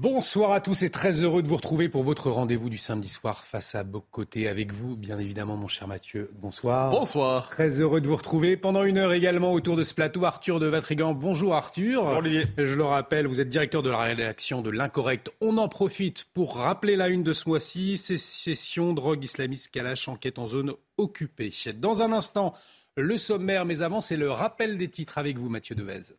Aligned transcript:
Bonsoir 0.00 0.52
à 0.52 0.62
tous 0.62 0.82
et 0.82 0.88
très 0.88 1.24
heureux 1.24 1.42
de 1.42 1.48
vous 1.48 1.56
retrouver 1.56 1.90
pour 1.90 2.04
votre 2.04 2.30
rendez-vous 2.30 2.70
du 2.70 2.78
samedi 2.78 3.10
soir 3.10 3.44
face 3.44 3.74
à 3.74 3.84
Bocoté 3.84 4.48
avec 4.48 4.72
vous, 4.72 4.96
bien 4.96 5.18
évidemment, 5.18 5.58
mon 5.58 5.68
cher 5.68 5.86
Mathieu. 5.88 6.30
Bonsoir. 6.40 6.90
Bonsoir. 6.90 7.50
Très 7.50 7.82
heureux 7.82 8.00
de 8.00 8.08
vous 8.08 8.16
retrouver 8.16 8.56
pendant 8.56 8.84
une 8.84 8.96
heure 8.96 9.12
également 9.12 9.52
autour 9.52 9.76
de 9.76 9.82
ce 9.82 9.92
plateau. 9.92 10.24
Arthur 10.24 10.58
de 10.58 10.64
Vatrigan. 10.64 11.12
Bonjour 11.12 11.54
Arthur. 11.54 12.02
Bonjour 12.02 12.16
Olivier. 12.16 12.46
Je 12.56 12.74
le 12.74 12.84
rappelle, 12.84 13.26
vous 13.26 13.42
êtes 13.42 13.50
directeur 13.50 13.82
de 13.82 13.90
la 13.90 13.98
rédaction 13.98 14.62
de 14.62 14.70
l'Incorrect. 14.70 15.32
On 15.42 15.58
en 15.58 15.68
profite 15.68 16.24
pour 16.32 16.56
rappeler 16.56 16.96
la 16.96 17.08
une 17.08 17.22
de 17.22 17.34
ce 17.34 17.46
mois-ci. 17.46 17.98
Sécession, 17.98 18.94
drogue 18.94 19.22
islamiste, 19.22 19.68
Kalash, 19.70 20.08
enquête 20.08 20.38
en 20.38 20.46
zone 20.46 20.72
occupée. 20.96 21.52
Dans 21.76 22.02
un 22.02 22.12
instant, 22.12 22.54
le 22.96 23.18
sommaire, 23.18 23.66
mais 23.66 23.82
avant, 23.82 24.00
c'est 24.00 24.16
le 24.16 24.30
rappel 24.30 24.78
des 24.78 24.88
titres 24.88 25.18
avec 25.18 25.36
vous, 25.36 25.50
Mathieu 25.50 25.74
Devez. 25.74 26.14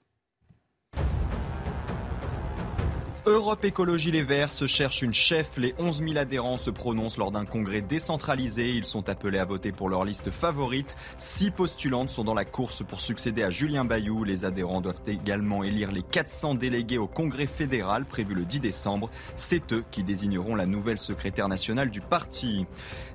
Europe 3.31 3.63
Écologie 3.63 4.11
Les 4.11 4.23
Verts 4.23 4.51
se 4.51 4.67
cherche 4.67 5.01
une 5.01 5.13
chef. 5.13 5.51
Les 5.55 5.73
11 5.79 6.03
000 6.05 6.17
adhérents 6.17 6.57
se 6.57 6.69
prononcent 6.69 7.17
lors 7.17 7.31
d'un 7.31 7.45
congrès 7.45 7.81
décentralisé. 7.81 8.71
Ils 8.71 8.83
sont 8.83 9.07
appelés 9.07 9.39
à 9.39 9.45
voter 9.45 9.71
pour 9.71 9.87
leur 9.87 10.03
liste 10.03 10.31
favorite. 10.31 10.97
Six 11.17 11.49
postulantes 11.49 12.09
sont 12.09 12.25
dans 12.25 12.33
la 12.33 12.43
course 12.43 12.83
pour 12.85 12.99
succéder 12.99 13.41
à 13.43 13.49
Julien 13.49 13.85
Bayou. 13.85 14.25
Les 14.25 14.43
adhérents 14.43 14.81
doivent 14.81 14.99
également 15.07 15.63
élire 15.63 15.93
les 15.93 16.03
400 16.03 16.55
délégués 16.55 16.97
au 16.97 17.07
congrès 17.07 17.47
fédéral 17.47 18.03
prévu 18.03 18.33
le 18.33 18.43
10 18.43 18.59
décembre. 18.59 19.09
C'est 19.37 19.71
eux 19.71 19.85
qui 19.91 20.03
désigneront 20.03 20.55
la 20.55 20.65
nouvelle 20.65 20.97
secrétaire 20.97 21.47
nationale 21.47 21.89
du 21.89 22.01
parti. 22.01 22.65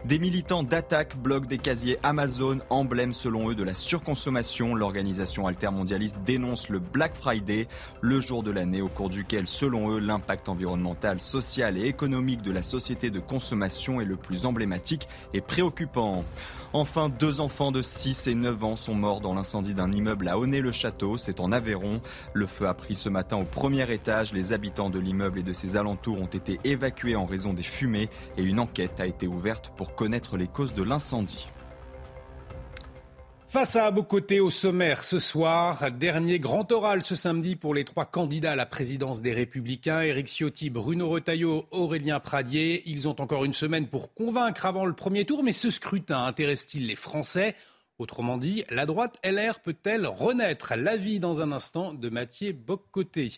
Des 0.07 0.19
militants 0.19 0.63
d'attaque 0.63 1.19
bloquent 1.19 1.49
des 1.49 1.59
casiers 1.59 1.99
Amazon, 2.03 2.61
emblème 2.71 3.13
selon 3.13 3.51
eux 3.51 3.55
de 3.55 3.65
la 3.65 3.75
surconsommation. 3.75 4.75
L'organisation 4.75 5.47
altermondialiste 5.47 6.19
dénonce 6.25 6.71
le 6.71 6.79
Black 6.79 7.15
Friday, 7.15 7.69
le 8.01 8.21
jour 8.21 8.43
de 8.43 8.51
l'année 8.51 8.81
au 8.81 8.89
cours 8.89 9.11
duquel, 9.11 9.47
selon 9.47 9.91
eux, 9.91 10.06
l'impact 10.07 10.49
environnemental, 10.49 11.21
social 11.21 11.77
et 11.77 11.87
économique 11.87 12.43
de 12.43 12.53
la 12.53 12.63
société 12.63 13.11
de 13.11 13.21
consommation 13.21 14.01
est 14.01 14.05
le 14.05 14.17
plus 14.17 14.47
emblématique 14.47 15.09
et 15.35 15.41
préoccupant. 15.41 16.25
Enfin, 16.73 17.09
deux 17.09 17.41
enfants 17.41 17.73
de 17.73 17.83
6 17.83 18.27
et 18.27 18.35
9 18.35 18.65
ans 18.65 18.77
sont 18.77 18.95
morts 18.95 19.21
dans 19.21 19.35
l'incendie 19.35 19.75
d'un 19.75 19.91
immeuble 19.93 20.29
à 20.29 20.39
Honnay-le-Château, 20.39 21.17
c'est 21.17 21.41
en 21.41 21.53
Aveyron. 21.53 22.01
Le 22.35 22.47
feu 22.47 22.69
a 22.69 22.75
pris 22.75 22.97
ce 22.97 23.09
matin 23.09 23.37
au 23.37 23.45
premier 23.45 23.91
étage. 23.93 24.33
Les 24.33 24.53
habitants 24.53 24.91
de 24.91 24.99
l'immeuble 24.99 25.39
et 25.39 25.43
de 25.43 25.53
ses 25.53 25.77
alentours 25.77 26.21
ont 26.21 26.27
été 26.27 26.59
évacués 26.65 27.17
en 27.17 27.27
raison 27.27 27.53
des 27.53 27.63
fumées 27.63 28.11
et 28.37 28.43
une 28.43 28.61
enquête 28.61 29.01
a 29.01 29.07
été 29.07 29.27
ouverte 29.27 29.73
pour 29.77 29.95
connaître 29.95 30.37
les 30.37 30.49
causes 30.49 30.75
de 30.75 30.83
l'incendie. 30.83 31.49
Face 33.57 33.77
à 33.77 33.91
côtés 33.91 34.39
au 34.39 34.51
sommaire 34.51 35.03
ce 35.03 35.19
soir, 35.19 35.91
dernier 35.91 36.39
grand 36.39 36.71
oral 36.73 37.03
ce 37.03 37.15
samedi 37.15 37.57
pour 37.57 37.73
les 37.73 37.87
trois 37.87 38.05
candidats 38.05 38.53
à 38.53 38.55
la 38.55 38.67
présidence 38.67 39.23
des 39.23 39.33
Républicains, 39.33 40.03
Éric 40.03 40.27
Ciotti, 40.29 40.69
Bruno 40.69 41.09
Retailleau, 41.09 41.65
Aurélien 41.71 42.21
Pradier. 42.21 42.83
Ils 42.85 43.09
ont 43.09 43.19
encore 43.19 43.47
une 43.47 43.55
semaine 43.55 43.87
pour 43.87 44.13
convaincre 44.13 44.67
avant 44.67 44.85
le 44.85 44.93
premier 44.93 45.25
tour, 45.25 45.43
mais 45.43 45.53
ce 45.53 45.71
scrutin 45.71 46.27
intéresse-t-il 46.27 46.87
les 46.87 46.97
Français? 46.97 47.55
Autrement 47.99 48.37
dit, 48.37 48.63
la 48.69 48.85
droite 48.85 49.19
LR 49.25 49.61
peut-elle 49.61 50.07
renaître? 50.07 50.75
L'avis 50.77 51.19
dans 51.19 51.41
un 51.41 51.51
instant 51.51 51.95
de 51.95 52.11
Mathieu 52.11 52.53
Boccoté. 52.53 53.31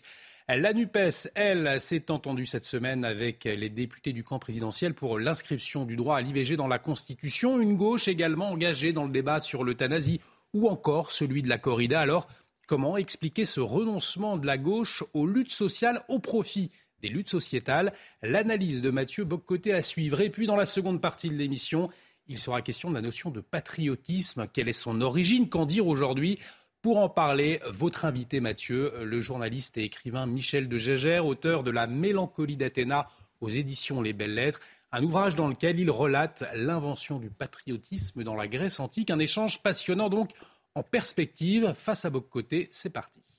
La 0.51 0.73
NUPES, 0.73 1.29
elle, 1.35 1.79
s'est 1.79 2.09
entendue 2.09 2.47
cette 2.47 2.65
semaine 2.65 3.05
avec 3.05 3.43
les 3.43 3.69
députés 3.69 4.13
du 4.13 4.23
camp 4.23 4.39
présidentiel 4.39 4.95
pour 4.95 5.19
l'inscription 5.19 5.85
du 5.85 5.95
droit 5.95 6.17
à 6.17 6.21
l'IVG 6.21 6.57
dans 6.57 6.67
la 6.67 6.79
Constitution. 6.79 7.61
Une 7.61 7.77
gauche 7.77 8.07
également 8.07 8.49
engagée 8.49 8.91
dans 8.91 9.05
le 9.05 9.11
débat 9.11 9.41
sur 9.41 9.63
l'euthanasie 9.63 10.21
ou 10.55 10.67
encore 10.67 11.11
celui 11.11 11.43
de 11.43 11.49
la 11.49 11.59
corrida. 11.59 12.01
Alors, 12.01 12.27
comment 12.65 12.97
expliquer 12.97 13.45
ce 13.45 13.59
renoncement 13.59 14.37
de 14.37 14.47
la 14.47 14.57
gauche 14.57 15.03
aux 15.13 15.27
luttes 15.27 15.51
sociales 15.51 16.03
au 16.09 16.17
profit 16.17 16.71
des 17.03 17.09
luttes 17.09 17.29
sociétales? 17.29 17.93
L'analyse 18.23 18.81
de 18.81 18.89
Mathieu 18.89 19.25
Boccoté 19.25 19.71
à 19.71 19.83
suivre. 19.83 20.19
Et 20.19 20.31
puis, 20.31 20.47
dans 20.47 20.55
la 20.55 20.65
seconde 20.65 20.99
partie 20.99 21.29
de 21.29 21.35
l'émission, 21.35 21.91
il 22.25 22.39
sera 22.39 22.63
question 22.63 22.89
de 22.89 22.95
la 22.95 23.01
notion 23.01 23.29
de 23.29 23.41
patriotisme. 23.41 24.47
Quelle 24.51 24.67
est 24.67 24.73
son 24.73 24.99
origine? 25.01 25.47
Qu'en 25.47 25.67
dire 25.67 25.85
aujourd'hui? 25.85 26.39
Pour 26.81 26.97
en 26.99 27.09
parler, 27.09 27.59
votre 27.69 28.05
invité 28.05 28.39
Mathieu, 28.39 28.93
le 29.03 29.21
journaliste 29.21 29.77
et 29.77 29.83
écrivain 29.83 30.25
Michel 30.25 30.69
de 30.69 30.77
Gégère, 30.77 31.25
auteur 31.25 31.63
de 31.63 31.71
La 31.71 31.87
mélancolie 31.87 32.55
d'Athéna 32.55 33.07
aux 33.41 33.49
éditions 33.49 34.01
Les 34.01 34.13
Belles 34.13 34.35
Lettres, 34.35 34.61
un 34.91 35.03
ouvrage 35.03 35.35
dans 35.35 35.47
lequel 35.47 35.79
il 35.79 35.91
relate 35.91 36.45
l'invention 36.55 37.19
du 37.19 37.29
patriotisme 37.29 38.23
dans 38.23 38.35
la 38.35 38.47
Grèce 38.47 38.79
antique, 38.79 39.11
un 39.11 39.19
échange 39.19 39.61
passionnant 39.61 40.09
donc 40.09 40.31
en 40.73 40.83
perspective. 40.83 41.73
Face 41.73 42.05
à 42.05 42.09
vos 42.09 42.21
côtés, 42.21 42.69
c'est 42.71 42.89
parti. 42.89 43.38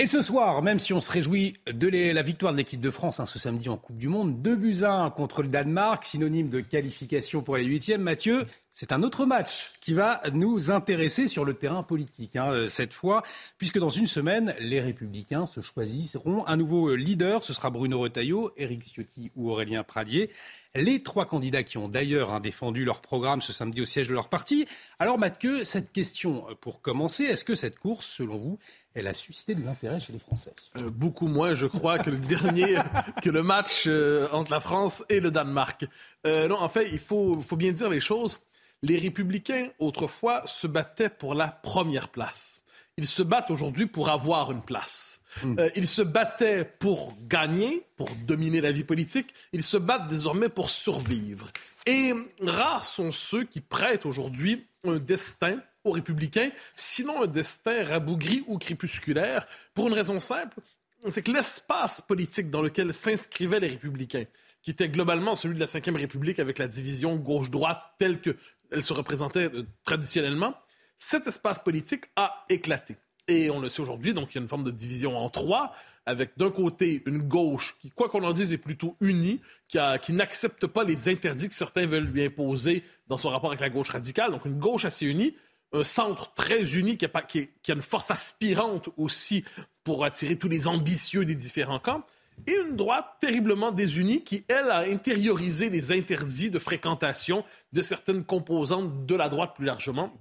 Et 0.00 0.06
ce 0.06 0.22
soir, 0.22 0.62
même 0.62 0.78
si 0.78 0.94
on 0.94 1.02
se 1.02 1.12
réjouit 1.12 1.58
de 1.70 1.86
la 1.86 2.22
victoire 2.22 2.52
de 2.52 2.56
l'équipe 2.56 2.80
de 2.80 2.88
France 2.88 3.20
hein, 3.20 3.26
ce 3.26 3.38
samedi 3.38 3.68
en 3.68 3.76
Coupe 3.76 3.98
du 3.98 4.08
Monde, 4.08 4.40
2 4.40 4.56
buts 4.56 4.82
1 4.82 5.10
contre 5.10 5.42
le 5.42 5.48
Danemark, 5.48 6.06
synonyme 6.06 6.48
de 6.48 6.60
qualification 6.60 7.42
pour 7.42 7.58
les 7.58 7.66
huitièmes, 7.66 8.00
Mathieu, 8.00 8.46
c'est 8.72 8.92
un 8.92 9.02
autre 9.02 9.26
match 9.26 9.72
qui 9.82 9.92
va 9.92 10.22
nous 10.32 10.70
intéresser 10.70 11.28
sur 11.28 11.44
le 11.44 11.52
terrain 11.52 11.82
politique, 11.82 12.36
hein, 12.36 12.50
euh, 12.50 12.68
cette 12.70 12.94
fois, 12.94 13.24
puisque 13.58 13.78
dans 13.78 13.90
une 13.90 14.06
semaine, 14.06 14.54
les 14.58 14.80
Républicains 14.80 15.44
se 15.44 15.60
choisiront 15.60 16.46
un 16.46 16.56
nouveau 16.56 16.94
leader. 16.94 17.44
Ce 17.44 17.52
sera 17.52 17.68
Bruno 17.68 17.98
Retailleau, 17.98 18.52
Éric 18.56 18.84
Ciotti 18.84 19.32
ou 19.36 19.50
Aurélien 19.50 19.82
Pradier. 19.82 20.30
Les 20.74 21.02
trois 21.02 21.26
candidats 21.26 21.62
qui 21.62 21.78
ont 21.78 21.88
d'ailleurs 21.88 22.32
hein, 22.32 22.40
défendu 22.40 22.84
leur 22.84 23.00
programme 23.00 23.42
ce 23.42 23.52
samedi 23.52 23.80
au 23.80 23.84
siège 23.84 24.08
de 24.08 24.14
leur 24.14 24.28
parti. 24.28 24.66
Alors 24.98 25.18
Mathieu, 25.18 25.64
cette 25.64 25.92
question 25.92 26.46
euh, 26.48 26.54
pour 26.54 26.80
commencer, 26.80 27.24
est-ce 27.24 27.44
que 27.44 27.54
cette 27.54 27.78
course, 27.78 28.06
selon 28.06 28.36
vous, 28.36 28.58
elle 28.94 29.06
a 29.06 29.14
suscité 29.14 29.54
de 29.54 29.64
l'intérêt 29.64 30.00
chez 30.00 30.12
les 30.12 30.18
Français? 30.18 30.52
Euh, 30.76 30.90
Beaucoup 30.90 31.26
moins, 31.26 31.54
je 31.54 31.66
crois, 31.66 31.98
que 31.98 32.10
le 32.10 32.18
dernier, 32.18 32.76
que 33.22 33.30
le 33.30 33.42
match 33.42 33.88
entre 34.32 34.50
la 34.52 34.60
France 34.60 35.04
et 35.08 35.20
le 35.20 35.30
Danemark. 35.30 35.86
non, 36.24 36.60
en 36.60 36.68
fait, 36.68 36.88
il 36.92 36.98
faut 36.98 37.36
bien 37.56 37.72
dire 37.72 37.90
les 37.90 38.00
choses 38.00 38.38
les 38.82 38.96
républicains, 38.96 39.68
autrefois, 39.78 40.42
se 40.46 40.66
battaient 40.66 41.10
pour 41.10 41.34
la 41.34 41.48
première 41.48 42.08
place. 42.08 42.62
Ils 42.96 43.06
se 43.06 43.22
battent 43.22 43.50
aujourd'hui 43.50 43.86
pour 43.86 44.08
avoir 44.08 44.52
une 44.52 44.62
place. 44.62 45.19
Hmm. 45.42 45.58
Euh, 45.58 45.68
ils 45.76 45.86
se 45.86 46.02
battaient 46.02 46.64
pour 46.64 47.16
gagner, 47.28 47.86
pour 47.96 48.10
dominer 48.26 48.60
la 48.60 48.72
vie 48.72 48.84
politique. 48.84 49.32
Ils 49.52 49.62
se 49.62 49.76
battent 49.76 50.08
désormais 50.08 50.48
pour 50.48 50.70
survivre. 50.70 51.50
Et 51.86 52.12
rares 52.42 52.84
sont 52.84 53.12
ceux 53.12 53.44
qui 53.44 53.60
prêtent 53.60 54.06
aujourd'hui 54.06 54.66
un 54.84 54.96
destin 54.96 55.60
aux 55.84 55.92
républicains, 55.92 56.50
sinon 56.74 57.22
un 57.22 57.26
destin 57.26 57.84
rabougri 57.84 58.44
ou 58.46 58.58
crépusculaire, 58.58 59.46
pour 59.72 59.88
une 59.88 59.94
raison 59.94 60.20
simple, 60.20 60.60
c'est 61.08 61.22
que 61.22 61.30
l'espace 61.30 62.02
politique 62.02 62.50
dans 62.50 62.60
lequel 62.60 62.92
s'inscrivaient 62.92 63.60
les 63.60 63.68
républicains, 63.68 64.24
qui 64.62 64.72
était 64.72 64.90
globalement 64.90 65.34
celui 65.34 65.54
de 65.54 65.60
la 65.60 65.66
Ve 65.66 65.96
République 65.96 66.38
avec 66.38 66.58
la 66.58 66.68
division 66.68 67.16
gauche-droite 67.16 67.80
telle 67.98 68.20
que 68.20 68.36
elle 68.70 68.84
se 68.84 68.92
représentait 68.92 69.50
euh, 69.52 69.66
traditionnellement, 69.84 70.54
cet 70.98 71.26
espace 71.26 71.58
politique 71.58 72.04
a 72.14 72.44
éclaté. 72.48 72.96
Et 73.30 73.48
on 73.48 73.60
le 73.60 73.68
sait 73.68 73.80
aujourd'hui, 73.80 74.12
donc 74.12 74.32
il 74.32 74.34
y 74.34 74.38
a 74.38 74.42
une 74.42 74.48
forme 74.48 74.64
de 74.64 74.72
division 74.72 75.16
en 75.16 75.30
trois, 75.30 75.72
avec 76.04 76.36
d'un 76.36 76.50
côté 76.50 77.00
une 77.06 77.20
gauche 77.20 77.76
qui, 77.80 77.88
quoi 77.90 78.08
qu'on 78.08 78.24
en 78.24 78.32
dise, 78.32 78.52
est 78.52 78.58
plutôt 78.58 78.96
unie, 79.00 79.40
qui, 79.68 80.12
n'accepte 80.12 80.66
pas 80.66 80.82
les 80.82 81.08
interdits 81.08 81.48
que 81.48 81.54
certains 81.54 81.86
veulent 81.86 82.08
lui 82.08 82.24
imposer 82.24 82.82
dans 83.06 83.16
son 83.16 83.28
rapport 83.28 83.50
avec 83.50 83.60
la 83.60 83.70
gauche 83.70 83.90
radicale, 83.90 84.32
donc 84.32 84.46
une 84.46 84.58
gauche 84.58 84.84
assez 84.84 85.06
unie, 85.06 85.36
un 85.72 85.84
centre 85.84 86.34
très 86.34 86.74
uni 86.74 86.96
qui 86.96 87.06
a 87.06 87.72
une 87.72 87.82
force 87.82 88.10
aspirante 88.10 88.88
aussi 88.96 89.44
pour 89.84 90.04
attirer 90.04 90.34
tous 90.34 90.48
les 90.48 90.66
ambitieux 90.66 91.24
des 91.24 91.36
différents 91.36 91.78
camps, 91.78 92.02
et 92.48 92.56
une 92.66 92.74
droite 92.74 93.06
terriblement 93.20 93.70
désunie 93.70 94.24
qui, 94.24 94.44
elle, 94.48 94.72
a 94.72 94.78
intériorisé 94.78 95.70
les 95.70 95.92
interdits 95.92 96.50
de 96.50 96.58
fréquentation 96.58 97.44
de 97.72 97.80
certaines 97.80 98.24
composantes 98.24 99.06
de 99.06 99.14
la 99.14 99.28
droite 99.28 99.52
plus 99.54 99.66
largement 99.66 100.12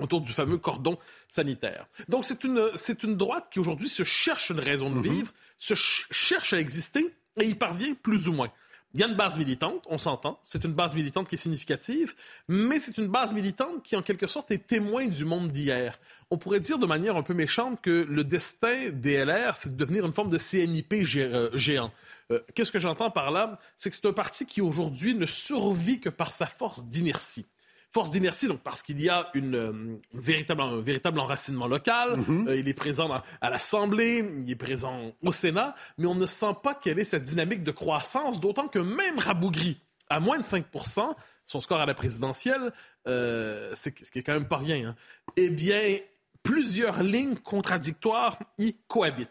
autour 0.00 0.20
du 0.20 0.32
fameux 0.32 0.58
cordon 0.58 0.98
sanitaire. 1.28 1.86
Donc 2.08 2.24
c'est 2.24 2.44
une, 2.44 2.70
c'est 2.74 3.02
une 3.02 3.16
droite 3.16 3.46
qui 3.50 3.58
aujourd'hui 3.58 3.88
se 3.88 4.02
cherche 4.02 4.50
une 4.50 4.60
raison 4.60 4.90
de 4.90 4.96
mhm. 4.96 5.02
vivre, 5.02 5.32
se 5.58 5.74
cherche 5.74 6.52
à 6.52 6.58
exister 6.58 7.14
et 7.40 7.46
y 7.46 7.54
parvient 7.54 7.94
plus 7.94 8.28
ou 8.28 8.32
moins. 8.32 8.50
Il 8.94 9.00
y 9.00 9.02
a 9.02 9.08
une 9.08 9.16
base 9.16 9.36
militante, 9.36 9.82
on 9.86 9.98
s'entend. 9.98 10.38
C'est 10.44 10.62
une 10.62 10.72
base 10.72 10.94
militante 10.94 11.26
qui 11.26 11.34
est 11.34 11.38
significative, 11.38 12.14
mais 12.46 12.78
c'est 12.78 12.96
une 12.96 13.08
base 13.08 13.34
militante 13.34 13.82
qui, 13.82 13.96
en 13.96 14.02
quelque 14.02 14.28
sorte, 14.28 14.52
est 14.52 14.68
témoin 14.68 15.08
du 15.08 15.24
monde 15.24 15.50
d'hier. 15.50 15.98
On 16.30 16.38
pourrait 16.38 16.60
dire 16.60 16.78
de 16.78 16.86
manière 16.86 17.16
un 17.16 17.24
peu 17.24 17.34
méchante 17.34 17.80
que 17.82 18.06
le 18.08 18.22
destin 18.22 18.90
des 18.92 19.24
LR, 19.24 19.56
c'est 19.56 19.70
de 19.70 19.76
devenir 19.76 20.06
une 20.06 20.12
forme 20.12 20.30
de 20.30 20.38
CNIP 20.38 20.92
euh, 21.16 21.50
géant. 21.54 21.90
Euh, 22.30 22.38
qu'est-ce 22.54 22.70
que 22.70 22.78
j'entends 22.78 23.10
par 23.10 23.32
là? 23.32 23.58
C'est 23.78 23.90
que 23.90 23.96
c'est 23.96 24.06
un 24.06 24.12
parti 24.12 24.46
qui, 24.46 24.60
aujourd'hui, 24.60 25.16
ne 25.16 25.26
survit 25.26 25.98
que 25.98 26.08
par 26.08 26.32
sa 26.32 26.46
force 26.46 26.84
d'inertie 26.84 27.46
force 27.94 28.10
d'inertie, 28.10 28.48
donc 28.48 28.60
parce 28.60 28.82
qu'il 28.82 29.00
y 29.00 29.08
a 29.08 29.30
une, 29.34 29.54
euh, 29.54 29.96
véritable, 30.12 30.62
un 30.62 30.80
véritable 30.80 31.20
enracinement 31.20 31.68
local. 31.68 32.16
Mhm. 32.16 32.48
Euh, 32.48 32.56
il 32.56 32.66
est 32.68 32.74
présent 32.74 33.08
à 33.40 33.50
l'Assemblée, 33.50 34.28
il 34.36 34.50
est 34.50 34.56
présent 34.56 35.12
au 35.22 35.30
Sénat, 35.30 35.76
mais 35.96 36.06
on 36.06 36.16
ne 36.16 36.26
sent 36.26 36.56
pas 36.60 36.74
quelle 36.74 36.98
est 36.98 37.04
cette 37.04 37.22
dynamique 37.22 37.62
de 37.62 37.70
croissance, 37.70 38.40
d'autant 38.40 38.66
que 38.66 38.80
même 38.80 39.20
Rabougri, 39.20 39.78
à 40.10 40.18
moins 40.18 40.38
de 40.38 40.42
5% 40.42 41.14
son 41.44 41.60
score 41.60 41.80
à 41.80 41.86
la 41.86 41.94
présidentielle, 41.94 42.72
euh, 43.06 43.70
c'est 43.74 43.96
ce 44.04 44.10
qui 44.10 44.18
est 44.18 44.22
quand 44.22 44.32
même 44.32 44.48
pas 44.48 44.56
rien, 44.56 44.88
hein, 44.88 44.96
eh 45.36 45.50
bien, 45.50 45.98
plusieurs 46.42 47.02
lignes 47.02 47.36
contradictoires 47.36 48.38
y 48.58 48.74
cohabitent. 48.88 49.28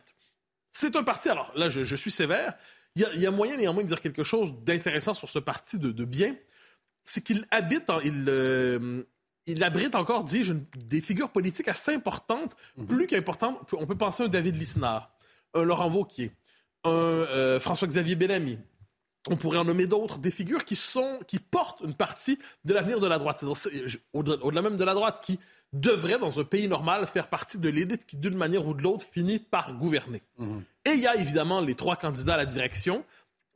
C'est 0.72 0.96
un 0.96 1.04
parti, 1.04 1.28
alors 1.28 1.52
là, 1.56 1.68
je, 1.70 1.96
suis 1.96 2.12
sévère, 2.12 2.54
il 2.96 3.02
y, 3.16 3.26
a, 3.26 3.32
moyen 3.32 3.58
néanmoins 3.58 3.84
de 3.84 3.88
dire 3.88 4.00
quelque 4.00 4.24
chose 4.24 4.54
d'intéressant 4.64 5.14
sur 5.14 5.28
ce 5.28 5.40
parti 5.40 5.80
de, 5.80 5.92
de 5.92 6.06
bien 6.06 6.36
c'est 7.06 7.24
qu'il 7.24 7.46
habite, 7.52 7.92
il, 8.04 8.26
euh, 8.28 9.04
il 9.46 9.64
abrite 9.64 9.96
encore, 9.96 10.24
dis-je, 10.24 10.54
des 10.78 11.02
figures 11.02 11.30
politiques 11.30 11.68
assez 11.68 11.94
importantes, 11.94 12.56
mhm. 12.78 12.86
plus 12.88 13.08
qu'importantes. 13.08 13.60
On 13.74 13.86
peut 13.86 13.98
penser 13.98 14.24
à 14.24 14.26
un 14.28 14.30
David 14.30 14.58
Lisnard, 14.58 15.12
un 15.54 15.64
Laurent 15.64 15.90
Vauquier, 15.90 16.32
un 16.84 16.92
euh, 16.92 17.60
François-Xavier 17.60 18.16
Bellamy. 18.16 18.58
On 19.30 19.38
pourrait 19.38 19.60
en 19.60 19.66
nommer 19.66 19.88
d'autres, 19.88 20.18
des 20.18 20.32
figures 20.32 20.66
qui 20.66 20.76
sont, 20.76 21.20
qui 21.28 21.40
portent 21.40 21.80
une 21.82 21.94
partie 21.94 22.38
de 22.66 22.74
l'avenir 22.74 23.00
de 23.00 23.08
la 23.08 23.18
droite, 23.18 23.44
au-delà 24.12 24.62
même 24.62 24.76
de 24.76 24.84
la 24.84 24.94
droite, 24.94 25.24
qui 25.26 25.40
devrait, 25.72 26.20
dans 26.20 26.40
un 26.40 26.44
pays 26.44 26.68
normal, 26.68 27.08
faire 27.08 27.30
partie 27.30 27.58
de 27.58 27.70
l'élite 27.70 28.06
qui, 28.06 28.18
d'une 28.18 28.36
manière 28.36 28.68
ou 28.68 28.74
de 28.74 28.82
l'autre, 28.82 29.06
finit 29.10 29.40
par 29.40 29.76
gouverner. 29.76 30.22
Mhm. 30.38 30.64
Et 30.86 30.92
il 30.92 31.00
y 31.00 31.08
a 31.08 31.16
évidemment 31.16 31.62
les 31.62 31.76
trois 31.76 31.96
candidats 31.96 32.34
à 32.34 32.38
la 32.38 32.46
direction, 32.46 33.06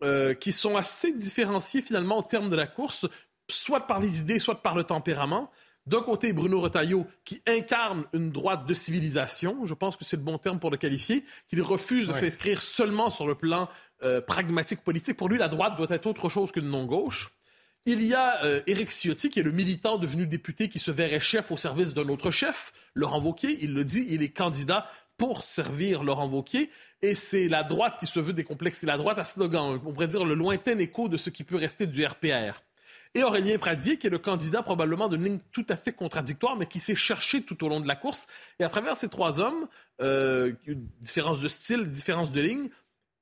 euh, 0.04 0.36
qui 0.36 0.52
sont 0.52 0.78
assez 0.78 1.12
différenciés 1.12 1.82
finalement 1.82 2.20
au 2.20 2.22
terme 2.22 2.52
de 2.52 2.56
la 2.56 2.68
course 2.68 3.08
soit 3.50 3.88
par 3.88 4.00
les 4.00 4.20
idées, 4.20 4.40
soit 4.40 4.62
par 4.62 4.76
le 4.76 4.84
tempérament. 4.84 5.52
D'un 5.88 6.02
côté, 6.02 6.34
Bruno 6.34 6.60
Retailleau, 6.60 7.08
qui 7.24 7.42
incarne 7.48 8.04
une 8.12 8.30
droite 8.30 8.66
de 8.66 8.74
civilisation, 8.74 9.66
je 9.66 9.74
pense 9.74 9.96
que 9.96 10.04
c'est 10.04 10.18
le 10.18 10.22
bon 10.22 10.38
terme 10.38 10.60
pour 10.60 10.70
le 10.70 10.76
qualifier, 10.76 11.24
qui 11.48 11.62
refuse 11.62 12.08
de 12.08 12.14
s'inscrire 12.14 12.60
seulement 12.60 13.10
sur 13.10 13.26
le 13.26 13.36
plan 13.36 13.70
euh, 14.04 14.20
pragmatique 14.20 14.84
politique. 14.84 15.16
Pour 15.16 15.30
lui, 15.30 15.38
la 15.38 15.48
droite 15.48 15.78
doit 15.78 15.88
être 15.90 16.06
autre 16.06 16.28
chose 16.28 16.52
qu'une 16.52 16.70
non-gauche. 16.70 17.30
Il 17.86 18.04
y 18.04 18.14
a 18.14 18.44
euh, 18.44 18.60
Éric 18.68 18.92
Ciotti, 18.92 19.30
qui 19.30 19.40
est 19.40 19.44
le 19.44 19.52
militant 19.52 19.98
devenu 19.98 20.28
député 20.28 20.68
qui 20.68 20.78
se 20.78 20.92
verrait 20.92 21.22
chef 21.22 21.52
au 21.52 21.58
service 21.58 21.94
d'un 21.94 22.10
autre 22.10 22.32
chef, 22.32 22.74
Laurent 22.94 23.20
Vauquier. 23.20 23.58
Il 23.62 23.74
le 23.74 23.86
dit, 23.86 24.06
il 24.10 24.22
est 24.22 24.30
candidat 24.30 24.88
pour 25.16 25.42
servir 25.42 26.04
Laurent 26.04 26.28
Vauquier. 26.28 26.70
Et 27.02 27.16
c'est 27.16 27.48
la 27.48 27.64
droite 27.64 27.96
qui 27.98 28.08
se 28.08 28.20
veut 28.20 28.34
décomplexer. 28.34 28.82
C'est 28.82 28.88
la 28.88 28.98
droite 28.98 29.20
à 29.20 29.24
slogan, 29.24 29.80
on 29.86 29.94
pourrait 29.94 30.10
dire 30.10 30.26
le 30.26 30.36
lointain 30.36 30.78
écho 30.80 31.08
de 31.08 31.16
ce 31.16 31.30
qui 31.30 31.46
peut 31.46 31.56
rester 31.56 31.88
du 31.88 32.06
RPR 32.06 32.62
et 33.18 33.24
Aurélien 33.24 33.58
Pradier, 33.58 33.98
qui 33.98 34.08
est 34.08 34.12
le 34.12 34.20
candidat 34.20 34.62
probablement 34.62 35.10
d'une 35.10 35.24
ligne 35.24 35.40
tout 35.52 35.66
à 35.70 35.76
fait 35.76 35.92
contradictoire, 35.92 36.56
mais 36.56 36.68
qui 36.68 36.80
s'est 36.80 36.96
cherché 36.96 37.42
tout 37.42 37.64
au 37.64 37.70
long 37.70 37.80
de 37.80 37.88
la 37.88 37.96
course. 37.96 38.28
Et 38.60 38.64
à 38.64 38.70
travers 38.70 38.96
ces 38.96 39.10
trois 39.10 39.40
hommes, 39.40 39.68
euh, 40.02 40.54
différence 41.02 41.40
de 41.40 41.48
style, 41.48 41.86
différence 41.86 42.32
de 42.32 42.42
ligne, 42.42 42.70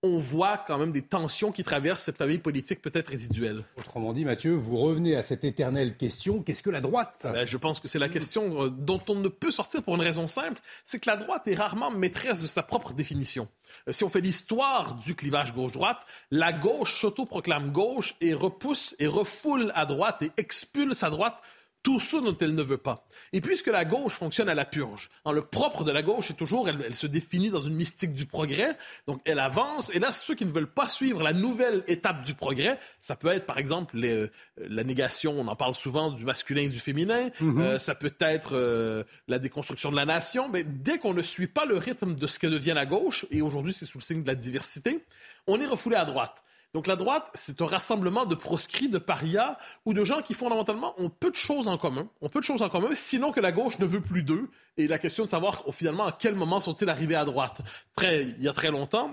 on 0.06 0.20
voit 0.20 0.58
quand 0.58 0.78
même 0.78 0.92
des 0.92 1.02
tensions 1.02 1.52
qui 1.52 1.64
traversent 1.64 2.04
cette 2.04 2.18
famille 2.18 2.38
politique 2.38 2.82
peut-être 2.82 3.10
résiduelle. 3.10 3.64
Autrement 3.80 4.14
dit, 4.14 4.24
Mathieu, 4.24 4.54
vous 4.54 4.78
revenez 4.78 5.16
à 5.16 5.24
cette 5.24 5.44
éternelle 5.44 5.98
question, 5.98 6.42
qu'est-ce 6.42 6.62
que 6.62 6.70
la 6.70 6.82
droite? 6.82 7.22
Ben, 7.24 7.46
Je 7.46 7.58
pense 7.58 7.80
que 7.80 7.88
c'est 7.88 8.00
la 8.00 8.10
question 8.10 8.64
euh, 8.64 8.70
dont 8.70 9.02
on 9.10 9.16
ne 9.16 9.28
peut 9.28 9.52
sortir 9.52 9.84
pour 9.84 9.96
une 9.96 10.02
raison 10.02 10.28
simple, 10.28 10.62
c'est 10.86 11.00
que 11.00 11.10
la 11.10 11.18
droite 11.18 11.48
est 11.48 11.56
rarement 11.56 11.92
maîtresse 11.92 12.42
de 12.42 12.48
sa 12.48 12.64
propre 12.64 12.94
définition. 12.94 13.48
Euh, 13.88 13.92
si 13.92 14.04
on 14.04 14.10
fait 14.10 14.22
l'histoire 14.22 14.96
du 14.96 15.16
clivage 15.16 15.54
gauche-droite, 15.54 16.02
la 16.30 16.54
gauche 16.54 16.94
s'autoproclame 16.94 17.72
gauche 17.72 18.16
et 18.22 18.34
repousse 18.34 18.96
et 19.00 19.08
refoule 19.08 19.72
à 19.76 19.86
droite 19.86 20.22
et 20.22 20.32
expulse 20.38 21.04
à 21.04 21.10
droite 21.10 21.38
tout 21.86 22.00
ce 22.00 22.18
dont 22.18 22.36
elle 22.42 22.56
ne 22.56 22.64
veut 22.64 22.80
pas. 22.80 23.08
Et 23.32 23.42
puisque 23.42 23.68
la 23.68 23.86
gauche 23.86 24.16
fonctionne 24.16 24.50
à 24.50 24.56
la 24.56 24.66
purge, 24.66 25.12
en 25.24 25.32
le 25.32 25.44
propre 25.44 25.84
de 25.84 25.92
la 25.92 26.02
gauche 26.02 26.32
est 26.32 26.34
toujours, 26.34 26.68
elle, 26.68 26.96
se 26.96 27.06
définit 27.06 27.52
dans 27.52 27.60
une 27.60 27.76
mystique 27.76 28.12
du 28.12 28.26
progrès, 28.26 28.76
donc 29.06 29.22
elle 29.24 29.38
avance, 29.38 29.92
et 29.94 30.00
là, 30.00 30.12
ceux 30.12 30.34
qui 30.34 30.46
ne 30.46 30.52
veulent 30.52 30.66
pas 30.66 30.88
suivre 30.88 31.22
la 31.22 31.32
nouvelle 31.32 31.84
étape 31.88 32.24
du 32.24 32.34
progrès, 32.34 32.80
ça 33.00 33.16
peut 33.16 33.28
être 33.28 33.46
par 33.46 33.60
exemple 33.60 33.98
euh, 34.04 34.28
la 34.58 34.84
négation, 34.84 35.40
on 35.40 35.48
en 35.48 35.56
parle 35.56 35.76
souvent, 35.76 36.10
du 36.10 36.26
masculin 36.26 36.64
et 36.64 36.70
du 36.70 36.80
féminin, 36.80 37.30
mhm. 37.40 37.62
euh, 37.62 37.78
ça 37.78 37.94
peut 37.94 38.16
être 38.20 38.56
euh, 38.56 39.04
la 39.28 39.38
déconstruction 39.38 39.92
de 39.92 39.96
la 39.96 40.06
nation, 40.06 40.50
mais 40.50 40.64
dès 40.64 40.98
qu'on 40.98 41.14
ne 41.14 41.22
suit 41.22 41.46
pas 41.46 41.66
le 41.66 41.78
rythme 41.78 42.16
de 42.16 42.26
ce 42.26 42.40
que 42.40 42.48
devient 42.48 42.74
la 42.74 42.88
gauche, 42.88 43.28
et 43.30 43.44
aujourd'hui 43.44 43.74
c'est 43.74 43.86
sous 43.86 44.00
le 44.00 44.04
signe 44.04 44.24
de 44.24 44.28
la 44.28 44.36
diversité, 44.36 45.06
on 45.46 45.62
est 45.62 45.68
refoulé 45.68 45.98
à 45.98 46.06
droite. 46.06 46.42
Donc 46.76 46.88
la 46.88 46.98
droite, 46.98 47.32
c'est 47.36 47.62
un 47.62 47.68
rassemblement 47.68 48.26
de 48.26 48.36
proscrits, 48.36 48.90
de 48.90 48.98
parias 48.98 49.58
ou 49.86 49.94
de 49.94 50.04
gens 50.04 50.22
qui 50.22 50.34
fondamentalement 50.34 50.94
ont 50.98 51.10
peu 51.10 51.32
de 51.32 51.36
choses 51.38 51.70
en 51.70 51.78
commun, 51.78 52.10
ont 52.20 52.28
peu 52.28 52.42
de 52.42 52.44
choses 52.44 52.62
en 52.62 52.68
commun, 52.68 52.90
sinon 52.96 53.32
que 53.32 53.40
la 53.40 53.54
gauche 53.54 53.80
ne 53.80 53.86
veut 53.86 54.02
plus 54.02 54.24
d'eux. 54.24 54.50
Et 54.76 54.90
la 54.90 54.98
question 54.98 55.24
de 55.24 55.30
savoir 55.30 55.64
finalement 55.72 56.04
à 56.04 56.12
quel 56.12 56.36
moment 56.36 56.60
sont-ils 56.60 56.90
arrivés 56.90 57.16
à 57.16 57.24
droite, 57.24 57.62
très, 57.96 58.24
il 58.24 58.44
y 58.44 58.50
a 58.50 58.52
très 58.52 58.72
longtemps 58.72 59.10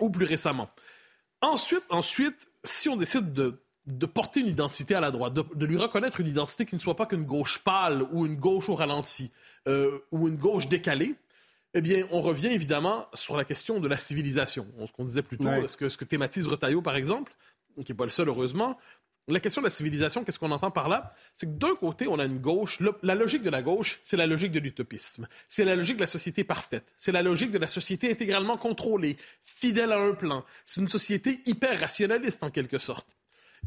ou 0.00 0.10
plus 0.10 0.26
récemment. 0.26 0.70
Ensuite, 1.40 1.82
ensuite, 1.90 2.48
si 2.62 2.88
on 2.88 2.94
décide 2.94 3.32
de, 3.32 4.06
porter 4.06 4.38
une 4.38 4.46
identité 4.46 4.94
à 4.94 5.00
la 5.00 5.10
droite, 5.10 5.32
de, 5.32 5.66
lui 5.66 5.78
reconnaître 5.78 6.20
une 6.20 6.28
identité 6.28 6.66
qui 6.66 6.76
ne 6.76 6.80
soit 6.80 6.94
pas 6.94 7.06
qu'une 7.06 7.24
gauche 7.24 7.58
pâle 7.64 8.04
ou 8.12 8.26
une 8.26 8.36
gauche 8.36 8.68
au 8.68 8.76
ralenti 8.76 9.32
euh, 9.66 9.98
ou 10.12 10.28
une 10.28 10.36
gauche 10.36 10.68
décalée, 10.68 11.16
eh 11.76 11.82
bien, 11.82 12.06
on 12.10 12.22
revient 12.22 12.48
évidemment 12.48 13.06
sur 13.12 13.36
la 13.36 13.44
question 13.44 13.80
de 13.80 13.88
la 13.88 13.98
civilisation. 13.98 14.66
Ce 14.86 14.92
qu'on 14.92 15.04
disait 15.04 15.20
plus 15.20 15.36
tôt, 15.36 15.68
ce, 15.68 15.76
que, 15.76 15.90
ce 15.90 15.98
que 15.98 16.06
thématise 16.06 16.46
Retailleau, 16.46 16.80
par 16.80 16.96
exemple, 16.96 17.32
qui 17.84 17.92
n'est 17.92 17.96
pas 17.96 18.04
le 18.04 18.10
seul, 18.10 18.28
heureusement. 18.28 18.78
La 19.28 19.40
question 19.40 19.60
de 19.60 19.66
la 19.66 19.70
civilisation, 19.70 20.24
qu'est-ce 20.24 20.38
qu'on 20.38 20.52
entend 20.52 20.70
par 20.70 20.88
là? 20.88 21.12
C'est 21.34 21.46
que 21.46 21.58
d'un 21.58 21.74
côté, 21.74 22.08
on 22.08 22.18
a 22.18 22.24
une 22.24 22.38
gauche. 22.38 22.78
la 23.02 23.14
logique 23.14 23.42
de 23.42 23.50
la 23.50 23.60
gauche, 23.60 23.98
c'est 24.02 24.16
la 24.16 24.26
logique 24.26 24.52
de 24.52 24.58
l'utopisme. 24.60 25.28
C'est 25.50 25.66
la 25.66 25.76
logique 25.76 25.96
de 25.96 26.02
la 26.02 26.06
société 26.06 26.44
parfaite. 26.44 26.94
C'est 26.96 27.12
la 27.12 27.22
logique 27.22 27.50
de 27.50 27.58
la 27.58 27.66
société 27.66 28.10
intégralement 28.10 28.56
contrôlée, 28.56 29.18
fidèle 29.42 29.92
à 29.92 29.98
un 29.98 30.14
plan. 30.14 30.46
C'est 30.64 30.80
une 30.80 30.88
société 30.88 31.42
hyper 31.44 31.78
rationaliste, 31.78 32.42
en 32.42 32.50
quelque 32.50 32.78
sorte. 32.78 33.14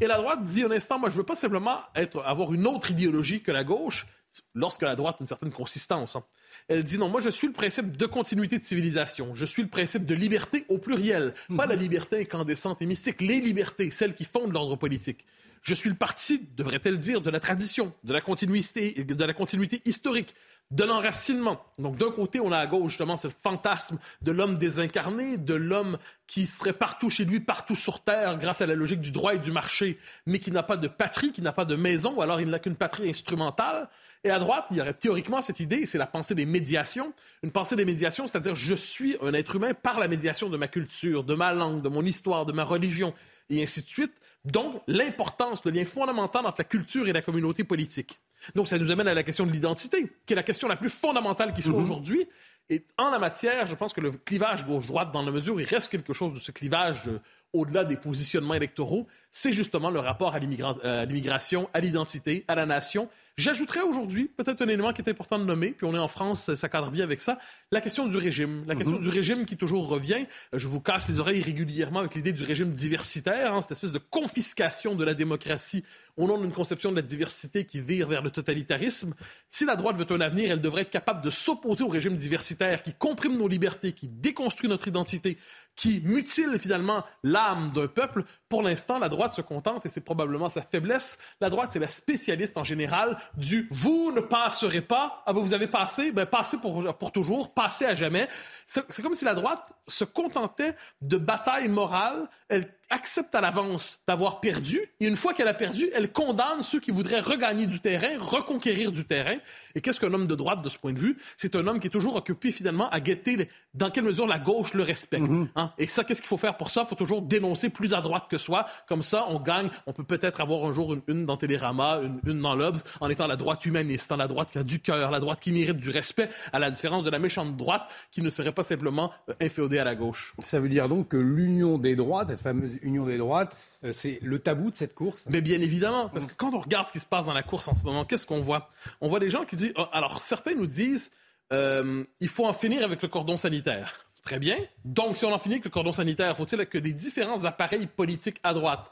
Et 0.02 0.08
la 0.08 0.18
droite 0.18 0.42
dit 0.44 0.64
un 0.64 0.72
instant, 0.72 0.98
moi, 0.98 1.10
je 1.12 1.16
veux 1.16 1.24
pas 1.24 1.36
simplement 1.36 1.82
être, 1.94 2.24
avoir 2.26 2.54
une 2.54 2.66
autre 2.66 2.90
idéologie 2.90 3.44
que 3.44 3.52
la 3.52 3.64
gauche, 3.64 4.08
lorsque 4.54 4.82
la 4.82 4.96
droite 4.96 5.18
a 5.20 5.24
une 5.24 5.28
certaine 5.28 5.52
consistance. 5.52 6.16
Hein. 6.16 6.24
Elle 6.68 6.84
dit 6.84 6.98
non, 6.98 7.10
moi 7.10 7.22
je 7.22 7.30
suis 7.30 7.48
le 7.48 7.54
principe 7.54 7.98
de 7.98 8.06
continuité 8.06 8.60
de 8.60 8.64
civilisation. 8.64 9.34
Je 9.34 9.46
suis 9.46 9.64
le 9.64 9.70
principe 9.70 10.06
de 10.06 10.16
liberté 10.16 10.66
au 10.70 10.78
pluriel. 10.78 11.34
Pas 11.56 11.66
la 11.66 11.76
liberté 11.76 12.22
incandescente 12.22 12.82
et 12.82 12.86
mystique, 12.86 13.22
les 13.22 13.40
libertés, 13.40 13.92
celles 13.92 14.14
qui 14.14 14.26
fondent 14.26 14.54
l'ordre 14.54 14.76
politique. 14.76 15.26
Je 15.62 15.74
suis 15.74 15.90
le 15.90 15.96
parti, 15.96 16.48
devrait-elle 16.56 17.00
dire, 17.00 17.22
de 17.22 17.30
la 17.30 17.40
tradition, 17.40 17.94
de 18.04 18.14
la 18.14 18.22
continuité, 18.22 19.04
de 19.04 19.26
la 19.26 19.34
continuité 19.34 19.82
historique, 19.86 20.34
de 20.72 20.84
l'enracinement. 20.84 21.62
Donc, 21.80 21.98
d'un 21.98 22.12
côté, 22.12 22.40
on 22.40 22.52
a 22.52 22.58
à 22.58 22.68
gauche, 22.68 22.92
justement, 22.92 23.18
ce 23.18 23.28
fantasme 23.28 23.98
de 24.22 24.32
l'homme 24.32 24.58
désincarné, 24.58 25.38
de 25.38 25.56
l'homme 25.56 25.98
qui 26.28 26.46
serait 26.46 26.74
partout 26.74 27.10
chez 27.10 27.26
lui, 27.26 27.40
partout 27.40 27.76
sur 27.76 28.02
Terre, 28.02 28.38
grâce 28.38 28.62
à 28.62 28.68
la 28.68 28.76
logique 28.76 29.02
du 29.02 29.12
droit 29.12 29.34
et 29.34 29.40
du 29.40 29.52
marché, 29.52 29.98
mais 30.26 30.40
qui 30.40 30.52
n'a 30.52 30.64
pas 30.64 30.78
de 30.78 30.88
patrie, 30.88 31.32
qui 31.32 31.42
n'a 31.42 31.52
pas 31.52 31.66
de 31.66 31.76
maison, 31.76 32.14
ou 32.18 32.22
alors 32.22 32.40
il 32.40 32.50
n'a 32.50 32.60
qu'une 32.60 32.76
patrie 32.76 33.10
instrumentale. 33.10 33.90
Et 34.26 34.30
à 34.30 34.40
droite, 34.40 34.66
il 34.72 34.78
y 34.78 34.82
aurait 34.82 34.94
théoriquement 34.94 35.42
cette 35.42 35.62
idée, 35.62 35.86
c'est 35.86 35.98
la 35.98 36.06
pensée 36.06 36.36
des 36.36 36.46
médiations. 36.46 37.14
Une 37.42 37.52
pensée 37.52 37.78
des 37.78 37.86
médiations, 37.86 38.28
c'est-à-dire 38.28 38.54
je 38.54 38.76
suis 38.76 39.16
un 39.22 39.34
être 39.34 39.56
humain 39.56 39.74
par 39.74 40.00
la 40.00 40.10
médiation 40.10 40.50
de 40.50 40.58
ma 40.58 40.68
culture, 40.68 41.24
de 41.24 41.36
ma 41.36 41.54
langue, 41.54 41.82
de 41.82 41.90
mon 41.90 42.04
histoire, 42.04 42.46
de 42.46 42.52
ma 42.52 42.66
religion, 42.66 43.14
et 43.50 43.64
ainsi 43.64 43.82
de 43.82 43.88
suite. 43.88 44.12
Donc, 44.44 44.82
l'importance, 44.88 45.64
le 45.64 45.72
lien 45.72 45.86
fondamental 45.86 46.46
entre 46.46 46.60
la 46.60 46.66
culture 46.66 47.08
et 47.08 47.14
la 47.14 47.22
communauté 47.22 47.64
politique. 47.64 48.20
Donc, 48.56 48.68
ça 48.68 48.78
nous 48.78 48.92
amène 48.92 49.08
à 49.08 49.14
la 49.14 49.24
question 49.24 49.46
de 49.46 49.52
l'identité, 49.52 50.12
qui 50.26 50.34
est 50.34 50.36
la 50.36 50.44
question 50.44 50.68
la 50.68 50.76
plus 50.76 50.90
fondamentale 50.90 51.54
qui 51.54 51.62
soit 51.62 51.74
mhm. 51.74 51.82
aujourd'hui. 51.82 52.28
Et 52.70 52.86
en 52.98 53.10
la 53.10 53.18
matière, 53.18 53.66
je 53.66 53.76
pense 53.76 53.94
que 53.94 54.02
le 54.02 54.12
clivage 54.12 54.66
gauche-droite, 54.66 55.12
dans 55.12 55.24
la 55.24 55.32
mesure 55.32 55.56
où 55.56 55.60
il 55.60 55.66
reste 55.66 55.92
quelque 55.92 56.14
chose 56.14 56.34
de 56.34 56.40
ce 56.40 56.52
clivage 56.52 57.08
euh, 57.08 57.20
au-delà 57.54 57.84
des 57.84 57.98
positionnements 57.98 58.54
électoraux, 58.54 59.08
c'est 59.32 59.52
justement 59.52 59.90
le 59.90 60.00
rapport 60.00 60.36
à 60.36 60.40
l'immigration, 60.40 61.68
à 61.74 61.80
l'identité, 61.80 62.46
à 62.48 62.54
la 62.54 62.68
nation, 62.68 63.10
J'ajouterais 63.40 63.80
aujourd'hui, 63.80 64.28
peut-être 64.36 64.62
un 64.64 64.68
élément 64.68 64.92
qui 64.92 65.02
est 65.02 65.10
important 65.10 65.40
de 65.40 65.46
nommer, 65.46 65.70
puis 65.70 65.88
on 65.88 65.96
est 65.96 66.00
en 66.00 66.10
France, 66.10 66.54
ça 66.56 66.68
cadre 66.68 66.92
bien 66.92 67.06
avec 67.06 67.22
ça, 67.22 67.40
la 67.72 67.80
question 67.80 68.06
du 68.06 68.18
régime. 68.18 68.66
La 68.68 68.76
question 68.76 68.98
mhm. 68.98 69.02
du 69.02 69.08
régime 69.08 69.46
qui 69.46 69.56
toujours 69.56 69.88
revient. 69.88 70.26
Je 70.52 70.68
vous 70.68 70.82
casse 70.82 71.08
les 71.08 71.22
oreilles 71.22 71.42
régulièrement 71.42 72.00
avec 72.00 72.16
l'idée 72.16 72.34
du 72.34 72.44
régime 72.44 72.74
diversitaire, 72.74 73.54
hein, 73.54 73.62
cette 73.62 73.72
espèce 73.72 73.94
de 73.94 73.98
confiscation 73.98 74.94
de 74.94 75.06
la 75.06 75.14
démocratie 75.14 75.86
au 76.20 76.28
nom 76.28 76.38
d'une 76.38 76.52
conception 76.52 76.92
de 76.92 76.98
la 76.98 77.02
diversité 77.02 77.66
qui 77.66 77.80
vire 77.80 78.10
vers 78.10 78.22
le 78.22 78.30
totalitarisme. 78.30 79.14
Si 79.50 79.64
la 79.64 79.78
droite 79.78 79.96
veut 79.96 80.06
un 80.14 80.20
avenir, 80.20 80.52
elle 80.52 80.60
devrait 80.60 80.82
être 80.82 80.90
capable 80.90 81.24
de 81.24 81.30
s'opposer 81.30 81.86
au 81.86 81.88
régime 81.88 82.18
diversitaire 82.18 82.84
qui 82.84 82.94
comprime 82.94 83.38
nos 83.38 83.48
libertés, 83.48 83.94
qui 83.94 84.10
déconstruit 84.10 84.68
notre 84.68 84.90
identité, 84.90 85.38
qui 85.80 86.02
mutile 86.04 86.60
finalement 86.60 87.06
l'âme 87.24 87.72
d'un 87.74 87.88
peuple. 87.88 88.26
Pour 88.50 88.64
l'instant, 88.64 89.00
la 89.00 89.08
droite 89.08 89.32
se 89.32 89.40
contente, 89.40 89.86
et 89.86 89.90
c'est 89.90 90.02
probablement 90.02 90.50
sa 90.50 90.62
faiblesse. 90.62 91.20
La 91.40 91.50
droite, 91.50 91.70
c'est 91.72 91.80
la 91.80 91.88
spécialiste 91.88 92.58
en 92.58 92.66
général 92.66 93.18
du 93.38 93.66
vous 93.72 94.12
ne 94.12 94.20
passerez 94.20 94.82
pas. 94.82 95.24
Ah 95.26 95.32
ben 95.32 95.40
vous 95.40 95.54
avez 95.54 95.68
passé, 95.68 96.12
ben 96.12 96.26
passez 96.26 96.58
pour, 96.58 96.98
pour 96.98 97.14
toujours, 97.14 97.54
passez 97.54 97.86
à 97.86 97.96
jamais. 97.96 98.28
C'est 98.68 99.02
comme 99.02 99.14
si 99.14 99.24
la 99.24 99.36
droite 99.36 99.72
se 99.88 100.04
contentait 100.04 100.76
de 101.02 101.16
batailles 101.16 101.70
morales. 101.70 102.28
Elle 102.50 102.66
accepte 102.90 103.36
à 103.36 103.42
l'avance 103.42 104.00
d'avoir 104.08 104.40
perdu, 104.40 104.82
et 105.00 105.06
une 105.06 105.16
fois 105.16 105.34
qu'elle 105.34 105.48
a 105.48 105.54
perdu, 105.54 105.90
elle 105.94 106.12
condamne 106.12 106.64
ceux 106.64 106.80
qui 106.80 106.92
voudraient 106.92 107.20
regagner 107.20 107.68
du 107.68 107.80
terrain, 107.80 108.18
reconquérir 108.20 108.92
du 108.92 109.06
terrain. 109.06 109.38
Et 109.76 109.82
qu'est-ce 109.82 110.00
qu'un 110.00 110.14
homme 110.14 110.28
de 110.28 110.36
droite 110.36 110.62
de 110.62 110.70
ce 110.70 110.78
point 110.78 110.94
de 110.94 111.00
vue? 111.00 111.16
C'est 111.38 111.56
un 111.56 111.68
homme 111.68 111.80
qui 111.80 111.88
est 111.88 111.92
toujours 111.92 112.16
occupé 112.16 112.52
finalement 112.52 112.90
à 112.90 113.00
guetter 113.00 113.48
dans 113.76 113.92
quelle 113.92 114.06
mesure 114.06 114.28
la 114.28 114.40
gauche 114.40 114.74
le 114.74 114.84
respecte. 114.84 115.24
Mm-hmm. 115.24 115.48
hein? 115.56 115.69
Et 115.78 115.88
ça, 115.88 116.04
qu'est-ce 116.04 116.22
qu'il 116.22 116.28
faut 116.28 116.38
faire 116.38 116.58
pour 116.58 116.72
ça? 116.72 116.82
Il 116.84 116.88
faut 116.88 116.96
toujours 116.96 117.22
dénoncer 117.22 117.70
plus 117.70 117.94
à 117.94 118.02
droite 118.02 118.26
que 118.30 118.38
soi. 118.38 118.66
Comme 118.88 119.04
ça, 119.04 119.26
on 119.30 119.40
gagne. 119.40 119.70
On 119.86 119.94
peut 119.94 120.04
peut-être 120.04 120.42
avoir 120.42 120.66
un 120.66 120.72
jour 120.72 120.94
une, 120.94 121.02
une 121.08 121.26
dans 121.26 121.38
Télérama, 121.38 122.00
une, 122.04 122.20
une 122.26 122.42
dans 122.42 122.56
l'Obs, 122.56 122.84
en 123.00 123.10
étant 123.10 123.28
la 123.28 123.36
droite 123.36 123.66
humaniste, 123.66 124.12
la 124.18 124.28
droite 124.28 124.52
qui 124.52 124.58
a 124.58 124.64
du 124.64 124.80
cœur, 124.80 125.12
la 125.12 125.20
droite 125.20 125.40
qui 125.40 125.52
mérite 125.52 125.78
du 125.78 125.90
respect, 125.90 126.30
à 126.52 126.60
la 126.60 126.72
différence 126.72 127.04
de 127.04 127.10
la 127.10 127.20
méchante 127.20 127.56
droite 127.56 127.84
qui 128.12 128.22
ne 128.22 128.30
serait 128.30 128.52
pas 128.52 128.64
simplement 128.64 129.12
euh, 129.30 129.34
inféodée 129.42 129.80
à 129.80 129.84
la 129.84 129.96
gauche. 129.96 130.34
Ça 130.40 130.60
veut 130.60 130.70
dire 130.70 130.90
donc 130.90 131.10
que 131.10 131.18
l'union 131.18 131.78
des 131.78 131.96
droites, 131.96 132.30
cette 132.30 132.42
fameuse 132.42 132.78
union 132.82 133.06
des 133.06 133.18
droites, 133.18 133.56
euh, 133.84 133.94
c'est 133.94 134.20
le 134.22 134.40
tabou 134.40 134.72
de 134.72 134.76
cette 134.76 134.96
course? 134.96 135.24
Mais 135.30 135.42
bien 135.42 135.62
évidemment, 135.62 136.10
parce 136.10 136.26
que 136.26 136.34
quand 136.36 136.54
on 136.54 136.60
regarde 136.60 136.88
ce 136.88 136.94
qui 136.94 137.00
se 137.00 137.06
passe 137.06 137.26
dans 137.26 137.34
la 137.34 137.44
course 137.44 137.68
en 137.68 137.76
ce 137.76 137.84
moment, 137.84 138.06
qu'est-ce 138.06 138.26
qu'on 138.26 138.42
voit? 138.42 138.70
On 139.02 139.08
voit 139.08 139.20
des 139.20 139.30
gens 139.30 139.46
qui 139.46 139.56
disent, 139.56 139.74
oh, 139.78 139.86
alors 139.92 140.22
certains 140.22 140.56
nous 140.56 140.68
disent, 140.68 141.12
euh, 141.54 142.04
il 142.20 142.28
faut 142.28 142.46
en 142.46 142.54
finir 142.54 142.84
avec 142.84 143.02
le 143.02 143.08
cordon 143.08 143.38
sanitaire. 143.38 144.06
Très 144.30 144.38
bien. 144.38 144.58
Donc, 144.86 145.18
si 145.18 145.26
on 145.26 145.34
en 145.34 145.40
finit 145.40 145.56
avec 145.56 145.66
le 145.66 145.72
cordon 145.72 145.92
sanitaire, 145.92 146.38
faut-il 146.38 146.64
que 146.68 146.78
des 146.78 146.94
différents 146.94 147.46
appareils 147.46 147.88
politiques 147.88 148.38
à 148.44 148.54
droite, 148.54 148.92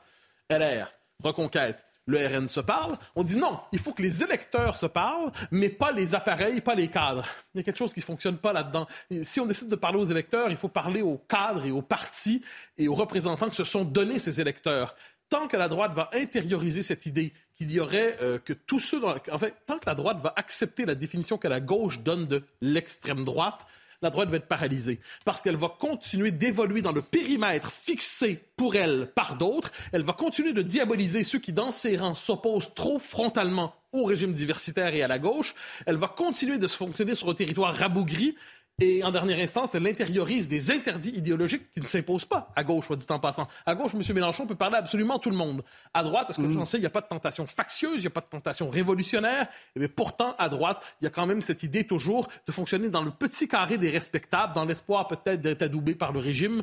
LR, 0.50 0.92
Reconquête, 1.24 1.86
le 2.08 2.26
RN 2.26 2.48
se 2.48 2.60
parle. 2.60 2.98
On 3.16 3.22
dit 3.22 3.36
non, 3.36 3.60
il 3.72 3.78
faut 3.78 3.92
que 3.92 4.02
les 4.02 4.24
électeurs 4.24 4.76
se 4.76 4.88
parlent, 4.88 5.32
mais 5.52 5.70
pas 5.70 5.92
les 5.92 6.16
appareils, 6.16 6.60
pas 6.60 6.74
les 6.74 6.88
cadres. 6.88 7.24
Il 7.54 7.60
y 7.60 7.62
a 7.62 7.64
quelque 7.64 7.78
chose 7.78 7.94
qui 7.94 8.00
ne 8.00 8.06
fonctionne 8.06 8.40
pas 8.40 8.52
là-dedans. 8.52 8.88
Si 9.22 9.40
on 9.40 9.46
décide 9.46 9.70
de 9.70 9.76
parler 9.76 10.00
aux 10.00 10.06
électeurs, 10.06 10.50
il 10.50 10.58
faut 10.58 10.70
parler 10.70 11.04
aux 11.04 11.20
cadres 11.20 11.68
et 11.68 11.72
aux 11.72 11.84
partis 11.84 12.42
et 12.80 12.88
aux 12.88 12.96
représentants 12.96 13.50
que 13.50 13.56
se 13.56 13.64
sont 13.64 13.86
donnés 13.86 14.18
ces 14.18 14.42
électeurs. 14.42 14.96
Tant 15.30 15.48
que 15.48 15.58
la 15.58 15.68
droite 15.68 15.94
va 15.94 16.10
intérioriser 16.14 16.82
cette 16.82 17.06
idée 17.06 17.32
qu'il 17.54 17.72
y 17.72 17.80
aurait 17.80 18.18
euh, 18.24 18.40
que 18.40 18.54
tous 18.54 18.80
ceux... 18.80 19.00
Dans... 19.00 19.14
En 19.32 19.38
fait, 19.38 19.54
tant 19.68 19.78
que 19.78 19.86
la 19.86 19.94
droite 19.94 20.18
va 20.20 20.34
accepter 20.36 20.88
la 20.88 20.96
définition 20.96 21.38
que 21.38 21.48
la 21.48 21.60
gauche 21.60 22.00
donne 22.00 22.26
de 22.26 22.44
l'extrême 22.60 23.24
droite, 23.24 23.68
la 24.02 24.10
droite 24.10 24.30
va 24.30 24.38
être 24.38 24.48
paralysée 24.48 25.00
parce 25.26 25.42
qu'elle 25.42 25.56
va 25.56 25.70
continuer 25.80 26.32
d'évoluer 26.32 26.82
dans 26.82 26.92
le 26.92 27.02
périmètre 27.02 27.72
fixé 27.72 28.44
pour 28.56 28.76
elle 28.76 29.12
par 29.16 29.36
d'autres. 29.36 29.72
Elle 29.92 30.04
va 30.04 30.14
continuer 30.14 30.54
de 30.54 30.62
diaboliser 30.62 31.24
ceux 31.24 31.40
qui, 31.40 31.54
dans 31.54 31.72
ses 31.72 31.98
rangs, 31.98 32.16
s'opposent 32.16 32.74
trop 32.76 33.00
frontalement 33.00 33.74
au 33.92 34.04
régime 34.04 34.34
diversitaire 34.34 34.94
et 34.94 35.02
à 35.02 35.08
la 35.08 35.20
gauche. 35.20 35.56
Elle 35.86 35.96
va 35.96 36.08
continuer 36.08 36.58
de 36.58 36.68
se 36.68 36.78
fonctionner 36.78 37.16
sur 37.16 37.30
un 37.30 37.34
territoire 37.34 37.74
rabougri 37.74 38.36
et 38.80 39.04
en 39.04 39.10
dernière 39.10 39.40
instance, 39.40 39.74
elle 39.74 39.88
intériorise 39.88 40.48
des 40.48 40.70
interdits 40.70 41.10
idéologiques 41.10 41.72
qui 41.72 41.82
ne 41.82 41.88
s'imposent 41.88 42.26
pas 42.26 42.52
à 42.56 42.64
gauche, 42.64 42.86
soit 42.86 42.96
dit 42.96 43.08
en 43.10 43.18
passant. 43.18 43.48
À 43.66 43.74
gauche, 43.74 43.94
M. 43.96 44.04
Mélenchon 44.14 44.46
peut 44.46 44.54
parler 44.54 44.76
à 44.76 44.80
absolument 44.80 45.18
tout 45.18 45.32
le 45.32 45.36
monde. 45.36 45.64
À 45.96 46.04
droite, 46.04 46.30
est-ce 46.30 46.38
que 46.38 46.48
j'en 46.52 46.64
sais, 46.64 46.78
il 46.78 46.82
n'y 46.82 46.86
a 46.86 46.92
pas 46.92 47.02
de 47.02 47.08
tentation 47.08 47.48
factieuse, 47.48 47.96
il 47.96 48.02
n'y 48.02 48.08
a 48.08 48.12
pas 48.12 48.22
de 48.22 48.28
tentation 48.28 48.70
révolutionnaire. 48.70 49.48
Mais 49.76 49.86
eh 49.86 49.88
pourtant, 49.88 50.36
à 50.38 50.48
droite, 50.48 50.84
il 51.02 51.06
y 51.06 51.08
a 51.08 51.10
quand 51.10 51.26
même 51.26 51.42
cette 51.42 51.64
idée 51.64 51.86
toujours 51.86 52.28
de 52.46 52.52
fonctionner 52.52 52.90
dans 52.90 53.02
le 53.02 53.10
petit 53.10 53.48
carré 53.48 53.80
des 53.80 53.90
respectables, 53.90 54.54
dans 54.54 54.66
l'espoir 54.66 55.08
peut-être 55.08 55.42
d'être 55.42 55.64
adoubé 55.64 55.96
par 55.96 56.12
le 56.12 56.20
régime 56.20 56.62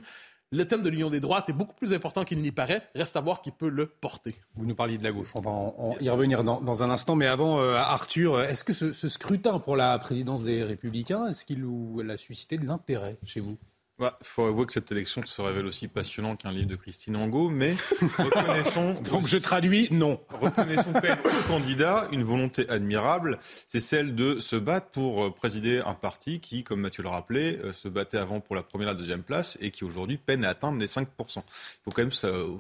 le 0.55 0.65
thème 0.67 0.83
de 0.83 0.89
l'union 0.89 1.11
des 1.11 1.21
droites 1.21 1.49
est 1.49 1.53
beaucoup 1.53 1.75
plus 1.75 1.93
important 1.93 2.25
qu'il 2.25 2.41
n'y 2.41 2.53
paraît. 2.53 2.83
Reste 2.95 3.17
à 3.17 3.21
voir 3.21 3.43
qui 3.43 3.51
peut 3.51 3.69
le 3.69 3.87
porter. 3.87 4.35
Vous 4.55 4.67
nous 4.67 4.75
parliez 4.75 4.99
de 4.99 5.05
la 5.05 5.13
gauche. 5.13 5.33
On 5.35 5.41
va 5.41 5.73
y 6.01 6.09
revenir 6.09 6.45
dans, 6.45 6.83
un 6.83 6.91
instant. 6.91 7.17
Mais 7.17 7.27
avant, 7.27 7.61
euh, 7.61 7.75
Arthur, 7.75 8.41
est-ce 8.41 8.65
que 8.65 8.73
ce, 8.73 8.93
ce, 8.93 9.09
scrutin 9.09 9.59
pour 9.59 9.77
la 9.77 9.99
présidence 9.99 10.45
des 10.45 10.63
Républicains, 10.63 11.29
est-ce 11.29 11.45
qu'il 11.45 11.65
a 12.09 12.17
suscité 12.17 12.57
de 12.59 12.67
l'intérêt 12.67 13.19
chez 13.25 13.41
vous? 13.41 13.59
Il 13.97 14.03
bah, 14.03 14.19
faut 14.23 14.45
avouer 14.45 14.67
que 14.67 14.73
cette 14.73 14.91
élection 14.91 15.25
se 15.25 15.41
révèle 15.41 15.67
aussi 15.67 15.87
passionnante 15.87 16.43
qu'un 16.43 16.51
livre 16.51 16.67
de 16.67 16.75
Christine 16.75 17.17
Angot, 17.17 17.49
mais 17.49 17.77
reconnaissons. 18.19 18.95
Donc 19.03 19.29
je 19.29 19.37
traduis 19.37 19.87
non. 19.93 20.21
Reconnaissons 20.31 20.93
quand 20.93 21.03
même 21.03 21.21
au 21.25 21.47
candidat 21.47 22.09
une 22.11 22.25
volonté 22.25 22.69
admirable, 22.69 23.39
c'est 23.69 23.79
celle 23.79 24.17
de 24.17 24.41
se 24.41 24.57
battre 24.57 24.89
pour 24.89 25.23
euh, 25.23 25.31
présider 25.31 25.81
un 25.87 25.95
parti 25.95 26.41
qui, 26.41 26.65
comme 26.65 26.81
Mathieu 26.81 27.05
le 27.05 27.09
rappelait, 27.09 27.61
euh, 27.63 27.73
se 27.73 27.87
battait 27.87 28.19
avant 28.19 28.41
pour 28.41 28.57
la 28.57 28.65
première 28.65 28.89
et 28.89 28.93
la 28.93 28.99
deuxième 28.99 29.23
place 29.23 29.57
et 29.61 29.71
qui 29.71 29.85
aujourd'hui 29.85 30.17
peine 30.17 30.45
à 30.45 30.49
atteindre 30.49 30.81
les 30.81 30.89
5%. 30.89 31.07
Il 31.37 31.43
faut 31.85 31.93
quand 31.93 32.03
même 32.03 32.59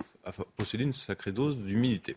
posséder 0.57 0.85
une 0.85 0.93
sacrée 0.93 1.33
dose 1.33 1.59
d'humilité. 1.59 2.17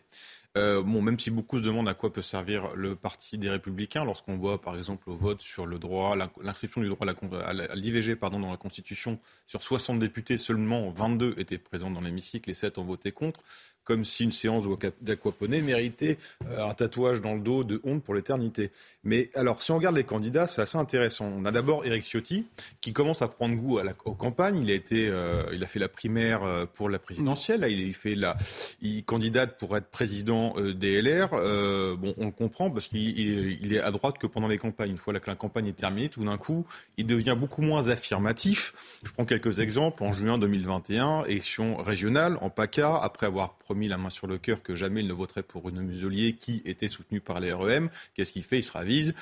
Euh, 0.56 0.82
bon, 0.82 1.02
même 1.02 1.18
si 1.18 1.30
beaucoup 1.30 1.58
se 1.58 1.62
demandent 1.62 1.88
à 1.88 1.94
quoi 1.94 2.12
peut 2.12 2.22
servir 2.22 2.74
le 2.74 2.96
Parti 2.96 3.38
des 3.38 3.50
Républicains, 3.50 4.04
lorsqu'on 4.04 4.36
voit 4.36 4.60
par 4.60 4.76
exemple 4.76 5.10
au 5.10 5.14
vote 5.14 5.40
sur 5.40 5.66
le 5.66 5.78
droit, 5.78 6.16
l'inscription 6.40 6.80
du 6.80 6.88
droit 6.88 7.06
à 7.06 7.74
l'IVG 7.74 8.16
dans 8.16 8.50
la 8.50 8.56
Constitution, 8.56 9.18
sur 9.46 9.62
60 9.62 9.98
députés, 9.98 10.38
seulement 10.38 10.90
22 10.90 11.34
étaient 11.36 11.58
présents 11.58 11.90
dans 11.90 12.00
l'hémicycle 12.00 12.50
et 12.50 12.54
7 12.54 12.78
ont 12.78 12.84
voté 12.84 13.12
contre 13.12 13.40
comme 13.88 14.04
si 14.04 14.24
une 14.24 14.32
séance 14.32 14.64
d'aquaponie 15.00 15.62
méritait 15.62 16.18
euh, 16.46 16.68
un 16.68 16.74
tatouage 16.74 17.22
dans 17.22 17.32
le 17.32 17.40
dos 17.40 17.64
de 17.64 17.80
honte 17.84 18.04
pour 18.04 18.14
l'éternité. 18.14 18.70
Mais 19.02 19.30
alors, 19.34 19.62
si 19.62 19.70
on 19.72 19.76
regarde 19.76 19.96
les 19.96 20.04
candidats, 20.04 20.46
c'est 20.46 20.60
assez 20.60 20.76
intéressant. 20.76 21.24
On 21.24 21.46
a 21.46 21.50
d'abord 21.50 21.86
Éric 21.86 22.04
Ciotti, 22.04 22.44
qui 22.82 22.92
commence 22.92 23.22
à 23.22 23.28
prendre 23.28 23.56
goût 23.56 23.78
à 23.78 23.84
la, 23.84 23.92
aux 24.04 24.12
campagnes. 24.12 24.60
Il 24.62 24.70
a, 24.70 24.74
été, 24.74 25.08
euh, 25.08 25.42
il 25.54 25.64
a 25.64 25.66
fait 25.66 25.78
la 25.78 25.88
primaire 25.88 26.44
euh, 26.44 26.66
pour 26.66 26.90
la 26.90 26.98
présidentielle. 26.98 27.64
Il, 27.66 27.94
fait 27.94 28.14
la, 28.14 28.36
il 28.82 29.04
candidate 29.04 29.56
pour 29.56 29.74
être 29.74 29.86
président 29.86 30.54
des 30.60 31.00
LR. 31.00 31.30
bon, 31.96 32.14
on 32.18 32.26
le 32.26 32.30
comprend 32.30 32.70
parce 32.70 32.88
qu'il 32.88 33.18
il 33.18 33.72
est 33.72 33.80
à 33.80 33.90
droite 33.90 34.18
que 34.18 34.26
pendant 34.26 34.48
les 34.48 34.58
campagnes. 34.58 34.90
Une 34.90 34.98
fois 34.98 35.18
que 35.18 35.30
la 35.30 35.36
campagne 35.36 35.68
est 35.68 35.72
terminée, 35.72 36.10
tout 36.10 36.26
d'un 36.26 36.36
coup, 36.36 36.66
il 36.98 37.06
devient 37.06 37.36
beaucoup 37.40 37.62
moins 37.62 37.88
affirmatif. 37.88 38.74
Je 39.02 39.12
prends 39.12 39.24
quelques 39.24 39.60
exemples. 39.60 40.02
En 40.02 40.12
juin 40.12 40.36
2021, 40.36 41.24
élection 41.24 41.76
régionale 41.76 42.36
en 42.42 42.50
PACA, 42.50 42.98
après 42.98 43.26
avoir 43.26 43.54
promis 43.54 43.77
mis 43.78 43.88
la 43.88 43.96
main 43.96 44.10
sur 44.10 44.26
le 44.26 44.36
cœur 44.38 44.62
que 44.62 44.74
jamais 44.74 45.00
il 45.00 45.06
ne 45.06 45.12
voterait 45.12 45.42
pour 45.42 45.68
une 45.68 45.80
Muselier 45.80 46.34
qui 46.34 46.62
était 46.64 46.88
soutenue 46.88 47.20
par 47.20 47.40
les 47.40 47.52
REM. 47.52 47.88
Qu'est-ce 48.14 48.32
qu'il 48.32 48.42
fait? 48.42 48.58
Il 48.58 48.62
se 48.62 48.72
ravise. 48.72 49.14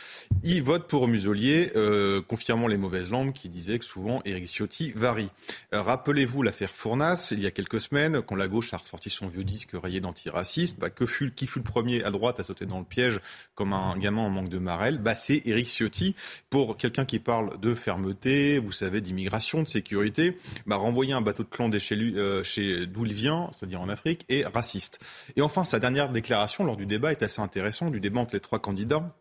Il 0.43 0.63
vote 0.63 0.89
pour 0.89 1.07
Muselier, 1.07 1.73
euh, 1.77 2.23
confirmant 2.23 2.67
les 2.67 2.77
mauvaises 2.77 3.11
langues 3.11 3.33
qui 3.33 3.49
disaient 3.49 3.79
que 3.79 3.85
souvent 3.85 4.21
Éric 4.25 4.49
Ciotti 4.49 4.91
varie. 4.93 5.31
Euh, 5.75 5.83
rappelez-vous 5.83 6.43
l'affaire 6.43 6.71
Fournas, 6.71 7.29
il 7.31 7.41
y 7.41 7.47
a 7.47 7.51
quelques 7.51 7.81
semaines, 7.81 8.23
quand 8.23 8.35
la 8.35 8.49
gauche 8.49 8.73
a 8.75 8.79
ressorti 8.79 9.11
son 9.11 9.29
vieux 9.29 9.45
disque 9.45 9.71
rayé 9.75 10.01
d'antiraciste, 10.01 10.79
bah, 10.81 10.89
fut, 11.07 11.33
qui 11.33 11.47
fut 11.47 11.59
le 11.59 11.65
premier 11.65 12.03
à 12.03 12.11
droite 12.11 12.41
à 12.41 12.45
sauter 12.45 12.67
dans 12.67 12.79
le 12.79 12.85
piège 12.85 13.21
comme 13.55 13.73
un 13.73 13.97
gamin 13.99 14.23
en 14.23 14.31
manque 14.31 14.49
de 14.49 14.59
marelle? 14.59 14.99
Bah, 14.99 15.15
C'est 15.15 15.43
Éric 15.45 15.69
Ciotti. 15.69 16.15
Pour 16.51 16.77
quelqu'un 16.77 17.05
qui 17.05 17.19
parle 17.19 17.61
de 17.61 17.75
fermeté, 17.75 18.59
vous 18.59 18.73
savez, 18.73 19.01
d'immigration, 19.01 19.63
de 19.63 19.69
sécurité, 19.69 20.37
bah, 20.67 20.77
renvoyer 20.77 21.13
un 21.13 21.21
bateau 21.21 21.43
de 21.43 21.49
clan 21.49 21.71
euh, 21.71 22.87
d'où 22.87 23.05
il 23.05 23.13
vient, 23.13 23.51
c'est-à-dire 23.53 23.81
en 23.81 23.89
Afrique, 23.89 24.25
et 24.29 24.45
raciste. 24.53 25.01
Et 25.37 25.43
enfin, 25.43 25.65
sa 25.65 25.79
dernière 25.79 26.11
déclaration 26.11 26.65
lors 26.65 26.77
du 26.77 26.87
débat 26.87 27.13
est 27.13 27.23
assez 27.23 27.41
intéressante, 27.41 27.93
du 27.93 28.01
débat 28.01 28.21
entre 28.21 28.35
les 28.35 28.41
trois 28.41 28.59
candidats. 28.59 29.15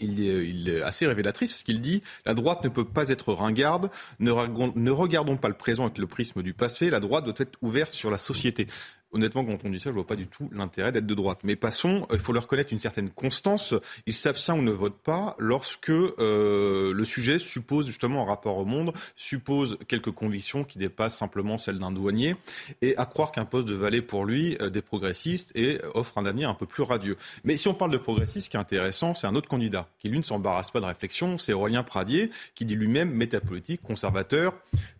Il 0.00 0.68
est, 0.68 0.82
assez 0.82 1.06
révélatrice 1.06 1.52
parce 1.52 1.62
qu'il 1.62 1.80
dit 1.80 2.02
la 2.26 2.34
droite 2.34 2.64
ne 2.64 2.68
peut 2.68 2.84
pas 2.84 3.10
être 3.10 3.32
ringarde, 3.32 3.90
ne, 4.18 4.90
regardons 4.90 5.36
pas 5.36 5.46
le 5.48 5.54
présent 5.54 5.84
avec 5.84 5.98
le 5.98 6.08
prisme 6.08 6.42
du 6.42 6.52
passé, 6.52 6.90
la 6.90 6.98
droite 6.98 7.24
doit 7.24 7.34
être 7.38 7.56
ouverte 7.62 7.92
sur 7.92 8.10
la 8.10 8.18
société 8.18 8.66
honnêtement, 9.14 9.44
quand 9.44 9.58
on 9.64 9.70
dit 9.70 9.80
ça, 9.80 9.90
je 9.90 9.94
vois 9.94 10.06
pas 10.06 10.16
du 10.16 10.26
tout 10.26 10.50
l'intérêt 10.52 10.92
d'être 10.92 11.06
de 11.06 11.14
droite. 11.14 11.40
Mais 11.44 11.56
passons, 11.56 12.06
il 12.12 12.18
faut 12.18 12.32
leur 12.32 12.42
reconnaître 12.42 12.72
une 12.72 12.78
certaine 12.78 13.10
constance. 13.10 13.74
Il 14.06 14.12
s'abstient 14.12 14.52
ou 14.52 14.62
ne 14.62 14.72
vote 14.72 14.98
pas 15.02 15.36
lorsque 15.38 15.90
euh, 15.90 16.92
le 16.92 17.04
sujet 17.04 17.38
suppose 17.38 17.86
justement 17.86 18.22
un 18.22 18.26
rapport 18.26 18.58
au 18.58 18.64
monde, 18.64 18.92
suppose 19.16 19.78
quelques 19.88 20.10
convictions 20.10 20.64
qui 20.64 20.78
dépassent 20.78 21.16
simplement 21.16 21.58
celles 21.58 21.78
d'un 21.78 21.92
douanier, 21.92 22.36
et 22.82 22.96
à 22.96 23.06
croire 23.06 23.32
qu'un 23.32 23.44
poste 23.44 23.68
de 23.68 23.74
valet 23.74 24.02
pour 24.02 24.24
lui 24.24 24.56
euh, 24.60 24.70
des 24.70 24.82
progressistes 24.82 25.52
et 25.54 25.80
offre 25.94 26.18
un 26.18 26.26
avenir 26.26 26.50
un 26.50 26.54
peu 26.54 26.66
plus 26.66 26.82
radieux. 26.82 27.16
Mais 27.44 27.56
si 27.56 27.68
on 27.68 27.74
parle 27.74 27.92
de 27.92 27.98
progressistes, 27.98 28.46
ce 28.46 28.50
qui 28.50 28.56
est 28.56 28.60
intéressant, 28.60 29.14
c'est 29.14 29.26
un 29.26 29.34
autre 29.34 29.48
candidat 29.48 29.88
qui 29.98 30.08
lui 30.08 30.18
ne 30.18 30.24
s'embarrasse 30.24 30.70
pas 30.70 30.80
de 30.80 30.86
réflexion, 30.86 31.38
c'est 31.38 31.52
Aurélien 31.52 31.82
Pradier, 31.82 32.30
qui 32.54 32.64
dit 32.64 32.74
lui-même 32.74 33.10
métapolitique, 33.10 33.82
conservateur, 33.82 34.54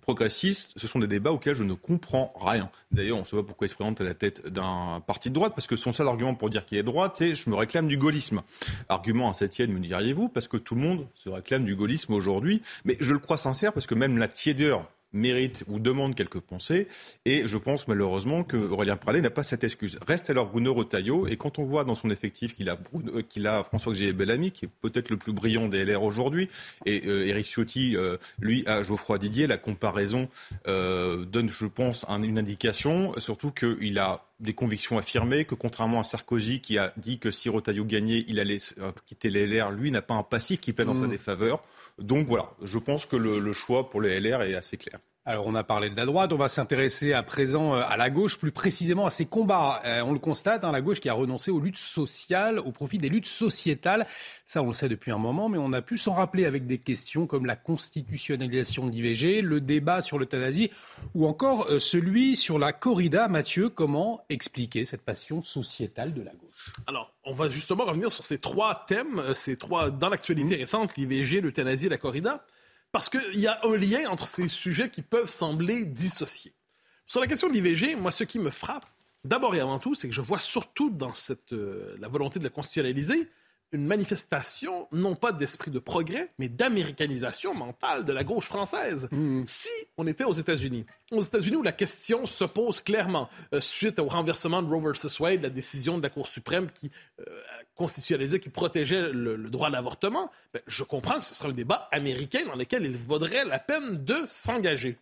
progressiste. 0.04 0.72
Ce 0.76 0.86
sont 0.86 1.00
des 1.00 1.08
débats 1.08 1.32
auxquels 1.32 1.54
je 1.54 1.64
ne 1.64 1.74
comprends 1.74 2.32
rien. 2.40 2.70
D'ailleurs, 2.92 3.18
on 3.18 3.22
ne 3.22 3.26
sait 3.26 3.36
pas 3.36 3.42
pourquoi 3.42 3.66
il 3.66 3.70
se 3.70 3.74
présente 3.74 4.00
la 4.00 4.14
tête 4.14 4.46
d'un 4.46 5.02
parti 5.04 5.30
de 5.30 5.34
droite, 5.34 5.54
parce 5.56 5.66
que 5.66 5.76
son 5.76 5.90
seul 5.90 6.06
argument 6.06 6.34
pour 6.34 6.50
dire 6.50 6.64
qu'il 6.66 6.78
est 6.78 6.82
droite, 6.84 7.16
c'est 7.16 7.34
je 7.34 7.50
me 7.50 7.56
réclame 7.56 7.88
du 7.88 7.96
gaullisme. 7.96 8.42
Argument 8.88 9.30
à 9.30 9.32
septième, 9.32 9.72
me 9.72 9.80
diriez-vous, 9.80 10.28
parce 10.28 10.46
que 10.46 10.56
tout 10.56 10.74
le 10.74 10.82
monde 10.82 11.06
se 11.14 11.28
réclame 11.28 11.64
du 11.64 11.74
gaullisme 11.74 12.12
aujourd'hui. 12.12 12.62
Mais 12.84 12.96
je 13.00 13.12
le 13.12 13.18
crois 13.18 13.38
sincère, 13.38 13.72
parce 13.72 13.86
que 13.86 13.94
même 13.94 14.18
la 14.18 14.28
tiédeur 14.28 14.88
mérite 15.14 15.64
ou 15.68 15.78
demande 15.78 16.14
quelques 16.14 16.40
pensées. 16.40 16.88
Et 17.24 17.46
je 17.46 17.56
pense 17.56 17.88
malheureusement 17.88 18.44
que 18.44 18.56
Aurélien 18.56 18.96
Pradé 18.96 19.20
n'a 19.20 19.30
pas 19.30 19.42
cette 19.42 19.64
excuse. 19.64 19.98
Reste 20.06 20.28
alors 20.28 20.46
Bruno 20.46 20.74
Retailleau. 20.74 21.26
Et 21.26 21.36
quand 21.36 21.58
on 21.58 21.64
voit 21.64 21.84
dans 21.84 21.94
son 21.94 22.10
effectif 22.10 22.54
qu'il 22.54 22.68
a, 22.68 22.78
euh, 23.14 23.22
qu'il 23.22 23.46
a 23.46 23.64
François-Xavier 23.64 24.12
Bellamy, 24.12 24.50
qui 24.50 24.66
est 24.66 24.70
peut-être 24.82 25.10
le 25.10 25.16
plus 25.16 25.32
brillant 25.32 25.68
des 25.68 25.84
LR 25.84 26.02
aujourd'hui, 26.02 26.48
et 26.84 27.02
euh, 27.06 27.26
Eric 27.26 27.46
Ciotti, 27.46 27.96
euh, 27.96 28.16
lui, 28.38 28.64
à 28.66 28.82
Geoffroy 28.82 29.18
Didier, 29.18 29.46
la 29.46 29.56
comparaison 29.56 30.28
donne, 30.66 31.48
je 31.48 31.66
pense, 31.66 32.04
une 32.08 32.38
indication, 32.38 33.12
surtout 33.18 33.50
qu'il 33.50 33.98
a 33.98 34.24
des 34.40 34.52
convictions 34.52 34.98
affirmées, 34.98 35.44
que 35.44 35.54
contrairement 35.54 36.00
à 36.00 36.02
Sarkozy 36.04 36.60
qui 36.60 36.78
a 36.78 36.92
dit 36.96 37.18
que 37.18 37.30
si 37.30 37.48
Retailleau 37.48 37.84
gagnait, 37.84 38.24
il 38.28 38.40
allait 38.40 38.58
quitter 39.06 39.30
les 39.30 39.46
LR, 39.46 39.70
lui 39.70 39.90
n'a 39.90 40.02
pas 40.02 40.14
un 40.14 40.22
passif 40.22 40.60
qui 40.60 40.72
plaît 40.72 40.84
dans 40.84 40.94
sa 40.94 41.06
mmh. 41.06 41.10
défaveur. 41.10 41.62
Donc 41.98 42.26
voilà, 42.26 42.50
je 42.62 42.78
pense 42.78 43.06
que 43.06 43.16
le, 43.16 43.52
choix 43.52 43.90
pour 43.90 44.00
les 44.00 44.20
LR 44.20 44.42
est 44.42 44.54
assez 44.54 44.76
clair. 44.76 44.98
Alors 45.26 45.46
on 45.46 45.54
a 45.54 45.64
parlé 45.64 45.88
de 45.88 45.96
la 45.96 46.04
droite, 46.04 46.34
on 46.34 46.36
va 46.36 46.50
s'intéresser 46.50 47.14
à 47.14 47.22
présent 47.22 47.74
euh, 47.74 47.82
à 47.88 47.96
la 47.96 48.10
gauche, 48.10 48.36
plus 48.36 48.52
précisément 48.52 49.06
à 49.06 49.10
ses 49.10 49.24
combats. 49.24 49.80
Euh, 49.86 50.02
on 50.02 50.12
le 50.12 50.18
constate, 50.18 50.64
hein, 50.64 50.72
la 50.72 50.82
gauche 50.82 51.00
qui 51.00 51.08
a 51.08 51.14
renoncé 51.14 51.50
aux 51.50 51.60
luttes 51.60 51.78
sociales 51.78 52.58
au 52.58 52.72
profit 52.72 52.98
des 52.98 53.08
luttes 53.08 53.26
sociétales. 53.26 54.06
Ça 54.44 54.62
on 54.62 54.66
le 54.66 54.74
sait 54.74 54.90
depuis 54.90 55.12
un 55.12 55.18
moment, 55.18 55.48
mais 55.48 55.56
on 55.56 55.72
a 55.72 55.80
pu 55.80 55.96
s'en 55.96 56.12
rappeler 56.12 56.44
avec 56.44 56.66
des 56.66 56.76
questions 56.76 57.26
comme 57.26 57.46
la 57.46 57.56
constitutionnalisation 57.56 58.84
de 58.84 58.90
l'IVG, 58.90 59.40
le 59.40 59.62
débat 59.62 60.02
sur 60.02 60.18
l'euthanasie 60.18 60.70
ou 61.14 61.26
encore 61.26 61.68
euh, 61.70 61.78
celui 61.78 62.36
sur 62.36 62.58
la 62.58 62.74
corrida. 62.74 63.26
Mathieu, 63.28 63.70
comment 63.70 64.26
expliquer 64.28 64.84
cette 64.84 65.00
passion 65.02 65.40
sociétale 65.40 66.12
de 66.12 66.20
la 66.20 66.32
gauche? 66.32 66.70
Alors 66.86 67.14
on 67.24 67.32
va 67.32 67.48
justement 67.48 67.86
revenir 67.86 68.12
sur 68.12 68.26
ces 68.26 68.36
trois 68.36 68.84
thèmes, 68.86 69.22
ces 69.34 69.56
trois 69.56 69.90
dans 69.90 70.10
l'actualité 70.10 70.56
mmh. 70.56 70.60
récente, 70.60 70.96
l'IVG, 70.98 71.40
l'euthanasie 71.40 71.86
et 71.86 71.88
la 71.88 71.96
corrida. 71.96 72.44
Parce 72.94 73.08
qu'il 73.08 73.40
y 73.40 73.48
a 73.48 73.58
un 73.64 73.76
lien 73.76 74.08
entre 74.08 74.28
ces 74.28 74.46
sujets 74.46 74.88
qui 74.88 75.02
peuvent 75.02 75.28
sembler 75.28 75.84
dissociés. 75.84 76.54
Sur 77.08 77.20
la 77.20 77.26
question 77.26 77.48
de 77.48 77.52
l'IVG, 77.52 77.96
moi, 77.96 78.12
ce 78.12 78.22
qui 78.22 78.38
me 78.38 78.50
frappe, 78.50 78.84
d'abord 79.24 79.52
et 79.56 79.58
avant 79.58 79.80
tout, 79.80 79.96
c'est 79.96 80.08
que 80.08 80.14
je 80.14 80.20
vois 80.20 80.38
surtout 80.38 80.90
dans 80.90 81.12
cette, 81.12 81.52
euh, 81.52 81.96
la 81.98 82.06
volonté 82.06 82.38
de 82.38 82.44
la 82.44 82.50
constitutionnaliser 82.50 83.28
une 83.72 83.84
manifestation, 83.84 84.86
non 84.92 85.16
pas 85.16 85.32
d'esprit 85.32 85.72
de 85.72 85.80
progrès, 85.80 86.30
mais 86.38 86.48
d'américanisation 86.48 87.52
mentale 87.52 88.04
de 88.04 88.12
la 88.12 88.22
gauche 88.22 88.44
française. 88.44 89.08
Mmh. 89.10 89.42
Si 89.46 89.68
on 89.96 90.06
était 90.06 90.22
aux 90.22 90.32
États-Unis, 90.32 90.86
aux 91.10 91.22
États-Unis 91.22 91.56
où 91.56 91.62
la 91.62 91.72
question 91.72 92.26
se 92.26 92.44
pose 92.44 92.80
clairement, 92.80 93.28
euh, 93.52 93.60
suite 93.60 93.98
au 93.98 94.06
renversement 94.06 94.62
de 94.62 94.68
Roe 94.68 94.80
versus 94.80 95.18
Wade, 95.18 95.42
la 95.42 95.50
décision 95.50 95.98
de 95.98 96.04
la 96.04 96.10
Cour 96.10 96.28
suprême 96.28 96.70
qui 96.70 96.92
euh, 97.18 97.24
constitutionnalisé 97.74 98.40
qui 98.40 98.50
protégeait 98.50 99.12
le, 99.12 99.36
droit 99.50 99.68
à 99.68 99.70
l'avortement, 99.70 100.30
ben, 100.52 100.62
je 100.66 100.84
comprends 100.84 101.18
que 101.18 101.24
ce 101.24 101.34
serait 101.34 101.48
un 101.48 101.52
débat 101.52 101.88
américain 101.92 102.44
dans 102.46 102.54
lequel 102.54 102.84
il 102.84 102.96
vaudrait 102.96 103.44
la 103.44 103.58
peine 103.58 104.04
de 104.04 104.24
s'engager. 104.28 104.98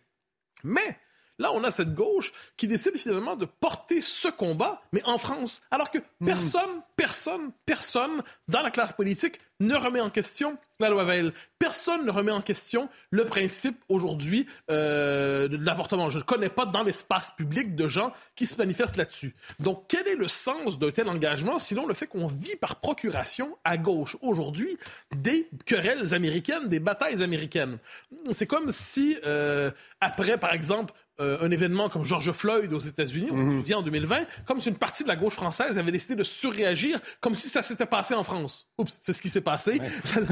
Mais 0.63 0.97
Là, 1.39 1.51
on 1.53 1.63
a 1.63 1.71
cette 1.71 1.93
gauche 1.93 2.31
qui 2.57 2.67
décide 2.67 2.97
finalement 2.97 3.35
de 3.35 3.45
porter 3.45 4.01
ce 4.01 4.27
combat, 4.27 4.81
mais 4.91 5.01
en 5.05 5.17
France, 5.17 5.61
alors 5.71 5.89
que 5.89 5.97
hmm. 5.97 6.25
personne, 6.25 6.81
personne, 6.95 7.51
personne 7.65 8.23
dans 8.47 8.61
la 8.61 8.71
classe 8.71 8.93
politique 8.93 9.39
ne 9.59 9.75
remet 9.75 10.01
en 10.01 10.09
question 10.09 10.57
la 10.83 10.89
loi 10.89 11.05
Veil. 11.05 11.31
Personne 11.59 12.05
ne 12.05 12.11
remet 12.11 12.31
en 12.31 12.41
question 12.41 12.89
le 13.09 13.25
principe 13.25 13.77
aujourd'hui 13.89 14.45
euh, 14.69 15.47
de 15.47 15.57
l'avortement. 15.57 16.09
Je 16.09 16.17
ne 16.17 16.23
connais 16.23 16.49
pas 16.49 16.65
dans 16.65 16.83
l'espace 16.83 17.31
public 17.31 17.75
de 17.75 17.87
gens 17.87 18.11
qui 18.35 18.45
se 18.45 18.57
manifestent 18.57 18.97
là-dessus. 18.97 19.33
Donc, 19.59 19.85
quel 19.87 20.07
est 20.07 20.15
le 20.15 20.27
sens 20.27 20.77
d'un 20.77 20.91
tel 20.91 21.07
engagement, 21.07 21.57
sinon 21.57 21.87
le 21.87 21.93
fait 21.93 22.07
qu'on 22.07 22.27
vit 22.27 22.55
par 22.57 22.77
procuration 22.77 23.57
à 23.63 23.77
gauche 23.77 24.17
aujourd'hui 24.21 24.77
des 25.15 25.47
querelles 25.65 26.13
américaines, 26.13 26.67
des 26.67 26.79
batailles 26.79 27.23
américaines? 27.23 27.77
C'est 28.31 28.47
comme 28.47 28.71
si, 28.71 29.17
euh, 29.25 29.71
après, 30.01 30.37
par 30.37 30.53
exemple, 30.53 30.93
euh, 31.19 31.37
un 31.41 31.51
événement 31.51 31.89
comme 31.89 32.03
George 32.03 32.31
Floyd 32.31 32.73
aux 32.73 32.79
États-Unis, 32.79 33.29
mm 33.31 33.73
en 33.73 33.81
2020, 33.81 34.25
comme 34.45 34.59
si 34.59 34.69
une 34.69 34.77
partie 34.77 35.03
de 35.03 35.07
la 35.07 35.15
gauche 35.15 35.33
française 35.33 35.77
avait 35.77 35.91
décidé 35.91 36.15
de 36.15 36.23
surréagir 36.23 36.99
comme 37.21 37.35
si 37.35 37.49
ça 37.49 37.61
s'était 37.61 37.85
passé 37.85 38.13
en 38.13 38.23
France. 38.23 38.67
Oups, 38.77 38.97
c'est 38.99 39.13
ce 39.13 39.21
qui 39.21 39.29
s'est 39.29 39.41
passé. 39.41 39.79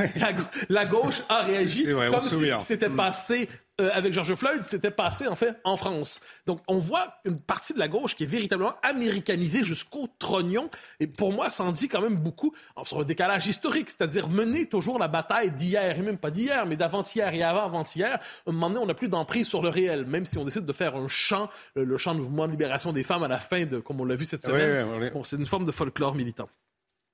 La, 0.69 0.85
gauche 0.85 1.21
a 1.29 1.43
réagi 1.43 1.85
comme 1.85 2.19
si 2.19 2.51
c'était 2.61 2.89
passé 2.89 3.47
euh, 3.81 3.89
avec 3.93 4.13
George 4.13 4.35
Floyd, 4.35 4.61
c'était 4.63 4.91
passé 4.91 5.27
en 5.27 5.35
fait 5.35 5.55
en 5.63 5.75
France. 5.75 6.21
Donc 6.45 6.61
on 6.67 6.77
voit 6.77 7.15
une 7.25 7.39
partie 7.39 7.73
de 7.73 7.79
la 7.79 7.87
gauche 7.87 8.15
qui 8.15 8.23
est 8.23 8.27
véritablement 8.27 8.75
américanisée 8.83 9.63
jusqu'au 9.63 10.07
trognon. 10.19 10.69
Et 10.99 11.07
pour 11.07 11.33
moi, 11.33 11.49
ça 11.49 11.63
en 11.63 11.71
dit 11.71 11.87
quand 11.87 12.01
même 12.01 12.17
beaucoup 12.17 12.53
sur 12.85 12.99
un 12.99 13.03
décalage 13.03 13.47
historique, 13.47 13.89
c'est-à-dire 13.89 14.29
mener 14.29 14.67
toujours 14.67 14.99
la 14.99 15.07
bataille 15.07 15.51
d'hier, 15.51 15.97
et 15.97 16.01
même 16.01 16.17
pas 16.17 16.31
d'hier, 16.31 16.65
mais 16.65 16.75
d'avant-hier 16.75 17.33
et 17.33 17.43
avant-avant-hier. 17.43 18.19
un 18.45 18.51
moment 18.51 18.69
donné, 18.69 18.81
on 18.81 18.85
n'a 18.85 18.93
plus 18.93 19.09
d'emprise 19.09 19.47
sur 19.47 19.61
le 19.61 19.69
réel, 19.69 20.05
même 20.05 20.25
si 20.25 20.37
on 20.37 20.45
décide 20.45 20.65
de 20.65 20.73
faire 20.73 20.95
un 20.95 21.07
chant, 21.07 21.49
euh, 21.77 21.85
le 21.85 21.97
chant 21.97 22.13
de 22.13 22.19
mouvement 22.19 22.45
de 22.45 22.51
libération 22.51 22.93
des 22.93 23.03
femmes 23.03 23.23
à 23.23 23.27
la 23.27 23.39
fin 23.39 23.65
de, 23.65 23.79
comme 23.79 23.99
on 23.99 24.05
l'a 24.05 24.15
vu 24.15 24.25
cette 24.25 24.43
semaine. 24.43 25.11
c'est 25.23 25.37
une 25.37 25.45
forme 25.45 25.65
de 25.65 25.71
folklore 25.71 26.15
militant. 26.15 26.49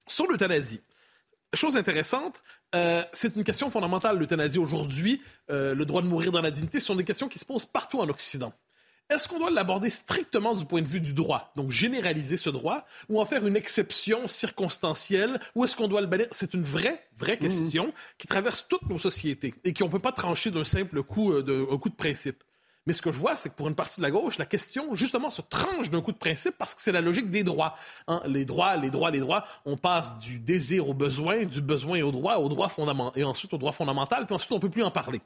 Sur 0.08 0.28
l'euthanasie, 0.28 0.82
Chose 1.54 1.78
intéressante, 1.78 2.44
euh, 2.76 3.04
c'est 3.14 3.36
une 3.38 3.46
question 3.46 3.70
fondamentale, 3.70 4.18
l'euthanasie 4.18 4.60
aujourd'hui, 4.60 5.22
euh, 5.50 5.74
le 5.74 5.86
droit 5.86 6.02
de 6.02 6.08
mourir 6.08 6.34
dans 6.34 6.42
la 6.42 6.52
dignité, 6.52 6.82
ce 6.82 6.88
sont 6.88 6.96
des 6.96 7.06
questions 7.06 7.30
qui 7.30 7.40
se 7.40 7.46
posent 7.46 7.66
partout 7.66 8.00
en 8.00 8.10
Occident. 8.10 8.54
Est-ce 9.10 9.30
qu'on 9.30 9.40
doit 9.40 9.52
l'aborder 9.52 9.90
strictement 9.90 10.54
du 10.54 10.66
point 10.66 10.82
de 10.82 10.88
vue 10.88 11.00
du 11.00 11.14
droit, 11.14 11.54
donc 11.56 11.72
généraliser 11.72 12.36
ce 12.36 12.50
droit, 12.50 12.86
ou 13.08 13.22
en 13.22 13.26
faire 13.26 13.48
une 13.48 13.56
exception 13.56 14.28
circonstancielle, 14.28 15.40
ou 15.56 15.64
est-ce 15.64 15.78
qu'on 15.78 15.88
doit 15.88 16.02
le 16.02 16.08
bannir? 16.08 16.28
C'est 16.32 16.54
une 16.54 16.64
vraie, 16.64 17.08
vraie 17.18 17.38
mmh. 17.38 17.40
question 17.40 17.94
qui 18.18 18.28
traverse 18.28 18.66
toutes 18.68 18.90
nos 18.90 18.98
sociétés 18.98 19.54
et 19.64 19.74
qu'on 19.74 19.86
ne 19.86 19.92
peut 19.92 20.00
pas 20.00 20.12
trancher 20.12 20.52
d'un 20.52 20.66
simple 20.66 21.02
coup, 21.04 21.32
euh, 21.32 21.42
de, 21.42 21.66
un 21.72 21.78
coup 21.78 21.90
de 21.90 21.96
principe. 21.96 22.44
Mais 22.88 22.94
ce 22.94 23.02
que 23.02 23.12
je 23.12 23.20
vois, 23.20 23.36
c'est 23.36 23.50
que 23.50 23.56
pour 23.56 23.68
une 23.68 23.76
partie 23.76 23.98
de 23.98 24.02
la 24.02 24.12
gauche, 24.12 24.38
la 24.38 24.46
question, 24.46 24.96
justement, 24.96 25.30
se 25.30 25.42
tranche 25.42 25.92
d'un 25.92 26.02
coup 26.02 26.14
de 26.14 26.18
principe 26.18 26.58
parce 26.58 26.74
que 26.74 26.82
c'est 26.82 26.94
la 26.94 27.02
logique 27.02 27.30
des 27.30 27.44
droits. 27.44 27.76
Hein. 28.08 28.22
Les 28.26 28.46
droits, 28.46 28.78
les 28.78 28.90
droits, 28.90 29.12
les 29.12 29.20
droits, 29.20 29.44
on 29.66 29.76
passe 29.76 30.18
du 30.20 30.40
désir 30.40 30.88
au 30.88 30.94
besoin, 30.94 31.44
du 31.44 31.62
besoin 31.62 32.02
au 32.02 32.12
droit, 32.14 32.38
au 32.38 32.48
droit 32.48 32.70
fondamental, 32.70 33.22
et 33.22 33.26
ensuite 33.26 33.54
au 33.54 33.58
droit 33.58 33.74
fondamental, 33.74 34.26
puis 34.26 34.34
ensuite 34.34 34.54
on 34.54 34.60
peut 34.62 34.70
plus 34.70 34.84
en 34.84 34.92
parler. 34.92 35.20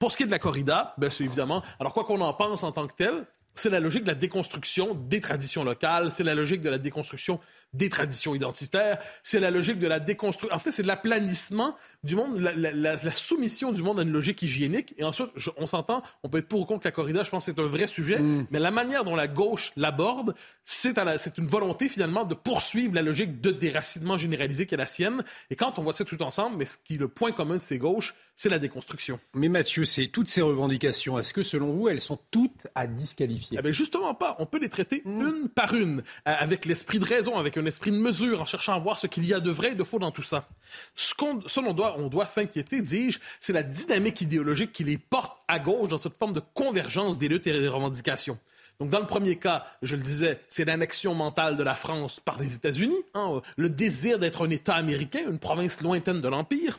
Pour 0.00 0.10
ce 0.10 0.16
qui 0.16 0.24
est 0.24 0.26
de 0.26 0.32
la 0.32 0.40
corrida, 0.40 0.92
ben 0.98 1.08
c'est 1.08 1.22
évidemment, 1.22 1.62
alors 1.78 1.94
quoi 1.94 2.02
qu'on 2.02 2.20
en 2.20 2.34
pense 2.34 2.64
en 2.64 2.72
tant 2.72 2.88
que 2.88 2.94
tel, 2.96 3.24
c'est 3.54 3.70
la 3.70 3.78
logique 3.78 4.02
de 4.02 4.08
la 4.08 4.16
déconstruction 4.16 4.94
des 4.94 5.20
traditions 5.20 5.62
locales, 5.62 6.10
c'est 6.10 6.24
la 6.24 6.34
logique 6.34 6.62
de 6.62 6.70
la 6.70 6.78
déconstruction 6.78 7.38
des 7.74 7.88
traditions 7.88 8.34
identitaires, 8.34 8.98
c'est 9.22 9.40
la 9.40 9.50
logique 9.50 9.78
de 9.78 9.86
la 9.86 10.00
déconstruction. 10.00 10.54
En 10.54 10.58
fait, 10.58 10.72
c'est 10.72 10.82
de 10.82 10.88
l'aplanissement 10.88 11.76
du 12.02 12.16
monde, 12.16 12.38
la, 12.38 13.12
soumission 13.12 13.72
du 13.72 13.82
monde 13.82 14.00
à 14.00 14.02
une 14.02 14.12
logique 14.12 14.42
hygiénique. 14.42 14.94
Et 14.98 15.04
ensuite, 15.04 15.28
on 15.56 15.66
s'entend, 15.66 16.02
on 16.22 16.28
peut 16.28 16.38
être 16.38 16.48
pour 16.48 16.60
ou 16.60 16.64
contre 16.64 16.86
la 16.86 16.92
corrida, 16.92 17.22
je 17.22 17.30
pense 17.30 17.46
que 17.46 17.52
c'est 17.52 17.60
un 17.60 17.66
vrai 17.66 17.86
sujet, 17.86 18.18
mm. 18.18 18.46
mais 18.50 18.58
la 18.58 18.70
manière 18.70 19.04
dont 19.04 19.16
la 19.16 19.28
gauche 19.28 19.72
l'aborde, 19.76 20.34
c'est 20.64 20.96
une 21.38 21.46
volonté 21.46 21.88
finalement 21.88 22.24
de 22.24 22.34
poursuivre 22.34 22.94
la 22.94 23.02
logique 23.02 23.40
de 23.40 23.50
déracinement 23.50 24.16
généralisé 24.16 24.66
qui 24.66 24.74
est 24.74 24.78
la 24.78 24.86
sienne. 24.86 25.22
Et 25.50 25.56
quand 25.56 25.78
on 25.78 25.82
voit 25.82 25.92
ça 25.92 26.04
tout 26.04 26.22
ensemble, 26.22 26.56
mais 26.56 26.64
ce 26.64 26.78
qui 26.82 26.94
est 26.94 26.98
le 26.98 27.08
point 27.08 27.32
commun 27.32 27.54
de 27.54 27.60
ces 27.60 27.78
gauches, 27.78 28.14
c'est 28.36 28.48
la 28.48 28.58
déconstruction. 28.58 29.20
Mais 29.34 29.48
Mathieu, 29.48 29.84
c'est 29.84 30.08
toutes 30.08 30.28
ces 30.28 30.42
revendications, 30.42 31.18
est-ce 31.18 31.32
que 31.32 31.42
selon 31.42 31.72
vous, 31.72 31.88
elles 31.88 32.00
sont 32.00 32.18
toutes 32.30 32.66
à 32.74 32.86
disqualifier? 32.86 33.58
Eh 33.58 33.62
bien, 33.62 33.72
Justement 33.84 34.14
pas. 34.14 34.36
On 34.38 34.46
peut 34.46 34.58
les 34.58 34.68
traiter 34.68 35.02
mm. 35.04 35.20
une 35.20 35.48
par 35.48 35.74
une, 35.74 35.98
euh, 36.00 36.02
avec 36.38 36.64
l'esprit 36.64 36.98
de 36.98 37.04
raison, 37.04 37.36
avec 37.36 37.56
un 37.64 37.66
esprit 37.66 37.90
de 37.90 37.96
mesure, 37.96 38.40
en 38.40 38.46
cherchant 38.46 38.74
à 38.74 38.78
voir 38.78 38.98
ce 38.98 39.06
qu'il 39.06 39.24
y 39.26 39.32
a 39.32 39.40
de 39.40 39.50
vrai 39.50 39.72
et 39.72 39.74
de 39.74 39.84
faux 39.84 39.98
dans 39.98 40.10
tout 40.10 40.22
ça. 40.22 40.46
Ce 40.94 41.14
qu'on, 41.14 41.40
on 41.56 41.72
doit, 41.72 41.96
on 41.98 42.08
doit 42.08 42.26
s'inquiéter, 42.26 42.82
dis-je, 42.82 43.18
c'est 43.40 43.52
la 43.52 43.62
dynamique 43.62 44.20
idéologique 44.20 44.72
qui 44.72 44.84
les 44.84 44.98
porte 44.98 45.38
à 45.48 45.58
gauche 45.58 45.88
dans 45.88 45.96
cette 45.96 46.16
forme 46.16 46.32
de 46.32 46.42
convergence 46.52 47.18
des 47.18 47.28
luttes 47.28 47.46
et 47.46 47.52
des 47.52 47.68
revendications. 47.68 48.38
Donc, 48.80 48.90
dans 48.90 49.00
le 49.00 49.06
premier 49.06 49.36
cas, 49.36 49.66
je 49.82 49.96
le 49.96 50.02
disais, 50.02 50.40
c'est 50.48 50.64
l'annexion 50.64 51.14
mentale 51.14 51.56
de 51.56 51.62
la 51.62 51.74
France 51.74 52.20
par 52.20 52.38
les 52.40 52.54
États-Unis, 52.54 53.02
hein, 53.14 53.40
le 53.56 53.68
désir 53.68 54.18
d'être 54.18 54.44
un 54.46 54.50
État 54.50 54.74
américain, 54.74 55.20
une 55.28 55.38
province 55.38 55.80
lointaine 55.80 56.20
de 56.20 56.28
l'Empire. 56.28 56.78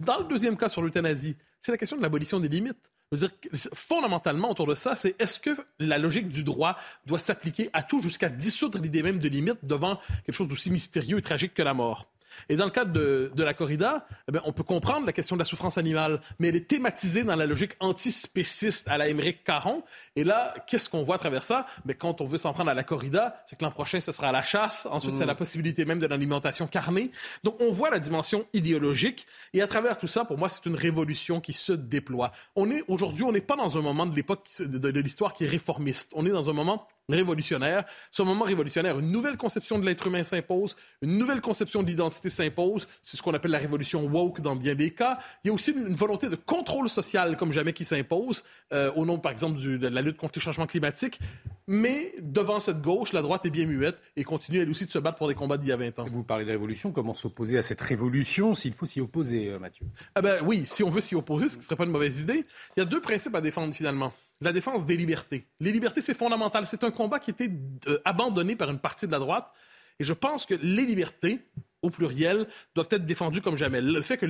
Dans 0.00 0.18
le 0.18 0.24
deuxième 0.24 0.56
cas 0.56 0.68
sur 0.68 0.82
l'euthanasie, 0.82 1.36
c'est 1.60 1.72
la 1.72 1.78
question 1.78 1.96
de 1.96 2.02
l'abolition 2.02 2.40
des 2.40 2.48
limites. 2.48 2.90
Veux 3.12 3.18
dire, 3.18 3.30
fondamentalement, 3.74 4.50
autour 4.50 4.66
de 4.66 4.74
ça, 4.74 4.96
c'est 4.96 5.14
est-ce 5.20 5.38
que 5.38 5.50
la 5.78 5.98
logique 5.98 6.30
du 6.30 6.42
droit 6.42 6.78
doit 7.04 7.18
s'appliquer 7.18 7.68
à 7.74 7.82
tout 7.82 8.00
jusqu'à 8.00 8.30
dissoudre 8.30 8.78
l'idée 8.78 9.02
même 9.02 9.18
de 9.18 9.28
limite 9.28 9.58
devant 9.62 10.00
quelque 10.24 10.34
chose 10.34 10.48
d'aussi 10.48 10.70
mystérieux 10.70 11.18
et 11.18 11.22
tragique 11.22 11.52
que 11.52 11.62
la 11.62 11.74
mort? 11.74 12.06
Et 12.48 12.56
dans 12.56 12.64
le 12.64 12.70
cadre 12.70 12.92
de, 12.92 13.30
de 13.34 13.42
la 13.44 13.54
corrida, 13.54 14.06
eh 14.32 14.38
on 14.44 14.52
peut 14.52 14.62
comprendre 14.62 15.06
la 15.06 15.12
question 15.12 15.36
de 15.36 15.40
la 15.40 15.44
souffrance 15.44 15.78
animale, 15.78 16.20
mais 16.38 16.48
elle 16.48 16.56
est 16.56 16.68
thématisée 16.68 17.24
dans 17.24 17.36
la 17.36 17.46
logique 17.46 17.72
antispéciste 17.80 18.88
à 18.88 18.98
la 18.98 19.08
Émeric 19.08 19.44
Caron. 19.44 19.82
Et 20.16 20.24
là, 20.24 20.54
qu'est-ce 20.66 20.88
qu'on 20.88 21.02
voit 21.02 21.16
à 21.16 21.18
travers 21.18 21.44
ça? 21.44 21.66
Mais 21.84 21.94
Quand 21.94 22.20
on 22.20 22.24
veut 22.24 22.38
s'en 22.38 22.52
prendre 22.52 22.70
à 22.70 22.74
la 22.74 22.84
corrida, 22.84 23.42
c'est 23.46 23.58
que 23.58 23.64
l'an 23.64 23.70
prochain, 23.70 24.00
ce 24.00 24.12
sera 24.12 24.32
la 24.32 24.42
chasse. 24.42 24.86
Ensuite, 24.90 25.14
c'est 25.14 25.24
mm. 25.24 25.28
la 25.28 25.34
possibilité 25.34 25.84
même 25.84 25.98
de 25.98 26.06
l'alimentation 26.06 26.66
carnée. 26.66 27.10
Donc, 27.44 27.56
on 27.60 27.70
voit 27.70 27.90
la 27.90 27.98
dimension 27.98 28.46
idéologique. 28.52 29.26
Et 29.52 29.62
à 29.62 29.66
travers 29.66 29.98
tout 29.98 30.06
ça, 30.06 30.24
pour 30.24 30.38
moi, 30.38 30.48
c'est 30.48 30.66
une 30.66 30.76
révolution 30.76 31.40
qui 31.40 31.52
se 31.52 31.72
déploie. 31.72 32.32
On 32.56 32.70
est 32.70 32.82
aujourd'hui, 32.88 33.24
on 33.24 33.32
n'est 33.32 33.40
pas 33.40 33.56
dans 33.56 33.76
un 33.76 33.82
moment 33.82 34.06
de 34.06 34.14
l'époque 34.14 34.48
de, 34.58 34.90
de 34.90 35.00
l'histoire 35.00 35.32
qui 35.32 35.44
est 35.44 35.48
réformiste. 35.48 36.12
On 36.14 36.26
est 36.26 36.30
dans 36.30 36.48
un 36.48 36.52
moment 36.52 36.86
révolutionnaire. 37.08 37.84
Ce 38.10 38.22
moment 38.22 38.44
révolutionnaire, 38.44 38.98
une 38.98 39.10
nouvelle 39.10 39.36
conception 39.36 39.78
de 39.78 39.84
l'être 39.84 40.06
humain 40.06 40.22
s'impose, 40.22 40.76
une 41.02 41.18
nouvelle 41.18 41.40
conception 41.40 41.82
de 41.82 41.88
l'identité 41.88 42.30
s'impose. 42.30 42.86
C'est 43.02 43.16
ce 43.16 43.22
qu'on 43.22 43.34
appelle 43.34 43.50
la 43.50 43.58
révolution 43.58 44.04
woke 44.04 44.40
dans 44.40 44.56
bien 44.56 44.74
des 44.74 44.90
cas. 44.90 45.18
Il 45.44 45.48
y 45.48 45.50
a 45.50 45.54
aussi 45.54 45.72
une, 45.72 45.94
volonté 45.94 46.28
de 46.28 46.36
contrôle 46.36 46.88
social 46.88 47.36
comme 47.36 47.52
jamais 47.52 47.72
qui 47.72 47.84
s'impose, 47.84 48.42
euh, 48.72 48.90
au 48.94 49.04
nom, 49.04 49.18
par 49.18 49.32
exemple, 49.32 49.60
de 49.60 49.88
la 49.88 50.02
lutte 50.02 50.16
contre 50.16 50.34
les 50.36 50.42
changements 50.42 50.66
climatiques. 50.66 51.20
Mais 51.68 52.14
devant 52.20 52.60
cette 52.60 52.80
gauche, 52.80 53.12
la 53.12 53.22
droite 53.22 53.46
est 53.46 53.50
bien 53.50 53.66
muette 53.66 54.00
et 54.16 54.24
continue 54.24 54.58
elle 54.58 54.70
aussi 54.70 54.86
de 54.86 54.90
se 54.90 54.98
battre 54.98 55.18
pour 55.18 55.28
des 55.28 55.34
combats 55.34 55.56
d'il 55.56 55.68
y 55.68 55.72
a 55.72 55.76
20 55.76 55.98
ans. 56.00 56.06
Vous 56.10 56.24
parlez 56.24 56.44
de 56.44 56.50
révolution, 56.50 56.90
comment 56.90 57.14
s'opposer 57.14 57.56
à 57.56 57.62
cette 57.62 57.80
révolution 57.80 58.54
s'il 58.54 58.74
faut 58.74 58.86
s'y 58.86 59.00
opposer, 59.00 59.48
euh, 59.48 59.58
Mathieu? 59.58 59.86
Ah 60.14 60.22
ben, 60.22 60.42
Oui, 60.44 60.64
si 60.66 60.82
on 60.82 60.90
veut 60.90 61.00
s'y 61.00 61.14
opposer, 61.14 61.48
ce 61.48 61.54
qui 61.54 61.60
ne 61.60 61.64
serait 61.64 61.76
pas 61.76 61.84
une 61.84 61.90
mauvaise 61.90 62.20
idée. 62.20 62.44
Il 62.76 62.80
y 62.80 62.82
a 62.82 62.86
deux 62.86 63.00
principes 63.00 63.34
à 63.34 63.40
défendre 63.40 63.74
finalement 63.74 64.12
la 64.42 64.52
défense 64.52 64.86
des 64.86 64.96
libertés. 64.96 65.46
Les 65.60 65.72
libertés, 65.72 66.00
c'est 66.00 66.16
fondamental. 66.16 66.66
C'est 66.66 66.84
un 66.84 66.90
combat 66.90 67.18
qui 67.18 67.30
a 67.30 67.34
été 67.34 67.50
euh, 67.88 67.98
abandonné 68.04 68.56
par 68.56 68.70
une 68.70 68.78
partie 68.78 69.06
de 69.06 69.12
la 69.12 69.18
droite. 69.18 69.50
Et 69.98 70.04
je 70.04 70.12
pense 70.12 70.46
que 70.46 70.54
les 70.54 70.84
libertés, 70.84 71.40
au 71.82 71.90
pluriel, 71.90 72.46
doivent 72.74 72.88
être 72.90 73.06
défendues 73.06 73.40
comme 73.40 73.56
jamais. 73.56 73.80
Le 73.80 74.00
fait 74.02 74.16
que 74.16 74.26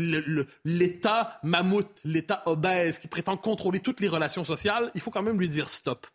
l'État 0.64 1.38
mammouth, 1.42 1.88
l'État 2.04 2.42
obèse, 2.46 2.98
qui 2.98 3.08
prétend 3.08 3.36
contrôler 3.36 3.80
toutes 3.80 4.00
les 4.00 4.08
relations 4.08 4.44
sociales, 4.44 4.90
il 4.94 5.00
faut 5.00 5.10
quand 5.10 5.22
même 5.22 5.38
lui 5.38 5.48
dire 5.48 5.68
stop. 5.68 6.06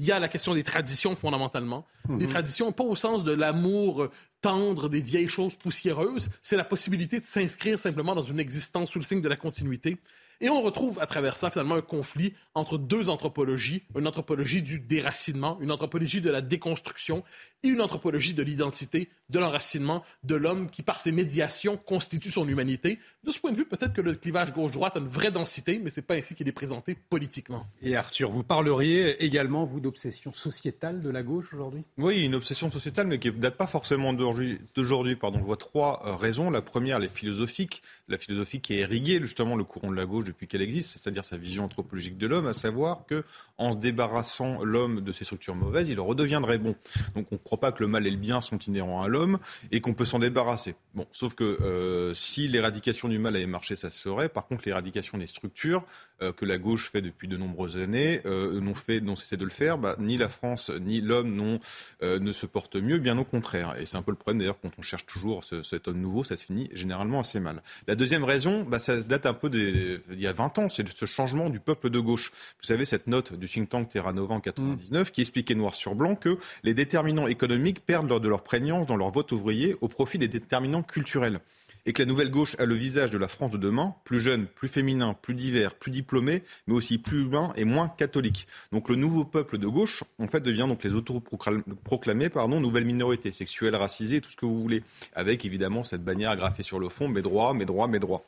Il 0.00 0.06
y 0.06 0.12
a 0.12 0.20
la 0.20 0.28
question 0.28 0.54
des 0.54 0.62
traditions 0.62 1.16
fondamentalement. 1.16 1.84
Des 2.08 2.26
mhm. 2.26 2.30
traditions, 2.30 2.72
pas 2.72 2.84
au 2.84 2.94
sens 2.94 3.24
de 3.24 3.32
l'amour 3.32 4.04
euh, 4.04 4.10
tendre 4.40 4.88
des 4.88 5.00
vieilles 5.00 5.28
choses 5.28 5.56
poussiéreuses, 5.56 6.30
c'est 6.40 6.56
la 6.56 6.64
possibilité 6.64 7.18
de 7.18 7.24
s'inscrire 7.24 7.78
simplement 7.78 8.14
dans 8.14 8.22
une 8.22 8.38
existence 8.38 8.90
sous 8.90 9.00
le 9.00 9.04
signe 9.04 9.20
de 9.20 9.28
la 9.28 9.36
continuité. 9.36 9.98
Et 10.40 10.48
on 10.48 10.62
retrouve 10.62 11.00
à 11.00 11.06
travers 11.06 11.36
ça 11.36 11.50
finalement 11.50 11.74
un 11.74 11.82
conflit 11.82 12.34
entre 12.54 12.78
deux 12.78 13.08
anthropologies, 13.08 13.82
une 13.96 14.06
anthropologie 14.06 14.62
du 14.62 14.78
déracinement, 14.78 15.58
une 15.60 15.72
anthropologie 15.72 16.20
de 16.20 16.30
la 16.30 16.40
déconstruction 16.40 17.24
et 17.62 17.68
une 17.68 17.80
anthropologie 17.80 18.34
de 18.34 18.42
l'identité, 18.42 19.08
de 19.30 19.38
l'enracinement 19.38 20.02
de 20.24 20.34
l'homme 20.36 20.70
qui, 20.70 20.82
par 20.82 21.00
ses 21.00 21.12
médiations, 21.12 21.76
constitue 21.76 22.30
son 22.30 22.48
humanité. 22.48 22.98
De 23.24 23.32
ce 23.32 23.38
point 23.38 23.52
de 23.52 23.56
vue, 23.56 23.66
peut-être 23.66 23.92
que 23.92 24.00
le 24.00 24.14
clivage 24.14 24.52
gauche-droite 24.52 24.96
a 24.96 25.00
une 25.00 25.08
vraie 25.08 25.30
densité, 25.30 25.80
mais 25.82 25.90
ce 25.90 26.00
n'est 26.00 26.06
pas 26.06 26.14
ainsi 26.14 26.34
qu'il 26.34 26.48
est 26.48 26.52
présenté 26.52 26.96
politiquement. 27.10 27.66
Et 27.82 27.96
Arthur, 27.96 28.30
vous 28.30 28.42
parleriez 28.42 29.22
également, 29.24 29.64
vous, 29.64 29.80
d'obsession 29.80 30.32
sociétale 30.32 31.02
de 31.02 31.10
la 31.10 31.22
gauche 31.22 31.52
aujourd'hui? 31.52 31.84
Oui, 31.98 32.22
une 32.22 32.34
obsession 32.34 32.70
sociétale, 32.70 33.06
mais 33.06 33.18
qui 33.18 33.28
ne 33.28 33.32
date 33.32 33.56
pas 33.56 33.66
forcément 33.66 34.12
d'aujourd'hui. 34.12 35.16
Pardon. 35.16 35.38
Je 35.38 35.44
vois 35.44 35.56
trois 35.56 36.02
euh, 36.06 36.14
raisons. 36.14 36.50
La 36.50 36.62
première, 36.62 36.98
les 36.98 37.08
philosophiques. 37.08 37.82
La 38.08 38.18
philosophie 38.18 38.60
qui 38.60 38.74
a 38.74 38.76
irrigué 38.76 39.20
justement 39.20 39.56
le 39.56 39.64
courant 39.64 39.90
de 39.90 39.96
la 39.96 40.06
gauche 40.06 40.24
depuis 40.24 40.46
qu'elle 40.46 40.62
existe, 40.62 40.92
c'est-à-dire 40.92 41.24
sa 41.24 41.36
vision 41.36 41.64
anthropologique 41.64 42.16
de 42.16 42.26
l'homme, 42.26 42.46
à 42.46 42.54
savoir 42.54 43.04
que 43.06 43.24
en 43.58 43.72
se 43.72 43.76
débarrassant 43.76 44.64
l'homme 44.64 45.02
de 45.02 45.12
ses 45.12 45.24
structures 45.24 45.54
mauvaises, 45.54 45.88
il 45.88 46.00
redeviendrait 46.00 46.58
bon. 46.58 46.74
Donc 47.14 47.26
on 47.32 47.36
ne 47.48 47.56
croit 47.56 47.60
pas 47.60 47.72
que 47.72 47.82
le 47.82 47.88
mal 47.88 48.06
et 48.06 48.10
le 48.10 48.16
bien 48.16 48.40
sont 48.40 48.58
inhérents 48.58 49.02
à 49.02 49.08
l'homme 49.08 49.38
et 49.72 49.80
qu'on 49.80 49.94
peut 49.94 50.04
s'en 50.04 50.18
débarrasser. 50.18 50.74
Bon, 50.94 51.06
sauf 51.12 51.34
que 51.34 51.44
euh, 51.44 52.12
si 52.12 52.46
l'éradication 52.46 53.08
du 53.08 53.18
mal 53.18 53.36
avait 53.36 53.46
marché, 53.46 53.74
ça 53.74 53.90
se 53.90 53.98
serait. 53.98 54.28
Par 54.28 54.46
contre, 54.46 54.64
l'éradication 54.66 55.16
des 55.16 55.26
structures 55.26 55.84
que 56.20 56.44
la 56.44 56.58
gauche 56.58 56.90
fait 56.90 57.02
depuis 57.02 57.28
de 57.28 57.36
nombreuses 57.36 57.76
années 57.76 58.20
euh, 58.26 58.60
n'ont 58.60 58.74
fait, 58.74 59.00
n'ont 59.00 59.16
cessé 59.16 59.36
de 59.36 59.44
le 59.44 59.50
faire. 59.50 59.78
Bah, 59.78 59.96
ni 59.98 60.16
la 60.16 60.28
France 60.28 60.70
ni 60.80 61.00
l'homme 61.00 61.58
ne 62.02 62.32
se 62.32 62.46
portent 62.46 62.76
mieux, 62.76 62.98
bien 62.98 63.16
au 63.18 63.24
contraire. 63.24 63.76
Et 63.80 63.86
c'est 63.86 63.96
un 63.96 64.02
peu 64.02 64.10
le 64.10 64.16
problème 64.16 64.38
d'ailleurs 64.38 64.60
quand 64.60 64.70
on 64.78 64.82
cherche 64.82 65.06
toujours 65.06 65.44
cet 65.44 65.88
homme 65.88 66.00
nouveau, 66.00 66.24
ça 66.24 66.36
se 66.36 66.46
finit 66.46 66.70
généralement 66.72 67.20
assez 67.20 67.40
mal. 67.40 67.62
La 67.86 67.94
deuxième 67.94 68.24
raison, 68.24 68.64
bah, 68.64 68.78
ça 68.78 69.00
date 69.00 69.26
un 69.26 69.34
peu 69.34 69.50
d'il 69.50 70.20
y 70.20 70.26
a 70.26 70.32
20 70.32 70.58
ans, 70.58 70.68
c'est 70.68 70.86
ce 70.88 71.06
changement 71.06 71.50
du 71.50 71.60
peuple 71.60 71.90
de 71.90 72.00
gauche. 72.00 72.32
Vous 72.60 72.66
savez 72.66 72.84
cette 72.84 73.06
note 73.06 73.34
du 73.34 73.46
think 73.46 73.68
tank 73.68 73.88
Terra 73.88 74.12
Nova 74.12 74.34
en 74.34 74.40
99 74.40 75.10
qui 75.10 75.20
expliquait 75.20 75.54
noir 75.54 75.74
sur 75.74 75.94
blanc 75.94 76.14
que 76.14 76.38
les 76.62 76.74
déterminants 76.74 77.26
économiques 77.26 77.84
perdent 77.84 78.08
lors 78.08 78.20
de 78.20 78.28
leur 78.28 78.42
prégnance 78.42 78.86
dans 78.86 78.96
leur 78.96 79.10
vote 79.10 79.32
ouvrier 79.32 79.76
au 79.80 79.88
profit 79.88 80.18
des 80.18 80.28
déterminants 80.28 80.82
culturels 80.82 81.40
et 81.88 81.94
que 81.94 82.02
la 82.02 82.06
nouvelle 82.06 82.30
gauche 82.30 82.54
a 82.58 82.66
le 82.66 82.74
visage 82.74 83.10
de 83.10 83.16
la 83.16 83.28
France 83.28 83.50
de 83.50 83.56
demain, 83.56 83.94
plus 84.04 84.18
jeune, 84.18 84.44
plus 84.44 84.68
féminin, 84.68 85.16
plus 85.22 85.32
divers, 85.32 85.74
plus 85.74 85.90
diplômé, 85.90 86.42
mais 86.66 86.74
aussi 86.74 86.98
plus 86.98 87.22
humain 87.22 87.50
et 87.56 87.64
moins 87.64 87.88
catholique. 87.88 88.46
Donc 88.72 88.90
le 88.90 88.94
nouveau 88.94 89.24
peuple 89.24 89.56
de 89.56 89.66
gauche, 89.66 90.04
en 90.18 90.28
fait, 90.28 90.40
devient 90.40 90.66
donc 90.68 90.84
les 90.84 90.94
autoproclamés, 90.94 92.28
pardon, 92.28 92.60
nouvelle 92.60 92.84
minorité 92.84 93.32
sexuelle, 93.32 93.74
racisée, 93.74 94.20
tout 94.20 94.30
ce 94.30 94.36
que 94.36 94.44
vous 94.44 94.60
voulez, 94.60 94.82
avec 95.14 95.46
évidemment 95.46 95.82
cette 95.82 96.04
bannière 96.04 96.36
graffée 96.36 96.62
sur 96.62 96.78
le 96.78 96.90
fond, 96.90 97.08
mes 97.08 97.22
droits, 97.22 97.54
mes 97.54 97.64
droits, 97.64 97.88
mes 97.88 98.00
droits. 98.00 98.22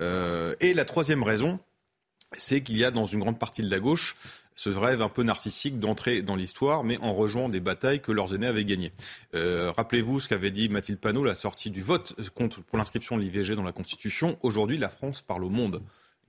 Euh, 0.00 0.54
et 0.60 0.72
la 0.72 0.84
troisième 0.84 1.24
raison, 1.24 1.58
c'est 2.38 2.62
qu'il 2.62 2.78
y 2.78 2.84
a 2.84 2.92
dans 2.92 3.06
une 3.06 3.18
grande 3.18 3.40
partie 3.40 3.62
de 3.62 3.70
la 3.72 3.80
gauche 3.80 4.14
ce 4.60 4.68
rêve 4.68 5.00
un 5.00 5.08
peu 5.08 5.22
narcissique 5.22 5.80
d'entrer 5.80 6.20
dans 6.20 6.36
l'histoire, 6.36 6.84
mais 6.84 6.98
en 6.98 7.14
rejoignant 7.14 7.48
des 7.48 7.60
batailles 7.60 8.02
que 8.02 8.12
leurs 8.12 8.34
aînés 8.34 8.46
avaient 8.46 8.66
gagnées. 8.66 8.92
Euh, 9.34 9.72
rappelez-vous 9.74 10.20
ce 10.20 10.28
qu'avait 10.28 10.50
dit 10.50 10.68
Mathilde 10.68 10.98
Panot, 10.98 11.24
la 11.24 11.34
sortie 11.34 11.70
du 11.70 11.80
vote 11.80 12.14
pour 12.34 12.76
l'inscription 12.76 13.16
de 13.16 13.22
l'IVG 13.22 13.56
dans 13.56 13.62
la 13.62 13.72
Constitution. 13.72 14.38
Aujourd'hui, 14.42 14.76
la 14.76 14.90
France 14.90 15.22
parle 15.22 15.44
au 15.44 15.48
monde 15.48 15.80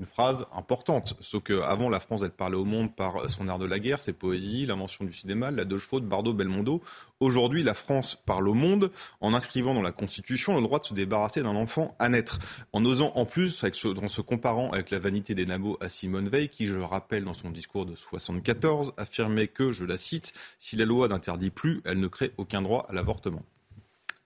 une 0.01 0.07
phrase 0.07 0.47
importante. 0.51 1.13
Sauf 1.19 1.43
qu'avant, 1.43 1.87
la 1.87 1.99
France, 1.99 2.21
elle 2.23 2.31
parlait 2.31 2.57
au 2.57 2.65
monde 2.65 2.95
par 2.95 3.29
son 3.29 3.47
art 3.47 3.59
de 3.59 3.67
la 3.67 3.77
guerre, 3.77 4.01
ses 4.01 4.13
poésies, 4.13 4.65
l'invention 4.65 5.05
du 5.05 5.13
cinéma, 5.13 5.51
la 5.51 5.63
de 5.63 5.77
chevaux 5.77 5.99
de 5.99 6.07
Bardot, 6.07 6.33
Belmondo. 6.33 6.81
Aujourd'hui, 7.19 7.61
la 7.61 7.75
France 7.75 8.15
parle 8.15 8.47
au 8.47 8.55
monde 8.55 8.91
en 9.19 9.35
inscrivant 9.35 9.75
dans 9.75 9.83
la 9.83 9.91
Constitution 9.91 10.55
le 10.55 10.63
droit 10.63 10.79
de 10.79 10.85
se 10.85 10.95
débarrasser 10.95 11.43
d'un 11.43 11.55
enfant 11.55 11.95
à 11.99 12.09
naître. 12.09 12.39
En 12.73 12.83
osant 12.83 13.11
en 13.13 13.25
plus, 13.25 13.63
en 13.63 14.07
se 14.07 14.21
comparant 14.21 14.71
avec 14.71 14.89
la 14.89 14.97
vanité 14.97 15.35
des 15.35 15.45
nabots 15.45 15.77
à 15.81 15.87
Simone 15.87 16.29
Veil, 16.29 16.49
qui, 16.49 16.65
je 16.65 16.73
le 16.73 16.83
rappelle 16.83 17.23
dans 17.23 17.35
son 17.35 17.51
discours 17.51 17.85
de 17.85 17.95
74, 17.95 18.93
affirmait 18.97 19.49
que, 19.49 19.71
je 19.71 19.85
la 19.85 19.97
cite, 19.97 20.33
si 20.57 20.77
la 20.77 20.85
loi 20.85 21.09
n'interdit 21.09 21.51
plus, 21.51 21.83
elle 21.85 21.99
ne 21.99 22.07
crée 22.07 22.33
aucun 22.37 22.63
droit 22.63 22.87
à 22.89 22.93
l'avortement. 22.93 23.43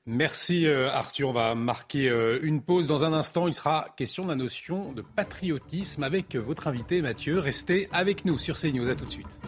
Merci 0.07 0.67
euh, 0.67 0.91
Arthur. 0.91 1.29
On 1.29 1.33
va 1.33 1.55
marquer 1.55 2.09
euh, 2.09 2.39
une 2.43 2.61
pause. 2.61 2.87
Dans 2.87 3.05
un 3.05 3.13
instant, 3.13 3.47
il 3.47 3.55
sera 3.55 3.87
question 3.97 4.23
de 4.23 4.29
la 4.29 4.35
notion 4.35 4.91
de 4.91 5.01
patriotisme 5.01 6.03
avec 6.03 6.35
votre 6.35 6.67
invité 6.67 7.01
Mathieu. 7.01 7.39
Restez 7.39 7.89
avec 7.91 8.23
nous 8.23 8.37
sur 8.37 8.59
CNews. 8.59 8.87
À 8.87 8.95
tout 8.95 9.05
de 9.05 9.11
suite. 9.11 9.39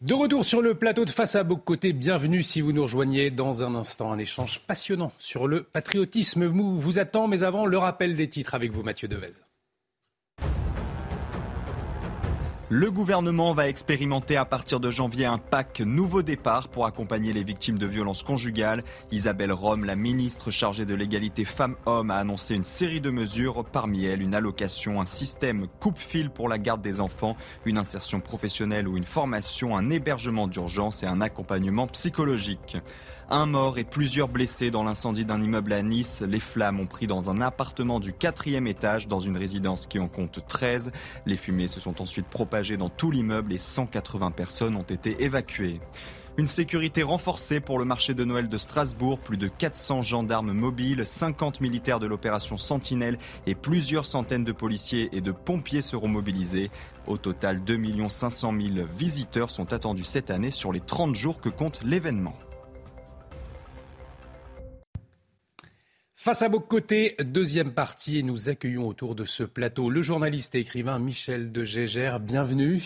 De 0.00 0.14
retour 0.14 0.44
sur 0.44 0.62
le 0.62 0.74
plateau 0.74 1.04
de 1.04 1.10
Face 1.10 1.34
à 1.34 1.44
Côté, 1.44 1.94
bienvenue 1.94 2.42
si 2.42 2.60
vous 2.60 2.72
nous 2.72 2.82
rejoignez 2.82 3.30
dans 3.30 3.64
un 3.64 3.74
instant. 3.74 4.12
Un 4.12 4.18
échange 4.18 4.60
passionnant 4.60 5.12
sur 5.18 5.48
le 5.48 5.62
patriotisme 5.62 6.44
vous 6.44 6.98
attend, 6.98 7.26
mais 7.26 7.42
avant, 7.42 7.64
le 7.64 7.78
rappel 7.78 8.14
des 8.14 8.28
titres 8.28 8.54
avec 8.54 8.70
vous, 8.70 8.82
Mathieu 8.82 9.08
Devez. 9.08 9.30
Le 12.70 12.90
gouvernement 12.90 13.52
va 13.52 13.68
expérimenter 13.68 14.38
à 14.38 14.46
partir 14.46 14.80
de 14.80 14.90
janvier 14.90 15.26
un 15.26 15.36
pack 15.36 15.80
nouveau 15.80 16.22
départ 16.22 16.68
pour 16.68 16.86
accompagner 16.86 17.34
les 17.34 17.44
victimes 17.44 17.78
de 17.78 17.86
violences 17.86 18.22
conjugales. 18.22 18.82
Isabelle 19.12 19.52
Rome, 19.52 19.84
la 19.84 19.96
ministre 19.96 20.50
chargée 20.50 20.86
de 20.86 20.94
l'égalité 20.94 21.44
femmes-hommes, 21.44 22.10
a 22.10 22.16
annoncé 22.16 22.54
une 22.54 22.64
série 22.64 23.02
de 23.02 23.10
mesures, 23.10 23.66
parmi 23.66 24.06
elles 24.06 24.22
une 24.22 24.34
allocation, 24.34 24.98
un 24.98 25.04
système 25.04 25.66
coupe-fil 25.78 26.30
pour 26.30 26.48
la 26.48 26.56
garde 26.56 26.80
des 26.80 27.02
enfants, 27.02 27.36
une 27.66 27.76
insertion 27.76 28.20
professionnelle 28.20 28.88
ou 28.88 28.96
une 28.96 29.04
formation, 29.04 29.76
un 29.76 29.90
hébergement 29.90 30.48
d'urgence 30.48 31.02
et 31.02 31.06
un 31.06 31.20
accompagnement 31.20 31.86
psychologique. 31.88 32.78
Un 33.30 33.46
mort 33.46 33.78
et 33.78 33.84
plusieurs 33.84 34.28
blessés 34.28 34.70
dans 34.70 34.84
l'incendie 34.84 35.24
d'un 35.24 35.40
immeuble 35.40 35.72
à 35.72 35.82
Nice. 35.82 36.20
Les 36.20 36.40
flammes 36.40 36.78
ont 36.78 36.86
pris 36.86 37.06
dans 37.06 37.30
un 37.30 37.40
appartement 37.40 37.98
du 37.98 38.12
quatrième 38.12 38.66
étage 38.66 39.08
dans 39.08 39.20
une 39.20 39.38
résidence 39.38 39.86
qui 39.86 39.98
en 39.98 40.08
compte 40.08 40.40
13. 40.46 40.92
Les 41.24 41.38
fumées 41.38 41.68
se 41.68 41.80
sont 41.80 42.02
ensuite 42.02 42.26
propagées 42.26 42.76
dans 42.76 42.90
tout 42.90 43.10
l'immeuble 43.10 43.54
et 43.54 43.58
180 43.58 44.30
personnes 44.32 44.76
ont 44.76 44.82
été 44.82 45.22
évacuées. 45.24 45.80
Une 46.36 46.46
sécurité 46.48 47.02
renforcée 47.02 47.60
pour 47.60 47.78
le 47.78 47.86
marché 47.86 48.12
de 48.12 48.24
Noël 48.24 48.48
de 48.48 48.58
Strasbourg, 48.58 49.20
plus 49.20 49.36
de 49.36 49.48
400 49.48 50.02
gendarmes 50.02 50.52
mobiles, 50.52 51.06
50 51.06 51.62
militaires 51.62 52.00
de 52.00 52.06
l'opération 52.06 52.56
Sentinelle 52.58 53.18
et 53.46 53.54
plusieurs 53.54 54.04
centaines 54.04 54.44
de 54.44 54.52
policiers 54.52 55.08
et 55.12 55.22
de 55.22 55.32
pompiers 55.32 55.80
seront 55.80 56.08
mobilisés. 56.08 56.70
Au 57.06 57.16
total, 57.16 57.64
2 57.64 58.08
500 58.08 58.52
000 58.74 58.86
visiteurs 58.98 59.48
sont 59.48 59.72
attendus 59.72 60.04
cette 60.04 60.30
année 60.30 60.50
sur 60.50 60.72
les 60.72 60.80
30 60.80 61.14
jours 61.14 61.40
que 61.40 61.48
compte 61.48 61.80
l'événement. 61.84 62.34
Face 66.24 66.40
à 66.40 66.48
vos 66.48 66.58
côtés, 66.58 67.16
deuxième 67.22 67.74
partie, 67.74 68.24
nous 68.24 68.48
accueillons 68.48 68.88
autour 68.88 69.14
de 69.14 69.26
ce 69.26 69.42
plateau 69.42 69.90
le 69.90 70.00
journaliste 70.00 70.54
et 70.54 70.60
écrivain 70.60 70.98
Michel 70.98 71.52
de 71.52 71.64
Gégère. 71.64 72.18
Bienvenue. 72.18 72.80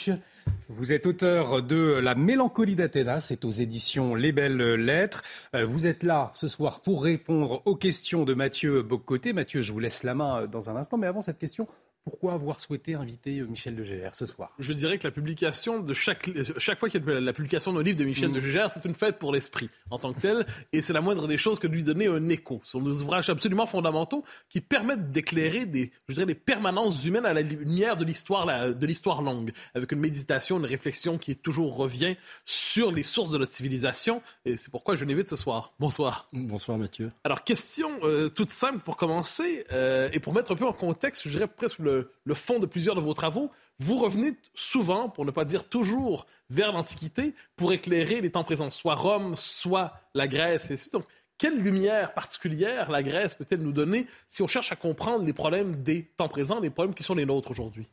Vous 0.68 0.92
êtes 0.92 1.06
auteur 1.06 1.62
de 1.62 2.00
La 2.02 2.16
mélancolie 2.16 2.74
d'Athéna, 2.74 3.20
c'est 3.20 3.44
aux 3.44 3.52
éditions 3.52 4.16
Les 4.16 4.32
Belles 4.32 4.56
Lettres. 4.56 5.22
Euh, 5.54 5.64
vous 5.64 5.86
êtes 5.86 6.02
là 6.02 6.32
ce 6.34 6.48
soir 6.48 6.80
pour 6.80 7.04
répondre 7.04 7.62
aux 7.64 7.76
questions 7.76 8.24
de 8.24 8.34
Mathieu 8.34 8.82
Boccoté. 8.82 9.32
Mathieu, 9.32 9.60
je 9.60 9.72
vous 9.72 9.78
laisse 9.78 10.02
la 10.02 10.16
main 10.16 10.48
dans 10.48 10.68
un 10.68 10.74
instant, 10.74 10.96
mais 10.96 11.06
avant 11.06 11.22
cette 11.22 11.38
question, 11.38 11.68
Pourquoi 12.08 12.32
avoir 12.32 12.58
souhaité 12.58 12.94
inviter 12.94 13.42
Michel 13.42 13.76
de 13.76 13.84
Gégère 13.84 14.14
ce 14.14 14.24
soir? 14.24 14.54
Je 14.58 14.72
dirais 14.72 14.96
que 14.96 15.06
la 15.06 15.10
publication 15.10 15.80
de 15.80 15.92
chaque, 15.92 16.30
chaque 16.56 16.78
fois 16.78 16.88
qu'il 16.88 17.04
y 17.04 17.10
a 17.10 17.20
la 17.20 17.32
publication 17.34 17.70
d'un 17.70 17.82
livre 17.82 17.98
de 17.98 18.04
Michel 18.04 18.30
mm. 18.30 18.32
de 18.32 18.40
Gégère, 18.40 18.70
c'est 18.70 18.86
une 18.86 18.94
fête 18.94 19.18
pour 19.18 19.30
l'esprit 19.30 19.68
en 19.90 19.98
tant 19.98 20.14
que 20.14 20.20
tel, 20.20 20.46
et 20.72 20.80
c'est 20.80 20.94
la 20.94 21.02
moindre 21.02 21.28
des 21.28 21.36
choses 21.36 21.58
que 21.58 21.66
de 21.66 21.74
lui 21.74 21.82
donner 21.82 22.06
un 22.06 22.30
écho. 22.30 22.62
Ce 22.64 22.72
sont 22.72 22.80
des 22.80 23.02
ouvrages 23.02 23.28
absolument 23.28 23.66
fondamentaux 23.66 24.24
qui 24.48 24.62
permettent 24.62 25.12
d'éclairer 25.12 25.66
des, 25.66 25.92
je 26.08 26.14
dirais, 26.14 26.24
des 26.24 26.34
permanences 26.34 27.04
humaines 27.04 27.26
à 27.26 27.34
la 27.34 27.42
lumière 27.42 27.98
de 27.98 28.06
l'histoire, 28.06 28.46
de 28.74 28.86
l'histoire 28.86 29.20
longue, 29.20 29.52
avec 29.74 29.92
une 29.92 30.00
méditation, 30.00 30.56
une 30.56 30.64
réflexion 30.64 31.18
qui 31.18 31.36
toujours 31.36 31.76
revient 31.76 32.16
sur 32.46 32.90
les 32.90 33.02
sources 33.02 33.30
de 33.32 33.36
notre 33.36 33.52
civilisation, 33.52 34.22
et 34.46 34.56
c'est 34.56 34.70
pourquoi 34.70 34.94
je 34.94 35.04
l'invite 35.04 35.28
ce 35.28 35.36
soir. 35.36 35.74
Bonsoir. 35.78 36.30
Bonsoir 36.32 36.78
Mathieu. 36.78 37.12
Alors 37.24 37.44
question 37.44 37.90
euh, 38.02 38.30
toute 38.30 38.48
simple 38.48 38.78
pour 38.78 38.96
commencer, 38.96 39.66
euh, 39.72 40.08
et 40.14 40.20
pour 40.20 40.32
mettre 40.32 40.52
un 40.52 40.56
peu 40.56 40.66
en 40.66 40.72
contexte, 40.72 41.24
je 41.24 41.28
dirais 41.28 41.48
presque 41.48 41.80
le, 41.80 41.97
le 42.24 42.34
fond 42.34 42.58
de 42.58 42.66
plusieurs 42.66 42.94
de 42.94 43.00
vos 43.00 43.14
travaux, 43.14 43.50
vous 43.78 43.98
revenez 43.98 44.34
souvent, 44.54 45.08
pour 45.08 45.24
ne 45.24 45.30
pas 45.30 45.44
dire 45.44 45.64
toujours, 45.64 46.26
vers 46.50 46.72
l'Antiquité 46.72 47.34
pour 47.56 47.72
éclairer 47.72 48.20
les 48.20 48.30
temps 48.30 48.44
présents, 48.44 48.70
soit 48.70 48.94
Rome, 48.94 49.34
soit 49.36 49.94
la 50.14 50.26
Grèce. 50.26 50.70
Et 50.70 50.90
donc, 50.92 51.04
quelle 51.38 51.58
lumière 51.58 52.14
particulière 52.14 52.90
la 52.90 53.02
Grèce 53.02 53.34
peut-elle 53.34 53.60
nous 53.60 53.72
donner 53.72 54.06
si 54.26 54.42
on 54.42 54.48
cherche 54.48 54.72
à 54.72 54.76
comprendre 54.76 55.24
les 55.24 55.32
problèmes 55.32 55.82
des 55.82 56.02
temps 56.16 56.28
présents, 56.28 56.60
les 56.60 56.70
problèmes 56.70 56.94
qui 56.94 57.04
sont 57.04 57.14
les 57.14 57.26
nôtres 57.26 57.50
aujourd'hui? 57.50 57.86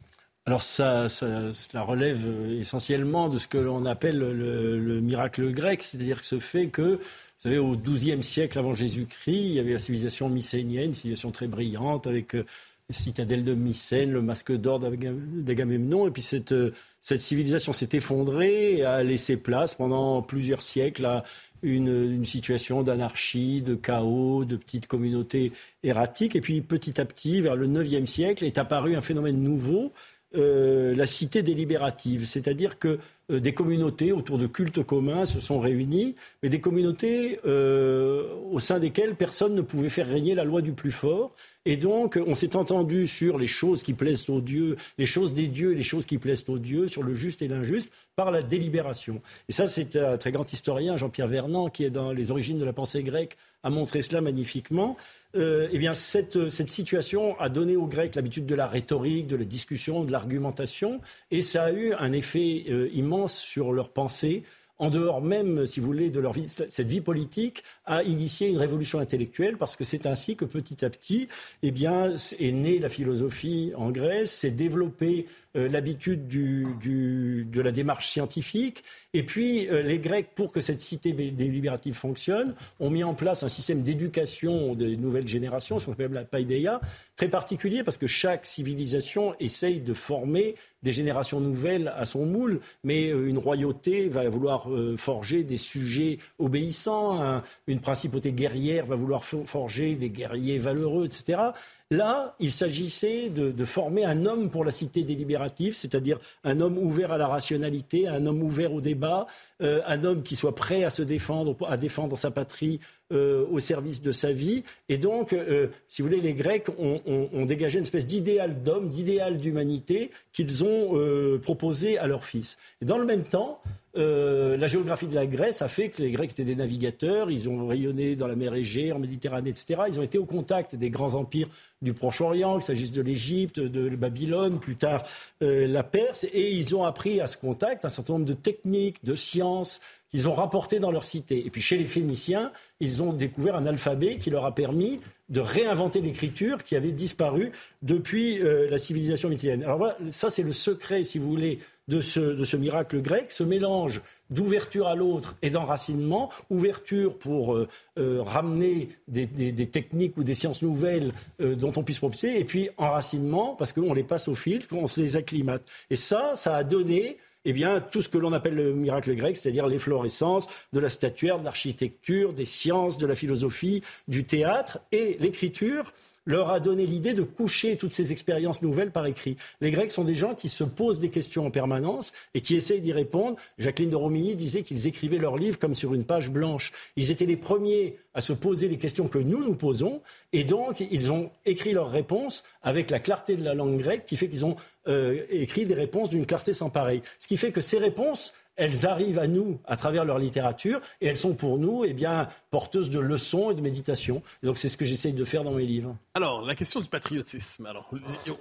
Alors 0.48 0.62
ça, 0.62 1.10
ça, 1.10 1.52
cela 1.54 1.82
relève 1.82 2.22
essentiellement 2.60 3.30
de 3.30 3.39
ce 3.39 3.48
que 3.48 3.58
l'on 3.58 3.86
appelle 3.86 4.20
le, 4.20 5.02
miracle 5.02 5.52
grec, 5.52 5.82
c'est-à-dire 5.82 6.20
que 6.20 6.26
ce 6.26 6.39
fait 6.39 6.68
que, 6.68 6.98
vous 6.98 7.00
savez, 7.39 7.58
au 7.58 7.76
XIIe 7.76 8.24
siècle 8.24 8.60
avant 8.60 8.74
Jésus-Christ, 8.74 9.34
il 9.34 9.54
y 9.54 9.60
avait 9.60 9.74
la 9.74 9.80
civilisation 9.80 10.30
mycénienne, 10.30 10.88
une 10.88 10.94
civilisation 10.94 11.32
très 11.32 11.48
brillante, 11.48 12.06
avec 12.06 12.36
euh, 12.36 12.46
citadelle 12.91 13.43
de 13.43 13.54
Mycène, 13.54 14.12
le 14.12 14.21
masque 14.21 14.52
d'or 14.52 14.80
d'Agamemnon. 14.80 16.08
Et 16.08 16.12
puis 16.12 16.21
cette, 16.21 16.52
euh, 16.52 16.71
cette 17.02 17.21
civilisation 17.21 17.74
s'est 17.74 17.89
effondrée 17.93 18.78
et 18.78 18.86
a 18.86 19.04
laissé 19.04 19.38
place 19.38 19.74
pendant 19.74 20.21
plusieurs 20.21 20.62
siècles 20.62 21.06
à 21.06 21.24
une, 21.63 21.88
une 21.88 22.26
situation 22.26 22.84
d'anarchie, 22.84 23.62
de 23.62 23.76
chaos, 23.76 24.45
de 24.45 24.56
petites 24.56 24.88
communautés 24.88 25.52
erratiques. 25.84 26.36
Et 26.36 26.41
puis 26.41 26.62
petit 26.62 27.02
à 27.02 27.06
petit, 27.06 27.41
vers 27.41 27.56
le 27.56 27.67
IXe 27.67 28.10
siècle, 28.10 28.45
est 28.45 28.58
apparu 28.58 28.95
un 28.95 29.02
phénomène 29.02 29.41
nouveau, 29.41 29.91
euh, 30.36 30.93
la 30.95 31.06
cité 31.06 31.43
délibérative, 31.43 32.26
c'est-à-dire 32.26 32.78
que 32.78 33.00
euh, 33.31 33.39
des 33.39 33.53
communautés 33.53 34.11
autour 34.11 34.38
de 34.38 34.45
cultes 34.45 34.83
communs 34.83 35.25
se 35.25 35.39
sont 35.39 35.59
réunies, 35.59 36.15
mais 36.43 36.49
des 36.49 36.61
communautés 36.61 37.39
euh, 37.45 38.27
au 38.51 38.59
sein 38.59 38.79
desquelles 38.79 39.15
personne 39.15 39.55
ne 39.55 39.61
pouvait 39.61 39.89
faire 39.89 40.07
régner 40.07 40.35
la 40.35 40.43
loi 40.43 40.61
du 40.61 40.73
plus 40.73 40.91
fort. 40.91 41.33
Et 41.67 41.77
donc, 41.77 42.19
on 42.27 42.35
s'est 42.35 42.55
entendu 42.55 43.07
sur 43.07 43.39
les 43.39 43.47
choses 43.47 43.81
qui 43.81 43.93
plaisent 43.93 44.29
aux 44.29 44.41
dieux, 44.41 44.77
les 44.99 45.07
choses 45.07 45.33
des 45.33 45.47
dieux 45.47 45.71
et 45.71 45.75
les 45.75 45.83
choses 45.83 46.05
qui 46.05 46.19
plaisent 46.19 46.43
aux 46.47 46.59
dieux, 46.59 46.88
sur 46.88 47.01
le 47.01 47.15
juste 47.15 47.41
et 47.41 47.47
l'injuste, 47.47 47.91
par 48.15 48.29
la 48.29 48.43
délibération. 48.43 49.19
Et 49.49 49.51
ça, 49.51 49.67
c'est 49.67 49.95
un 49.95 50.17
très 50.17 50.31
grand 50.31 50.51
historien, 50.53 50.95
Jean-Pierre 50.95 51.27
Vernant, 51.27 51.69
qui 51.69 51.83
est 51.83 51.89
dans 51.89 52.11
les 52.11 52.29
origines 52.29 52.59
de 52.59 52.65
la 52.65 52.73
pensée 52.73 53.01
grecque, 53.01 53.35
a 53.63 53.71
montré 53.71 54.03
cela 54.03 54.21
magnifiquement. 54.21 54.95
Euh, 55.35 55.67
eh 55.71 55.79
bien, 55.79 55.95
cette, 55.95 56.51
situation 56.51 57.38
a 57.39 57.49
donné 57.49 57.75
aux 57.75 57.88
Grecs 57.88 58.13
l'habitude 58.13 58.45
de 58.45 58.53
la 58.53 58.67
rhétorique, 58.67 59.25
de 59.25 59.35
la 59.35 59.43
discussion, 59.43 60.03
de 60.03 60.11
l'argumentation, 60.11 61.01
et 61.31 61.41
ça 61.41 61.63
a 61.63 61.71
eu 61.71 61.93
un 61.93 62.13
effet 62.13 62.63
immense 62.93 63.14
sur 63.28 63.71
leur 63.71 63.89
pensée 63.89 64.43
en 64.78 64.89
dehors 64.89 65.21
même, 65.21 65.65
si 65.65 65.80
vous 65.80 65.86
voulez, 65.86 66.10
de 66.10 66.19
leur 66.19 66.34
vie, 66.34 66.49
cette 66.49 66.88
vie 66.88 67.01
politique, 67.01 67.63
a 67.86 68.04
initié 68.04 68.49
une 68.49 68.58
révolution 68.58 68.99
intellectuelle 68.99 69.58
parce 69.58 69.75
que 69.75 69.84
c'est 69.84 70.06
ainsi 70.06 70.36
que 70.36 70.45
petit 70.45 70.84
à 70.84 70.89
petit, 70.89 71.28
eh 71.63 71.71
bien, 71.71 72.15
est 72.39 72.51
née 72.51 72.80
la 72.80 72.89
philosophie 72.89 73.71
en 73.78 73.91
Grèce, 73.91 74.32
s'est 74.32 74.51
développée 74.51 75.28
euh, 75.56 75.70
l'habitude 75.70 76.28
de 76.28 77.62
la 77.62 77.72
démarche 77.72 78.08
scientifique. 78.08 78.84
Et 79.13 79.24
puis, 79.24 79.70
euh, 79.70 79.82
les 79.82 80.00
Grecs, 80.00 80.30
pour 80.36 80.52
que 80.52 80.60
cette 80.60 80.82
cité 80.82 81.13
délibérative 81.13 81.94
fonctionne, 81.94 82.56
ont 82.80 82.89
mis 82.89 83.04
en 83.04 83.13
place 83.13 83.44
un 83.44 83.50
système 83.50 83.82
d'éducation 83.82 84.76
des 84.76 84.98
nouvelles 84.98 85.28
générations, 85.28 85.80
ce 85.80 85.86
qu'on 85.86 85.94
appelle 85.94 86.12
la 86.12 86.26
paideia, 86.26 86.82
très 87.15 87.30
particulier 87.30 87.84
parce 87.84 87.98
que 87.98 88.08
chaque 88.08 88.46
civilisation 88.46 89.34
essaye 89.39 89.80
de 89.80 89.94
former 89.94 90.56
des 90.84 90.94
générations 90.94 91.39
nouvelles 91.39 91.94
à 91.96 92.06
son 92.06 92.26
moule, 92.26 92.60
mais 92.84 93.10
euh, 93.10 93.28
une 93.28 93.38
royauté 93.38 94.10
va 94.10 94.28
vouloir 94.30 94.70
forger 94.98 95.44
des 95.44 95.58
sujets 95.58 96.20
obéissants, 96.38 97.41
une 97.68 97.80
principauté 97.80 98.32
guerrière 98.32 98.86
va 98.86 98.96
vouloir 98.96 99.24
forger 99.24 99.96
des 99.96 100.10
guerriers 100.10 100.60
valeureux, 100.60 101.06
etc. 101.06 101.52
Là, 101.91 102.36
il 102.39 102.52
s'agissait 102.52 103.30
de, 103.30 103.63
former 103.63 104.06
un 104.06 104.26
homme 104.26 104.50
pour 104.50 104.65
la 104.65 104.71
cité 104.71 105.04
délibérative, 105.04 105.76
c'est-à-dire 105.76 106.17
un 106.43 106.60
homme 106.60 106.80
ouvert 106.80 107.12
à 107.12 107.17
la 107.19 107.28
rationalité, 107.28 108.08
un 108.08 108.26
homme 108.26 108.41
ouvert 108.41 108.74
au 108.74 108.82
débat, 108.82 109.28
euh, 109.62 109.82
un 109.86 110.04
homme 110.04 110.24
qui 110.24 110.36
soit 110.36 110.56
prêt 110.56 110.84
à 110.84 110.89
se 110.89 111.04
défendre, 111.04 111.56
à 111.67 111.78
défendre 111.78 112.17
sa 112.17 112.32
patrie 112.32 112.80
euh, 113.13 113.45
au 113.52 113.60
service 113.60 114.02
de 114.02 114.12
sa 114.12 114.32
vie. 114.32 114.63
Et 114.89 114.98
donc, 114.98 115.32
euh, 115.32 115.67
si 115.88 116.02
vous 116.02 116.08
voulez, 116.08 116.21
les 116.21 116.34
Grecs 116.34 116.69
ont, 116.80 117.45
dégagé 117.45 117.78
une 117.78 117.84
espèce 117.84 118.08
d'idéal 118.08 118.63
d'homme, 118.63 118.89
d'idéal 118.89 119.38
d'humanité 119.38 120.10
qu'ils 120.34 120.63
ont 120.63 121.39
proposé 121.39 122.00
à 122.00 122.08
leurs 122.08 122.26
fils. 122.26 122.58
Et 122.82 122.86
dans 122.86 122.98
le 122.98 123.06
même 123.06 123.24
temps, 123.24 123.62
euh, 123.97 124.58
la 124.58 124.67
géographie 124.67 125.08
de 125.08 125.15
la 125.15 125.25
Grèce 125.25 125.62
a 125.62 125.67
fait 125.67 125.89
que 125.89 126.01
les 126.01 126.12
Grecs 126.12 126.31
étaient 126.31 126.43
des 126.43 126.55
navigateurs, 126.55 127.31
ils 127.31 127.47
ont 127.49 127.67
rayonné 127.67 128.15
dans 128.15 128.27
la 128.27 128.36
mer 128.36 128.53
Égée, 128.53 128.91
en 128.91 128.99
Méditerranée, 128.99 129.49
etc. 129.49 129.84
Ils 129.88 129.99
ont 129.99 130.03
été 130.03 130.17
au 130.17 130.25
contact 130.25 130.75
des 130.75 130.89
grands 130.89 131.15
empires 131.15 131.47
du 131.81 131.93
Proche-Orient, 131.93 132.55
qu'il 132.55 132.63
s'agisse 132.63 132.91
de 132.91 133.01
l'Égypte, 133.01 133.60
de 133.60 133.89
Babylone, 133.95 134.60
plus 134.60 134.75
tard 134.75 135.03
euh, 135.41 135.67
la 135.67 135.84
Perse, 135.84 136.25
et 136.25 136.51
ils 136.51 136.75
ont 136.75 136.84
appris 136.84 137.21
à 137.21 137.27
ce 137.27 137.38
contact 137.38 137.86
un 137.86 137.89
certain 137.89 138.13
nombre 138.13 138.25
de 138.25 138.34
techniques, 138.34 139.03
de 139.03 139.15
sciences 139.15 139.79
qu'ils 140.10 140.27
ont 140.27 140.34
rapportées 140.34 140.79
dans 140.79 140.91
leur 140.91 141.03
cité. 141.03 141.45
Et 141.45 141.49
puis 141.49 141.62
chez 141.62 141.77
les 141.77 141.86
Phéniciens, 141.86 142.51
ils 142.79 143.01
ont 143.01 143.13
découvert 143.13 143.55
un 143.55 143.65
alphabet 143.65 144.17
qui 144.17 144.29
leur 144.29 144.45
a 144.45 144.53
permis 144.55 144.99
de 145.29 145.39
réinventer 145.39 146.01
l'écriture 146.01 146.63
qui 146.63 146.75
avait 146.75 146.91
disparu 146.91 147.51
depuis 147.81 148.39
euh, 148.39 148.69
la 148.69 148.77
civilisation 148.77 149.29
mythienne. 149.29 149.63
Alors 149.63 149.77
voilà, 149.77 149.97
ça 150.10 150.29
c'est 150.29 150.43
le 150.43 150.51
secret, 150.51 151.03
si 151.03 151.17
vous 151.17 151.29
voulez, 151.29 151.60
de 151.88 152.02
ce, 152.02 152.58
miracle 152.58 153.02
grec, 153.02 153.32
ce 153.32 153.43
mélange 153.43 154.02
d'ouverture 154.30 154.88
à 154.88 154.95
l'autre 154.95 155.38
et 155.41 155.50
d'enracinement, 155.52 156.32
ouverture 156.50 157.17
pour 157.17 157.54
euh, 157.54 157.67
euh, 158.00 158.24
ramener 158.24 158.89
des, 159.08 159.28
techniques 159.67 160.17
ou 160.17 160.24
des 160.24 160.34
sciences 160.34 160.62
nouvelles 160.63 161.13
euh, 161.41 161.56
dont 161.56 161.71
on 161.76 161.84
puisse 161.84 162.00
profiter, 162.00 162.39
et 162.39 162.43
puis 162.43 162.69
enracinement, 162.78 163.56
parce 163.56 163.71
qu'on 163.71 163.93
les 163.93 164.04
passe 164.04 164.28
au 164.28 164.36
fil, 164.36 164.67
qu'on 164.67 164.88
se 164.88 165.00
les 165.00 165.15
acclimate. 165.15 165.63
Et 165.89 165.95
ça, 165.95 166.34
ça 166.36 166.56
a 166.56 166.63
donné 166.63 167.17
eh 167.48 167.54
bien, 167.54 167.80
tout 167.80 168.02
ce 168.02 168.10
que 168.10 168.17
l'on 168.17 168.34
appelle 168.34 168.56
le 168.56 168.74
miracle 168.74 169.15
grec, 169.15 169.38
c'est-à-dire 169.38 169.67
l'efflorescence 169.67 170.48
de 170.74 170.80
la 170.80 170.89
statuaire, 170.89 171.39
de 171.39 171.45
l'architecture, 171.45 172.34
des 172.34 172.45
sciences, 172.45 172.98
de 172.98 173.06
la 173.06 173.13
philosophie, 173.13 173.84
du 174.08 174.24
théâtre 174.24 174.80
et 174.91 175.17
l'écriture 175.19 175.93
leur 176.25 176.49
a 176.49 176.59
donné 176.59 176.85
l'idée 176.85 177.13
de 177.13 177.21
coucher 177.21 177.77
toutes 177.77 177.93
ces 177.93 178.11
expériences 178.11 178.61
nouvelles 178.61 178.91
par 178.91 179.05
écrit. 179.05 179.38
Les 179.61 179.71
Grecs 179.71 179.91
sont 179.91 180.03
des 180.03 180.15
gens 180.15 180.35
qui 180.35 180.49
se 180.49 180.63
posent 180.63 180.99
des 180.99 181.09
questions 181.09 181.45
en 181.45 181.51
permanence 181.51 182.13
et 182.33 182.41
qui 182.41 182.55
essayent 182.55 182.81
d'y 182.81 182.93
répondre. 182.93 183.38
Jacqueline 183.57 183.89
de 183.89 183.95
Romilly 183.95 184.35
disait 184.35 184.63
qu'ils 184.63 184.88
écrivaient 184.88 185.17
leurs 185.17 185.38
livres 185.38 185.59
comme 185.59 185.75
sur 185.75 185.93
une 185.93 186.03
page 186.03 186.29
blanche. 186.29 186.71
Ils 186.95 187.11
étaient 187.11 187.25
les 187.25 187.38
premiers 187.38 187.97
à 188.13 188.21
se 188.21 188.33
poser 188.33 188.67
les 188.67 188.77
questions 188.77 189.07
que 189.07 189.19
nous 189.19 189.43
nous 189.43 189.55
posons 189.55 190.01
et 190.33 190.43
donc 190.43 190.79
ils 190.79 191.11
ont 191.11 191.29
écrit 191.45 191.73
leurs 191.73 191.91
réponses 191.91 192.43
avec 192.63 192.89
la 192.89 192.99
clarté 192.99 193.35
de 193.35 193.43
la 193.43 193.53
langue 193.53 193.77
grecque 193.77 194.05
qui 194.05 194.15
fait 194.15 194.29
qu'ils 194.29 194.45
ont 194.45 194.55
euh, 194.88 195.23
écrit 195.29 195.65
des 195.65 195.73
réponses 195.73 196.09
d'une 196.09 196.25
clarté 196.25 196.53
sans 196.53 196.69
pareil. 196.69 197.01
Ce 197.19 197.27
qui 197.27 197.38
fait 197.38 197.51
que 197.51 197.61
ces 197.61 197.77
réponses 197.77 198.33
elles 198.56 198.86
arrivent 198.86 199.20
à 199.20 199.28
nous 199.28 199.60
à 199.65 199.76
travers 199.78 200.06
leur 200.06 200.20
littérature 200.20 200.82
et 201.02 201.08
elles 201.08 201.18
sont 201.18 201.34
pour 201.34 201.58
nous 201.58 201.84
eh 201.86 201.94
bien, 201.94 202.28
porteuses 202.52 202.89
de 202.89 203.00
leçons 203.00 203.52
et 203.52 203.56
de 203.56 203.62
méditation. 203.62 204.22
Et 204.44 204.48
donc 204.48 204.58
c'est 204.58 204.70
ce 204.70 204.78
que 204.78 204.86
j'essaye 204.86 205.13
de 205.13 205.26
faire 205.26 205.44
dans 205.44 205.52
mes 205.52 205.65
livres. 205.65 205.96
Alors, 206.13 206.44
la 206.44 206.56
question 206.56 206.80
du 206.80 206.88
patriotisme. 206.88 207.65
Alors, 207.65 207.89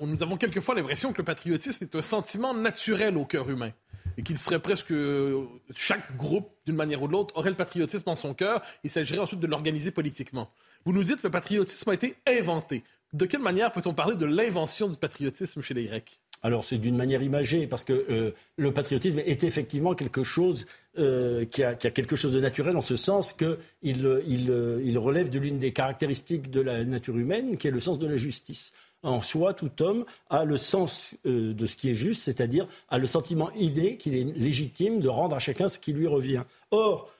nous 0.00 0.22
avons 0.22 0.36
quelquefois 0.36 0.74
l'impression 0.74 1.12
que 1.12 1.18
le 1.18 1.24
patriotisme 1.24 1.84
est 1.84 1.94
un 1.94 2.02
sentiment 2.02 2.54
naturel 2.54 3.16
au 3.16 3.24
cœur 3.24 3.48
humain 3.50 3.72
et 4.16 4.22
qu'il 4.22 4.38
serait 4.38 4.60
presque 4.60 4.94
chaque 5.74 6.16
groupe, 6.16 6.48
d'une 6.66 6.76
manière 6.76 7.02
ou 7.02 7.08
de 7.08 7.12
l'autre, 7.12 7.36
aurait 7.36 7.50
le 7.50 7.56
patriotisme 7.56 8.08
en 8.08 8.14
son 8.14 8.34
cœur. 8.34 8.62
Il 8.84 8.90
s'agirait 8.90 9.20
ensuite 9.20 9.40
de 9.40 9.46
l'organiser 9.46 9.90
politiquement. 9.90 10.50
Vous 10.84 10.92
nous 10.92 11.02
dites 11.02 11.16
que 11.16 11.26
le 11.26 11.30
patriotisme 11.30 11.90
a 11.90 11.94
été 11.94 12.16
inventé. 12.28 12.84
De 13.14 13.26
quelle 13.26 13.42
manière 13.42 13.70
peut-on 13.70 13.94
parler 13.94 14.16
de 14.16 14.26
l'invention 14.26 14.88
du 14.88 14.96
patriotisme 14.96 15.62
chez 15.62 15.72
les 15.72 15.84
Grecs? 15.84 16.18
Alors 16.42 16.64
c'est 16.64 16.78
d'une 16.78 16.96
manière 16.96 17.22
imagée, 17.22 17.68
parce 17.68 17.84
que 17.84 17.92
euh, 17.92 18.32
le 18.56 18.74
patriotisme 18.74 19.20
est 19.20 19.44
effectivement 19.44 19.94
quelque 19.94 20.24
chose 20.24 20.66
euh, 20.98 21.44
qui, 21.44 21.62
a, 21.62 21.76
quelque 21.76 22.16
chose 22.16 22.32
de 22.32 22.40
naturel 22.40 22.76
en 22.76 22.80
ce 22.80 22.96
sens 22.96 23.32
qu'il 23.32 23.56
il, 24.24 24.98
relève 24.98 25.30
de 25.30 25.38
l'une 25.38 25.58
des 25.60 25.72
caractéristiques 25.72 26.50
de 26.50 26.60
la 26.60 26.84
nature 26.84 27.16
humaine, 27.16 27.56
qui 27.56 27.68
est 27.68 27.70
le 27.70 27.78
sens 27.78 28.00
de 28.00 28.06
la 28.08 28.16
justice. 28.16 28.72
En 29.04 29.20
soi, 29.20 29.54
tout 29.54 29.80
homme 29.80 30.04
a 30.28 30.44
le 30.44 30.56
sens 30.56 31.14
euh, 31.24 31.54
de 31.54 31.66
ce 31.66 31.76
qui 31.76 31.90
est 31.90 31.94
juste, 31.94 32.22
c'est-à-dire 32.22 32.66
a 32.88 32.98
le 32.98 33.06
sentiment 33.06 33.52
inné 33.52 33.96
qu'il 33.96 34.16
est 34.16 34.24
légitime 34.24 34.98
de 34.98 35.08
rendre 35.08 35.36
à 35.36 35.38
chacun 35.38 35.68
ce 35.68 35.78
qui 35.78 35.92
lui 35.92 36.08
revient. 36.08 36.42
Or, 36.72 37.12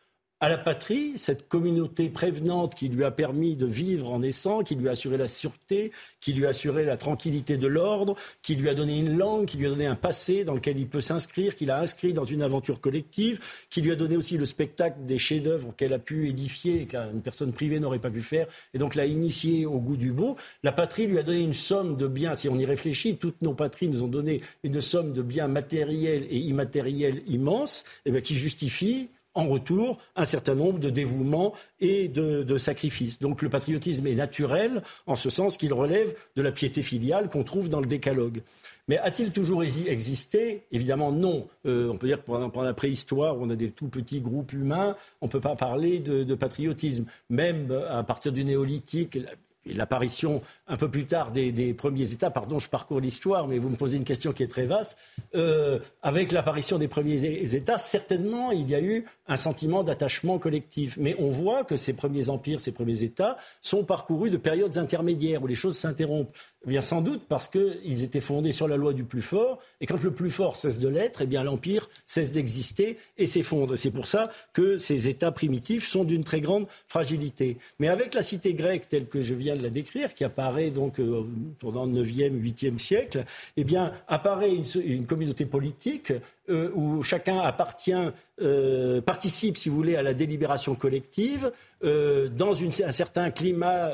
à 0.44 0.50
la 0.50 0.58
patrie, 0.58 1.14
cette 1.16 1.48
communauté 1.48 2.10
prévenante 2.10 2.74
qui 2.74 2.90
lui 2.90 3.02
a 3.02 3.10
permis 3.10 3.56
de 3.56 3.64
vivre 3.64 4.12
en 4.12 4.18
naissant, 4.18 4.62
qui 4.62 4.74
lui 4.74 4.88
a 4.88 4.90
assuré 4.90 5.16
la 5.16 5.26
sûreté, 5.26 5.90
qui 6.20 6.34
lui 6.34 6.44
a 6.44 6.50
assuré 6.50 6.84
la 6.84 6.98
tranquillité 6.98 7.56
de 7.56 7.66
l'ordre, 7.66 8.14
qui 8.42 8.54
lui 8.54 8.68
a 8.68 8.74
donné 8.74 8.98
une 8.98 9.16
langue, 9.16 9.46
qui 9.46 9.56
lui 9.56 9.66
a 9.66 9.70
donné 9.70 9.86
un 9.86 9.94
passé 9.94 10.44
dans 10.44 10.52
lequel 10.52 10.76
il 10.76 10.86
peut 10.86 11.00
s'inscrire, 11.00 11.54
qu'il 11.54 11.70
a 11.70 11.80
inscrit 11.80 12.12
dans 12.12 12.24
une 12.24 12.42
aventure 12.42 12.82
collective, 12.82 13.40
qui 13.70 13.80
lui 13.80 13.90
a 13.90 13.96
donné 13.96 14.18
aussi 14.18 14.36
le 14.36 14.44
spectacle 14.44 15.06
des 15.06 15.16
chefs-d'œuvre 15.16 15.72
qu'elle 15.78 15.94
a 15.94 15.98
pu 15.98 16.28
édifier 16.28 16.82
et 16.82 16.86
qu'une 16.86 17.22
personne 17.22 17.54
privée 17.54 17.80
n'aurait 17.80 17.98
pas 17.98 18.10
pu 18.10 18.20
faire, 18.20 18.46
et 18.74 18.78
donc 18.78 18.96
l'a 18.96 19.06
initié 19.06 19.64
au 19.64 19.78
goût 19.78 19.96
du 19.96 20.12
beau. 20.12 20.36
La 20.62 20.72
patrie 20.72 21.06
lui 21.06 21.18
a 21.18 21.22
donné 21.22 21.40
une 21.40 21.54
somme 21.54 21.96
de 21.96 22.06
biens, 22.06 22.34
si 22.34 22.50
on 22.50 22.58
y 22.58 22.66
réfléchit, 22.66 23.16
toutes 23.16 23.40
nos 23.40 23.54
patries 23.54 23.88
nous 23.88 24.02
ont 24.02 24.08
donné 24.08 24.42
une 24.62 24.82
somme 24.82 25.14
de 25.14 25.22
biens 25.22 25.48
matériels 25.48 26.26
et 26.28 26.36
immatériels 26.36 27.22
immenses, 27.28 27.86
et 28.04 28.12
eh 28.14 28.20
qui 28.20 28.34
justifie 28.34 29.08
en 29.34 29.46
retour 29.48 29.98
un 30.16 30.24
certain 30.24 30.54
nombre 30.54 30.78
de 30.78 30.90
dévouements 30.90 31.54
et 31.80 32.08
de, 32.08 32.56
sacrifices. 32.58 33.18
Donc 33.18 33.42
le 33.42 33.48
patriotisme 33.48 34.06
est 34.06 34.14
naturel 34.14 34.82
en 35.06 35.16
ce 35.16 35.28
sens 35.28 35.56
qu'il 35.56 35.72
relève 35.72 36.14
de 36.36 36.42
la 36.42 36.52
piété 36.52 36.82
filiale 36.82 37.28
qu'on 37.28 37.42
trouve 37.42 37.68
dans 37.68 37.80
le 37.80 37.86
décalogue. 37.86 38.42
Mais 38.86 38.98
a-t-il 38.98 39.32
toujours 39.32 39.62
existé? 39.64 40.62
Évidemment 40.70 41.10
non. 41.10 41.48
Euh, 41.66 41.88
on 41.90 41.96
peut 41.96 42.06
dire 42.06 42.18
que 42.18 42.26
pendant, 42.26 42.62
la 42.62 42.74
préhistoire, 42.74 43.36
on 43.38 43.48
a 43.50 43.56
des 43.56 43.70
tout 43.70 43.88
petits 43.88 44.20
groupes 44.20 44.52
humains, 44.52 44.94
on 45.20 45.26
ne 45.26 45.30
peut 45.30 45.40
pas 45.40 45.56
parler 45.56 45.98
de, 46.00 46.22
de, 46.22 46.34
patriotisme. 46.34 47.06
Même 47.30 47.72
à 47.88 48.02
partir 48.02 48.30
du 48.30 48.44
néolithique, 48.44 49.18
l'apparition 49.66 50.42
un 50.66 50.76
peu 50.76 50.88
plus 50.88 51.04
tard 51.04 51.30
des, 51.30 51.74
premiers 51.74 52.12
États, 52.12 52.30
pardon, 52.30 52.58
je 52.58 52.68
parcours 52.68 53.00
l'histoire, 53.00 53.46
mais 53.46 53.58
vous 53.58 53.68
me 53.68 53.76
posez 53.76 53.98
une 53.98 54.04
question 54.04 54.32
qui 54.32 54.42
est 54.42 54.48
très 54.48 54.64
vaste, 54.64 54.96
euh, 55.34 55.78
avec 56.02 56.32
l'apparition 56.32 56.78
des 56.78 56.88
premiers 56.88 57.54
États, 57.54 57.76
certainement 57.76 58.50
il 58.50 58.68
y 58.68 58.74
a 58.74 58.80
eu 58.80 59.04
un 59.28 59.36
sentiment 59.36 59.82
d'attachement 59.82 60.38
collectif. 60.38 60.96
Mais 60.98 61.16
on 61.18 61.30
voit 61.30 61.64
que 61.64 61.76
ces 61.76 61.92
premiers 61.92 62.30
empires, 62.30 62.60
ces 62.60 62.72
premiers 62.72 63.02
États 63.02 63.36
sont 63.60 63.84
parcourus 63.84 64.30
de 64.30 64.36
périodes 64.38 64.78
intermédiaires 64.78 65.42
où 65.42 65.46
les 65.46 65.54
choses 65.54 65.76
s'interrompent. 65.76 66.34
Eh 66.66 66.70
bien 66.70 66.80
sans 66.80 67.02
doute 67.02 67.24
parce 67.28 67.48
qu'ils 67.48 68.02
étaient 68.02 68.22
fondés 68.22 68.52
sur 68.52 68.66
la 68.66 68.76
loi 68.76 68.94
du 68.94 69.04
plus 69.04 69.22
fort, 69.22 69.58
et 69.82 69.86
quand 69.86 70.02
le 70.02 70.12
plus 70.12 70.30
fort 70.30 70.56
cesse 70.56 70.78
de 70.78 70.88
l'être, 70.88 71.20
eh 71.22 71.26
bien 71.26 71.42
l'empire 71.42 71.90
cesse 72.06 72.32
d'exister 72.32 72.96
et 73.18 73.26
s'effondre. 73.26 73.76
C'est 73.76 73.90
pour 73.90 74.06
ça 74.06 74.30
que 74.54 74.78
ces 74.78 75.08
États 75.08 75.32
primitifs 75.32 75.86
sont 75.86 76.04
d'une 76.04 76.24
très 76.24 76.40
grande 76.40 76.66
fragilité. 76.88 77.58
Mais 77.78 77.88
avec 77.88 78.14
la 78.14 78.22
cité 78.22 78.54
grecque 78.54 78.88
telle 78.88 79.08
que 79.08 79.20
je 79.20 79.34
viens 79.34 79.56
de 79.56 79.62
la 79.62 79.68
décrire, 79.68 80.14
qui 80.14 80.24
apparaît 80.24 80.53
donc 80.70 80.98
euh, 81.00 81.24
le 81.62 81.68
9e, 81.68 82.40
8e 82.40 82.78
siècle, 82.78 83.24
eh 83.56 83.64
bien, 83.64 83.92
apparaît 84.08 84.54
une, 84.54 85.06
communauté 85.06 85.46
politique 85.46 86.12
euh, 86.48 86.70
où 86.74 87.02
chacun 87.02 87.38
appartient, 87.38 87.92
euh, 88.40 89.00
participe, 89.00 89.56
si 89.56 89.68
vous 89.68 89.76
voulez, 89.76 89.96
à 89.96 90.02
la 90.02 90.14
délibération 90.14 90.74
collective, 90.74 91.52
dans 91.82 92.54
un 92.64 92.92
certain 92.92 93.30
climat 93.30 93.90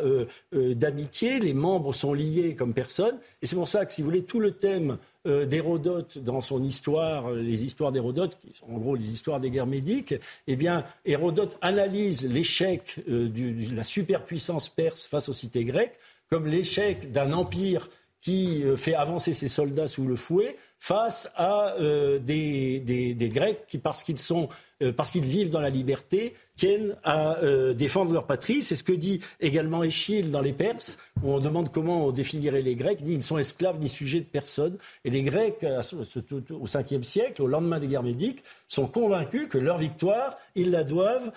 d'amitié. 0.53 1.41
Les 1.41 1.55
membres 1.55 1.93
sont 1.93 2.15
liés 2.15 2.55
comme 2.55 2.73
personne. 2.73 3.17
Et 3.43 3.47
c'est 3.47 3.57
pour 3.57 3.67
ça 3.67 3.85
que, 3.85 3.93
si 3.93 4.01
vous 4.01 4.11
voulez, 4.11 4.23
tout 4.23 4.39
le 4.39 4.53
thème 4.53 4.97
d'Hérodote 5.25 6.19
dans 6.19 6.41
son 6.41 6.63
histoire, 6.63 7.33
les 7.33 7.65
histoires 7.65 7.91
d'Hérodote, 7.91 8.39
qui 8.41 8.55
sont 8.55 8.73
en 8.73 8.79
gros 8.79 8.95
les 8.95 9.11
histoires 9.11 9.41
des 9.41 9.51
guerres 9.51 9.67
médiques, 9.67 10.15
eh 10.47 10.55
bien, 10.55 10.85
Hérodote 11.05 11.59
analyse 11.63 12.25
l'échec 12.29 13.01
de 13.09 13.75
la 13.75 13.83
superpuissance 13.83 14.69
perse 14.69 15.07
face 15.07 15.29
aux 15.29 15.33
cités 15.33 15.65
grecques 15.65 15.99
comme 16.31 16.47
l'échec 16.47 17.11
d'un 17.11 17.33
empire 17.33 17.91
qui 18.21 18.63
euh, 18.63 18.77
fait 18.77 18.95
avancer 18.95 19.33
ses 19.33 19.49
soldats 19.49 19.89
sous 19.89 20.07
le 20.07 20.15
fouet 20.15 20.57
face 20.81 21.31
à 21.37 21.75
euh, 21.79 22.19
des, 22.19 23.31
Grecs 23.33 23.67
qui, 23.69 23.77
parce 23.77 24.03
qu'ils 24.03 24.19
sont, 24.19 24.49
euh, 24.83 24.93
parce 24.93 25.11
qu'ils 25.11 25.27
vivent 25.27 25.51
dans 25.51 25.61
la 25.61 25.69
liberté, 25.69 26.35
tiennent 26.57 26.97
à 27.05 27.39
défendre 27.75 28.13
leur 28.13 28.27
patrie. 28.27 28.61
C'est 28.61 28.77
ce 28.77 28.85
que 28.85 28.93
dit 28.93 29.21
également 29.41 29.83
Échille 29.83 30.31
dans 30.31 30.43
les 30.43 30.53
Perses, 30.53 30.99
où 31.23 31.33
on 31.33 31.41
demande 31.41 31.73
comment 31.73 32.07
on 32.07 32.11
définirait 32.11 32.61
les 32.61 32.77
Grecs. 32.77 32.99
Il 33.01 33.07
dit 33.07 33.15
ils 33.15 33.23
sont 33.23 33.39
esclaves 33.39 33.79
ni 33.81 33.89
sujets 33.89 34.21
de 34.21 34.27
personne. 34.27 34.77
Et 35.07 35.11
les 35.11 35.23
Grecs, 35.23 35.65
au 35.65 36.67
5e 36.67 37.03
siècle, 37.03 37.41
au 37.41 37.47
lendemain 37.47 37.79
des 37.79 37.87
guerres 37.87 38.03
médiques, 38.03 38.45
sont 38.69 38.87
convaincus 38.87 39.49
que 39.49 39.57
leur 39.57 39.79
victoire, 39.79 40.37
ils 40.55 40.71
la 40.71 40.85
doivent 40.85 41.33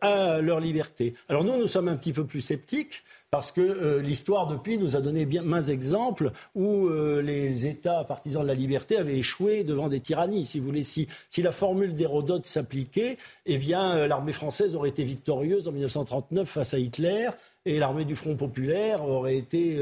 à 0.00 0.40
leur 0.40 0.60
liberté. 0.60 1.12
Alors 1.28 1.44
nous, 1.44 1.58
nous 1.58 1.66
sommes 1.66 1.88
un 1.88 1.96
petit 1.96 2.14
peu 2.14 2.24
plus 2.24 2.40
sceptiques 2.40 3.02
parce 3.30 3.52
que 3.52 3.60
euh, 3.60 4.00
l'histoire 4.00 4.46
depuis 4.46 4.78
nous 4.78 4.96
a 4.96 5.00
donné 5.00 5.26
bien 5.26 5.42
mains 5.42 5.62
exemples 5.62 6.32
où 6.54 6.86
euh, 6.86 7.20
les 7.20 7.66
États 7.66 8.04
partisans 8.04 8.42
de 8.42 8.48
la 8.48 8.54
liberté 8.58 8.96
avaient 8.96 9.16
échoué 9.16 9.64
devant 9.64 9.88
des 9.88 10.00
tyrannies. 10.00 10.44
Si 10.44 10.58
vous 10.58 10.66
voulez, 10.66 10.82
si, 10.82 11.08
si 11.30 11.42
la 11.42 11.52
formule 11.52 11.94
d'Hérodote 11.94 12.46
s'appliquait, 12.46 13.16
eh 13.46 13.58
bien 13.58 13.96
euh, 13.96 14.06
l'armée 14.06 14.32
française 14.32 14.76
aurait 14.76 14.90
été 14.90 15.04
victorieuse 15.04 15.68
en 15.68 15.72
1939 15.72 16.48
face 16.48 16.74
à 16.74 16.78
Hitler 16.78 17.30
et 17.64 17.78
l'armée 17.78 18.04
du 18.04 18.16
Front 18.16 18.34
populaire 18.34 19.04
aurait 19.04 19.36
été 19.36 19.78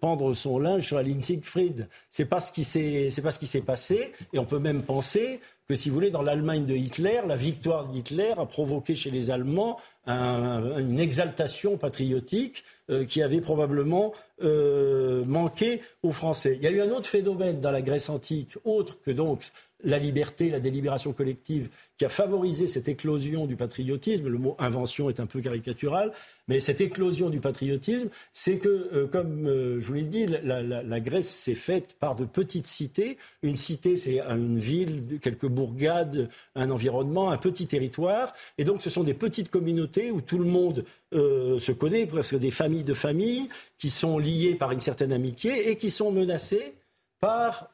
pendre 0.00 0.32
son 0.32 0.58
linge 0.58 0.86
sur 0.86 0.96
la 0.96 1.02
ligne 1.02 1.20
Siegfried. 1.20 1.88
C'est 2.10 2.24
pas 2.24 2.40
ce 2.40 2.52
qui 2.52 2.64
s'est, 2.64 3.10
c'est 3.10 3.20
pas 3.20 3.32
ce 3.32 3.38
qui 3.38 3.46
s'est 3.46 3.60
passé, 3.60 4.12
et 4.32 4.38
on 4.38 4.46
peut 4.46 4.58
même 4.58 4.82
penser 4.82 5.40
que, 5.68 5.74
si 5.74 5.88
vous 5.88 5.94
voulez, 5.94 6.10
dans 6.10 6.22
l'Allemagne 6.22 6.64
de 6.64 6.74
Hitler, 6.74 7.20
la 7.26 7.36
victoire 7.36 7.88
d'Hitler 7.88 8.34
a 8.36 8.46
provoqué 8.46 8.94
chez 8.94 9.10
les 9.10 9.30
Allemands 9.30 9.78
une 10.06 10.98
exaltation 10.98 11.76
patriotique 11.76 12.64
euh, 12.90 13.04
qui 13.04 13.22
avait 13.22 13.40
probablement 13.40 14.12
euh, 14.42 15.24
manqué 15.24 15.82
aux 16.02 16.10
Français. 16.10 16.56
Il 16.56 16.64
y 16.64 16.66
a 16.66 16.70
eu 16.72 16.80
un 16.80 16.90
autre 16.90 17.08
phénomène 17.08 17.60
dans 17.60 17.70
la 17.70 17.80
Grèce 17.80 18.08
antique, 18.08 18.58
autre 18.64 18.98
que 19.00 19.12
donc 19.12 19.44
la 19.84 19.98
liberté, 19.98 20.48
la 20.48 20.60
délibération 20.60 21.12
collective, 21.12 21.68
qui 21.98 22.04
a 22.04 22.08
favorisé 22.08 22.66
cette 22.66 22.88
éclosion 22.88 23.46
du 23.46 23.56
patriotisme. 23.56 24.28
Le 24.28 24.38
mot 24.38 24.56
invention 24.58 25.08
est 25.08 25.20
un 25.20 25.26
peu 25.26 25.40
caricatural, 25.40 26.12
mais 26.48 26.60
cette 26.60 26.80
éclosion 26.80 27.30
du 27.30 27.40
patriotisme, 27.40 28.08
c'est 28.32 28.58
que, 28.58 28.90
euh, 28.92 29.06
comme 29.06 29.48
je 29.48 29.86
vous 29.86 29.94
l'ai 29.94 30.02
dit, 30.02 30.26
la, 30.26 31.00
Grèce 31.00 31.28
s'est 31.28 31.56
faite 31.56 31.96
par 31.98 32.14
de 32.16 32.24
petites 32.24 32.68
cités. 32.68 33.18
Une 33.42 33.56
cité, 33.56 33.96
c'est 33.96 34.20
une 34.20 34.58
ville, 34.58 35.18
quelques 35.20 35.48
bourgades, 35.48 36.28
un 36.54 36.70
environnement, 36.70 37.30
un 37.30 37.38
petit 37.38 37.66
territoire. 37.66 38.34
Et 38.58 38.64
donc, 38.64 38.82
ce 38.82 38.90
sont 38.90 39.04
des 39.04 39.14
petites 39.14 39.50
communautés 39.50 39.91
où 40.10 40.20
tout 40.20 40.38
le 40.38 40.44
monde 40.44 40.84
euh, 41.12 41.58
se 41.58 41.72
connaît, 41.72 42.06
presque 42.06 42.36
des 42.36 42.50
familles 42.50 42.84
de 42.84 42.94
familles, 42.94 43.48
qui 43.78 43.90
sont 43.90 44.18
liées 44.18 44.54
par 44.54 44.72
une 44.72 44.80
certaine 44.80 45.12
amitié 45.12 45.70
et 45.70 45.76
qui 45.76 45.90
sont 45.90 46.10
menacées 46.10 46.74
par 47.20 47.70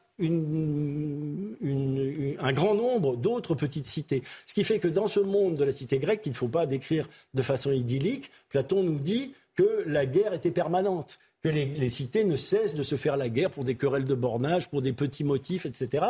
un 2.41 2.53
grand 2.53 2.75
nombre 2.75 3.15
d'autres 3.15 3.55
petites 3.55 3.87
cités. 3.87 4.21
Ce 4.45 4.53
qui 4.53 4.63
fait 4.63 4.79
que 4.79 4.87
dans 4.87 5.07
ce 5.07 5.19
monde 5.19 5.55
de 5.55 5.63
la 5.63 5.71
cité 5.71 5.97
grecque, 5.97 6.21
qu'il 6.21 6.33
ne 6.33 6.37
faut 6.37 6.49
pas 6.49 6.65
décrire 6.65 7.07
de 7.33 7.41
façon 7.41 7.71
idyllique, 7.71 8.29
Platon 8.49 8.83
nous 8.83 8.99
dit 8.99 9.33
que 9.55 9.83
la 9.85 10.05
guerre 10.05 10.33
était 10.33 10.51
permanente, 10.51 11.19
que 11.41 11.49
les, 11.49 11.89
cités 11.89 12.25
ne 12.25 12.35
cessent 12.35 12.75
de 12.75 12.83
se 12.83 12.97
faire 12.97 13.15
la 13.17 13.29
guerre 13.29 13.49
pour 13.49 13.63
des 13.63 13.75
querelles 13.75 14.05
de 14.05 14.15
bornage, 14.15 14.69
pour 14.69 14.81
des 14.81 14.93
petits 14.93 15.23
motifs, 15.23 15.65
etc. 15.65 16.07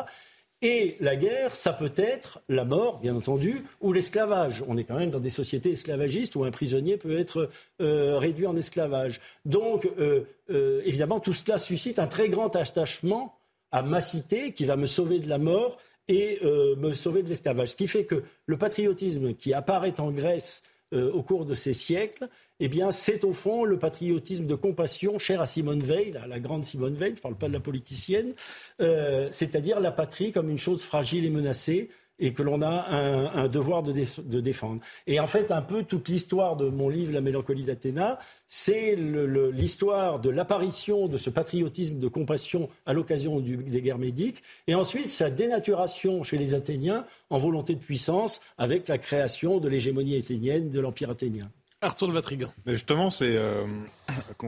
Et 0.62 0.98
la 1.00 1.16
guerre, 1.16 1.56
ça 1.56 1.72
peut 1.72 1.94
être 1.96 2.42
la 2.50 2.66
mort, 2.66 3.00
bien 3.00 3.16
entendu, 3.16 3.64
ou 3.80 3.94
l'esclavage. 3.94 4.62
On 4.68 4.78
est 4.78 4.84
quand 4.84 4.98
même 4.98 5.10
dans 5.10 5.20
des 5.20 5.30
sociétés 5.30 5.72
esclavagistes 5.72 6.36
où 6.36 6.44
un 6.44 6.52
prisonnier 6.52 6.98
peut 6.98 7.18
être 7.18 7.50
euh, 7.82 8.18
réduit 8.20 8.46
en 8.46 8.58
esclavage. 8.58 9.22
Donc, 9.46 9.86
euh, 9.86 10.26
euh, 10.50 10.82
évidemment, 10.84 11.22
tout 11.22 11.34
cela 11.34 11.58
suscite 11.58 11.98
un 11.98 12.08
très 12.08 12.28
grand 12.28 12.58
attachement 12.58 13.38
à 13.72 13.84
ma 13.84 14.02
cité 14.02 14.52
qui 14.52 14.66
va 14.66 14.76
me 14.76 14.86
sauver 14.86 15.20
de 15.20 15.30
la 15.30 15.38
mort 15.38 15.78
et 16.10 16.40
me 16.44 16.94
sauver 16.94 17.22
de 17.22 17.30
l'esclavage. 17.30 17.68
Ce 17.68 17.76
qui 17.76 17.88
fait 17.88 18.04
que 18.04 18.24
le 18.48 18.58
patriotisme 18.58 19.36
qui 19.36 19.54
apparaît 19.54 20.00
en 20.00 20.10
Grèce 20.10 20.64
euh, 20.94 21.12
au 21.12 21.22
cours 21.22 21.46
de 21.46 21.54
ces 21.54 21.74
siècles, 21.74 22.30
eh 22.60 22.68
bien, 22.68 22.92
c'est 22.92 23.24
au 23.24 23.34
fond 23.34 23.64
le 23.64 23.78
patriotisme 23.78 24.46
de 24.46 24.56
compassion 24.56 25.20
cher 25.20 25.42
à 25.42 25.46
Simone 25.46 25.82
Veil, 25.82 26.12
la, 26.12 26.28
la 26.28 26.40
grande 26.40 26.66
Simone 26.66 26.96
Veil, 26.96 27.12
je 27.12 27.16
ne 27.16 27.22
parle 27.22 27.38
pas 27.38 27.48
de 27.48 27.54
la 27.54 27.60
politicienne, 27.60 28.34
euh, 28.82 29.28
c'est-à-dire 29.32 29.80
la 29.80 29.92
patrie 29.92 30.32
comme 30.32 30.50
une 30.50 30.58
chose 30.58 30.84
fragile 30.84 31.26
et 31.26 31.30
menacée, 31.30 31.90
et 32.20 32.34
que 32.34 32.44
l'on 32.44 32.62
a 32.62 32.88
un, 32.90 33.48
devoir 33.48 33.84
de, 33.84 34.40
défendre. 34.42 34.82
Et 35.08 35.20
en 35.20 35.28
fait, 35.28 35.52
un 35.52 35.62
peu 35.62 35.84
toute 35.84 36.10
l'histoire 36.10 36.56
de 36.56 36.70
mon 36.70 36.90
livre 36.90 37.14
La 37.14 37.22
mélancolie 37.22 37.64
d'Athéna, 37.64 38.20
c'est 38.48 38.96
l'histoire 38.96 40.20
de 40.20 40.30
l'apparition 40.30 41.08
de 41.08 41.18
ce 41.18 41.30
patriotisme 41.30 42.00
de 42.00 42.08
compassion 42.08 42.70
à 42.86 42.94
l'occasion 42.94 43.40
des 43.40 43.82
guerres 43.82 43.98
médiques, 43.98 44.42
et 44.68 44.76
ensuite 44.76 45.08
sa 45.08 45.30
dénaturation 45.30 46.24
chez 46.24 46.38
les 46.38 46.56
Athéniens 46.56 47.06
en 47.30 47.38
volonté 47.38 47.76
de 47.76 47.80
puissance 47.80 48.42
avec 48.58 48.88
la 48.88 48.98
création 48.98 49.60
de 49.60 49.70
l'hégémonie 49.70 50.18
athénienne, 50.18 50.70
de 50.70 50.80
l'empire 50.80 51.10
athénien. 51.10 51.50
Arthur 51.82 52.10
de 52.10 52.14
Vatrigan. 52.14 52.52
Mais 52.66 52.74
justement, 52.74 53.10
c'est 53.10 53.38
euh, 53.38 53.66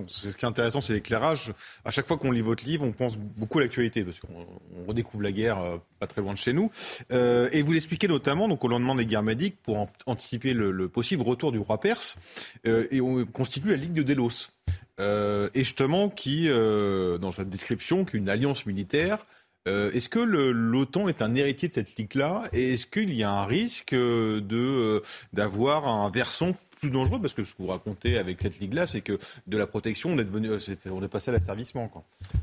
ce 0.08 0.28
qui 0.28 0.46
est 0.46 0.48
intéressant, 0.48 0.82
c'est 0.82 0.92
l'éclairage. 0.92 1.54
À 1.86 1.92
chaque 1.92 2.06
fois 2.06 2.18
qu'on 2.18 2.32
lit 2.32 2.42
votre 2.42 2.66
livre, 2.66 2.84
on 2.84 2.92
pense 2.92 3.18
beaucoup 3.18 3.60
à 3.60 3.62
l'actualité, 3.62 4.04
parce 4.04 4.20
qu'on 4.20 4.46
redécouvre 4.86 5.24
la 5.24 5.32
guerre 5.32 5.60
euh, 5.60 5.78
pas 6.00 6.08
très 6.08 6.20
loin 6.20 6.34
de 6.34 6.38
chez 6.38 6.52
nous. 6.52 6.72
Euh, 7.14 7.48
et 7.54 7.62
vous 7.62 7.72
l'expliquez 7.72 8.10
notamment, 8.10 8.50
donc 8.50 8.66
au 8.66 8.68
lendemain 8.68 8.96
des 8.96 9.06
guerres 9.06 9.24
médiques, 9.24 9.56
pour 9.64 9.88
anticiper 10.06 10.54
le, 10.54 10.90
possible 10.90 11.24
retour 11.24 11.54
du 11.54 11.60
roi 11.60 11.80
perse, 11.80 12.18
et 12.66 13.00
on 13.00 13.26
constitue 13.26 13.70
la 13.70 13.78
Ligue 13.78 13.94
de 13.94 14.04
Délos. 14.04 14.50
et 15.00 15.64
justement, 15.64 16.10
qui, 16.10 16.50
dans 16.50 17.32
sa 17.32 17.46
description, 17.46 18.04
qu'une 18.04 18.28
alliance 18.30 18.66
militaire 18.66 19.26
est-ce 19.68 20.10
que 20.10 20.20
l'OTAN 20.20 21.08
est 21.08 21.22
un 21.22 21.36
héritier 21.36 21.70
de 21.70 21.74
cette 21.76 21.96
ligue-là 21.96 22.44
Et 22.52 22.74
est-ce 22.74 22.88
qu'il 22.88 23.14
y 23.14 23.24
a 23.24 23.32
un 23.32 23.46
risque 23.46 23.96
d'avoir 25.34 25.88
un 25.88 26.10
versant 26.10 26.56
plus 26.82 26.90
dangereux 26.90 27.22
parce 27.22 27.36
que 27.36 27.46
ce 27.46 27.54
que 27.54 27.62
vous 27.62 27.68
racontez 27.68 28.18
avec 28.18 28.42
cette 28.42 28.60
ligue-là, 28.60 28.88
c'est 28.88 29.02
que 29.02 29.20
de 29.46 29.58
la 29.58 29.68
protection, 29.68 30.10
on 30.10 30.18
est, 30.18 30.26
devenu, 30.26 30.50
on 30.92 31.04
est 31.04 31.08
passé 31.08 31.30
à 31.30 31.34
l'asservissement. 31.34 31.90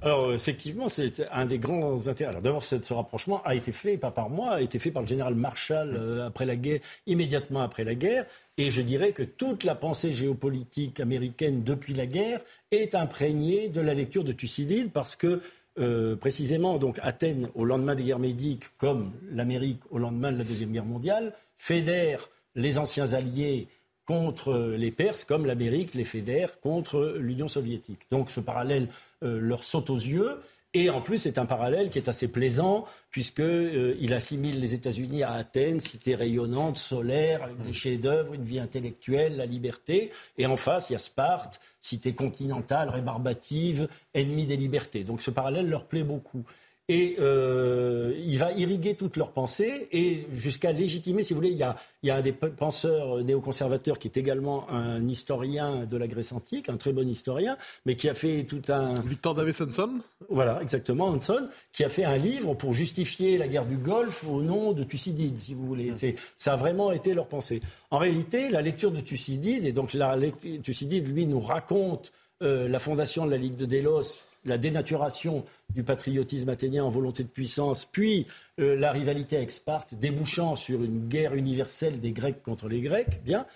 Alors, 0.01 0.33
effectivement, 0.33 0.89
c'est 0.89 1.29
un 1.33 1.45
des 1.45 1.59
grands 1.59 2.07
intérêts. 2.07 2.31
Alors, 2.31 2.43
d'abord, 2.43 2.63
ce 2.63 2.95
rapprochement 2.95 3.43
a 3.45 3.57
été 3.57 3.73
fait, 3.73 3.99
pas 3.99 4.13
par 4.13 4.31
moi, 4.31 4.53
a 4.53 4.61
été 4.61 4.79
fait 4.79 4.93
par 4.93 5.03
le 5.03 5.09
général 5.09 5.35
Marshall 5.35 5.97
euh, 5.97 6.29
après 6.29 6.47
la 6.47 6.55
guerre, 6.55 6.79
immédiatement 7.07 7.61
après 7.61 7.83
la 7.83 7.97
guerre. 7.97 8.27
Et 8.57 8.71
je 8.71 8.81
dirais 8.81 9.11
que 9.11 9.25
toute 9.25 9.65
la 9.65 9.75
pensée 9.75 10.13
géopolitique 10.13 11.01
américaine 11.01 11.65
depuis 11.65 11.95
la 11.95 12.07
guerre 12.07 12.41
est 12.71 12.95
imprégnée 12.95 13.69
de 13.69 13.81
la 13.81 13.95
lecture 13.95 14.23
de 14.23 14.33
Thucydide 14.33 14.93
parce 14.93 15.17
que 15.17 15.41
euh, 15.81 16.17
précisément, 16.17 16.79
donc 16.79 16.99
Athènes, 17.03 17.49
au 17.55 17.65
lendemain 17.65 17.95
des 17.97 18.05
guerres 18.05 18.19
médiques, 18.19 18.65
comme 18.79 19.13
l'Amérique 19.31 19.81
au 19.91 19.99
lendemain 19.99 20.33
de 20.33 20.39
la 20.39 20.45
Deuxième 20.45 20.73
Guerre 20.73 20.85
mondiale, 20.85 21.35
fédère 21.57 22.29
les 22.55 22.79
anciens 22.79 23.13
alliés 23.13 23.69
contre 24.09 24.75
les 24.79 24.91
Perses, 24.91 25.27
comme 25.27 25.45
l'Amérique 25.45 25.93
les 25.93 26.05
fédère 26.05 26.61
contre 26.61 27.17
l'Union 27.19 27.47
soviétique. 27.47 28.07
Donc 28.11 28.31
ce 28.31 28.41
parallèle 28.41 28.89
euh, 29.23 29.39
leur 29.39 29.65
saute 29.65 29.91
aux 29.91 29.97
yeux. 29.97 30.39
Et 30.73 30.89
en 30.89 31.03
plus, 31.03 31.19
c'est 31.19 31.37
un 31.37 31.45
parallèle 31.45 31.91
qui 31.91 31.99
est 31.99 32.09
assez 32.09 32.29
plaisant, 32.29 32.87
puisqu'il 33.11 33.45
euh, 33.45 34.17
assimile 34.17 34.61
les 34.61 34.73
États-Unis 34.73 35.23
à 35.25 35.33
Athènes, 35.33 35.81
cité 35.81 36.15
rayonnante, 36.15 36.79
solaire, 36.79 37.43
avec 37.43 37.61
des 37.61 37.75
chefs-d'œuvre, 37.75 38.33
une 38.33 38.45
vie 38.45 38.61
intellectuelle, 38.61 39.37
la 39.37 39.45
liberté. 39.45 40.11
Et 40.39 40.47
en 40.47 40.57
face, 40.57 40.89
il 40.89 40.95
y 40.95 40.97
a 40.97 40.99
Sparte, 40.99 41.61
cité 41.83 42.15
continentale, 42.15 42.89
rébarbative, 42.89 43.89
ennemie 44.15 44.47
des 44.47 44.57
libertés. 44.57 45.05
Donc 45.05 45.21
ce 45.21 45.31
parallèle 45.31 45.69
leur 45.69 45.85
plaît 45.85 46.05
beaucoup 46.05 46.45
et 46.89 47.17
euh, 47.21 48.15
il 48.19 48.39
va 48.39 48.53
irriguer 48.53 48.95
toutes 48.95 49.17
leurs 49.17 49.33
pensées 49.33 49.89
et 49.93 50.27
jusqu'à 50.33 50.73
légitimer, 50.73 51.23
si 51.23 51.35
vous 51.35 51.41
voulez, 51.41 51.51
il 51.51 51.59
y 51.59 51.63
a, 51.63 51.77
il 52.03 52.09
y 52.09 52.11
a 52.11 52.17
un 52.17 52.23
des 52.23 52.33
penseurs 52.33 53.23
néoconservateurs 53.23 53.99
qui 53.99 54.09
est 54.09 54.17
également 54.17 54.71
un 54.71 55.07
historien 55.07 55.85
de 55.85 55.97
la 55.99 56.07
Grèce 56.07 56.33
antique, 56.33 56.71
un 56.71 56.79
très 56.79 56.93
bon 56.93 57.07
historien, 57.07 57.59
mais 57.85 57.95
qui 57.95 58.09
a 58.09 58.15
fait 58.15 58.45
tout 58.45 58.63
un... 58.69 59.03
Victor 59.03 59.35
Davis 59.35 59.61
Hanson 59.61 60.01
Voilà, 60.31 60.63
exactement, 60.63 61.09
Hanson, 61.09 61.49
qui 61.73 61.85
a 61.85 61.91
fait 61.91 62.05
un 62.05 62.17
livre 62.17 62.55
pour 62.55 62.73
justifier 62.73 63.37
la 63.37 63.49
guerre 63.49 63.67
du 63.67 63.77
Golfe 63.77 64.25
au 64.27 64.41
nom 64.41 64.73
de 64.73 64.83
Thucydide, 64.83 65.37
si 65.37 65.53
vous 65.53 65.67
voulez. 65.67 65.93
C'est, 65.95 66.15
ça 66.39 66.55
a 66.55 66.57
vraiment 66.57 66.91
été 66.93 67.13
leur 67.13 67.27
pensée. 67.27 67.61
En 67.91 67.99
réalité, 67.99 68.49
la 68.49 68.63
lecture 68.63 68.93
de 68.93 69.01
Thucydide, 69.01 69.67
et 69.67 69.73
donc 69.73 69.93
la, 69.93 70.17
Thucydide, 70.63 71.09
lui, 71.09 71.27
nous 71.27 71.41
raconte 71.41 72.13
euh, 72.43 72.69
la 72.69 72.79
fondation 72.79 73.27
de 73.27 73.31
la 73.31 73.37
Ligue 73.37 73.57
de 73.57 73.67
Délos, 73.67 74.28
la 74.45 74.59
dénaturation 74.59 75.45
du 75.71 75.83
patriotisme 75.83 76.49
athénien 76.49 76.85
en 76.85 76.91
volonté 76.91 77.23
de 77.23 77.29
puissance, 77.29 77.85
puis 77.85 78.27
euh, 78.61 78.77
la 78.77 78.93
rivalité 78.93 79.37
avec 79.37 79.51
Sparte 79.51 79.95
débouchant 79.95 80.57
sur 80.57 80.83
une 80.83 81.09
guerre 81.09 81.35
universelle 81.35 82.01
des 82.01 82.13
Grecs 82.13 82.43
contre 82.43 82.69
les 82.69 82.81
Grecs, 82.81 83.23
bien. 83.25 83.47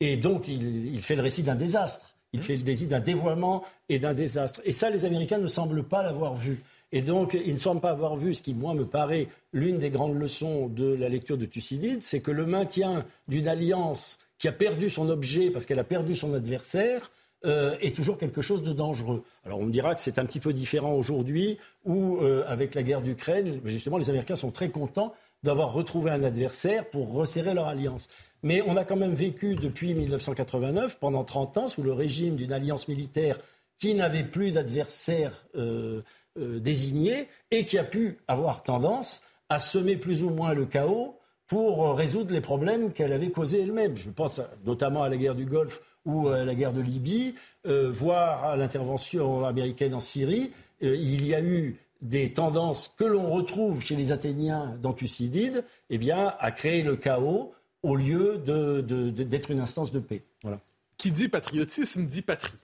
Et 0.00 0.16
donc, 0.16 0.46
il, 0.48 1.02
fait 1.02 1.16
le 1.16 1.22
récit 1.22 1.42
d'un 1.42 1.56
désastre. 1.56 2.14
Il 2.32 2.42
fait 2.42 2.56
le 2.56 2.64
récit 2.64 2.86
d'un 2.86 3.00
dévoiement 3.00 3.64
et 3.88 3.98
d'un 3.98 4.14
désastre. 4.14 4.60
Et 4.64 4.72
ça, 4.72 4.90
les 4.90 5.04
Américains 5.04 5.38
ne 5.38 5.48
semblent 5.48 5.82
pas 5.82 6.02
l'avoir 6.02 6.34
vu. 6.34 6.58
Et 6.92 7.02
donc, 7.02 7.34
ils 7.34 7.52
ne 7.52 7.58
semblent 7.58 7.80
pas 7.80 7.90
avoir 7.90 8.16
vu 8.16 8.32
ce 8.32 8.42
qui, 8.42 8.54
moi, 8.54 8.74
me 8.74 8.86
paraît 8.86 9.28
l'une 9.52 9.78
des 9.78 9.90
grandes 9.90 10.18
leçons 10.18 10.68
de 10.68 10.94
la 10.94 11.08
lecture 11.08 11.36
de 11.36 11.46
Thucydide, 11.46 12.02
c'est 12.02 12.20
que 12.20 12.30
le 12.30 12.46
maintien 12.46 13.04
d'une 13.26 13.48
alliance 13.48 14.18
qui 14.38 14.48
a 14.48 14.52
perdu 14.52 14.88
son 14.88 15.08
objet 15.08 15.50
parce 15.50 15.66
qu'elle 15.66 15.80
a 15.80 15.84
perdu 15.84 16.14
son 16.14 16.32
adversaire 16.32 17.10
euh, 17.44 17.76
est 17.80 17.94
toujours 17.94 18.18
quelque 18.18 18.42
chose 18.42 18.64
de 18.64 18.72
dangereux. 18.72 19.22
Alors 19.44 19.60
on 19.60 19.66
me 19.66 19.70
dira 19.70 19.94
que 19.94 20.00
c'est 20.00 20.18
un 20.18 20.24
petit 20.24 20.40
peu 20.40 20.52
différent 20.52 20.94
aujourd'hui, 20.94 21.56
où 21.84 22.16
euh, 22.16 22.42
avec 22.48 22.74
la 22.74 22.82
guerre 22.82 23.00
d'Ukraine, 23.00 23.60
justement, 23.64 23.96
les 23.96 24.10
Américains 24.10 24.34
sont 24.34 24.50
très 24.50 24.70
contents 24.70 25.12
d'avoir 25.44 25.72
retrouvé 25.72 26.10
un 26.10 26.24
adversaire 26.24 26.90
pour 26.90 27.12
resserrer 27.12 27.54
leur 27.54 27.68
alliance. 27.68 28.08
Mais 28.42 28.60
on 28.66 28.76
a 28.76 28.84
quand 28.84 28.96
même 28.96 29.14
vécu 29.14 29.54
depuis 29.54 29.94
1989, 29.94 30.98
pendant 30.98 31.22
30 31.22 31.58
ans, 31.58 31.68
sous 31.68 31.84
le 31.84 31.92
régime 31.92 32.34
d'une 32.34 32.50
alliance 32.50 32.88
militaire 32.88 33.38
qui 33.78 33.94
n'avait 33.94 34.24
plus 34.24 34.54
d'adversaire 34.54 35.46
euh, 35.54 36.02
désigné 36.36 37.28
et 37.52 37.64
qui 37.64 37.78
a 37.78 37.84
pu 37.84 38.18
avoir 38.26 38.64
tendance 38.64 39.22
à 39.48 39.60
semer 39.60 39.96
plus 39.96 40.24
ou 40.24 40.30
moins 40.30 40.54
le 40.54 40.66
chaos 40.66 41.16
pour 41.46 41.96
résoudre 41.96 42.34
les 42.34 42.40
problèmes 42.40 42.92
qu'elle 42.92 43.12
avait 43.12 43.30
causés 43.30 43.62
elle-même. 43.62 43.96
Je 43.96 44.10
pense 44.10 44.40
notamment 44.66 45.04
à 45.04 45.08
la 45.08 45.16
guerre 45.16 45.36
du 45.36 45.46
Golfe 45.46 45.80
ou 46.08 46.30
la 46.30 46.54
guerre 46.54 46.72
de 46.72 46.80
Libye, 46.80 47.34
euh, 47.66 47.90
voire 47.90 48.56
l'intervention 48.56 49.44
américaine 49.44 49.92
en 49.92 50.00
Syrie, 50.00 50.52
euh, 50.82 50.96
il 50.96 51.26
y 51.26 51.34
a 51.34 51.42
eu 51.42 51.76
des 52.00 52.32
tendances 52.32 52.88
que 52.96 53.04
l'on 53.04 53.30
retrouve 53.30 53.84
chez 53.84 53.94
les 53.94 54.10
Athéniens 54.10 54.78
dans 54.80 54.94
Thucydide, 54.94 55.64
eh 55.90 55.98
bien, 55.98 56.34
à 56.38 56.50
créer 56.50 56.82
le 56.82 56.96
chaos 56.96 57.52
au 57.82 57.94
lieu 57.94 58.38
d'être 58.38 59.50
une 59.50 59.60
instance 59.60 59.92
de 59.92 59.98
paix. 59.98 60.22
Voilà. 60.42 60.60
Qui 60.96 61.10
dit 61.10 61.28
patriotisme 61.28 62.06
dit 62.06 62.22
patrie. 62.22 62.56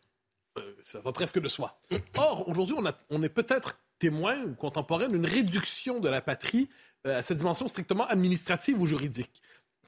Euh, 0.57 0.75
ça 0.81 1.01
va 1.01 1.13
presque 1.13 1.39
de 1.39 1.49
soi. 1.49 1.79
Or, 2.17 2.49
aujourd'hui, 2.49 2.77
on, 2.79 2.85
on, 3.11 3.23
est 3.23 3.29
peut-être 3.29 3.79
témoin 3.99 4.43
ou 4.45 4.55
contemporain 4.55 5.09
d'une 5.09 5.27
réduction 5.27 6.01
de 6.01 6.09
la 6.09 6.23
patrie 6.23 6.69
à 7.05 7.23
cette 7.23 7.39
dimension 7.39 7.69
strictement 7.69 8.07
administrative 8.07 8.81
ou 8.81 8.87
juridique 8.87 9.43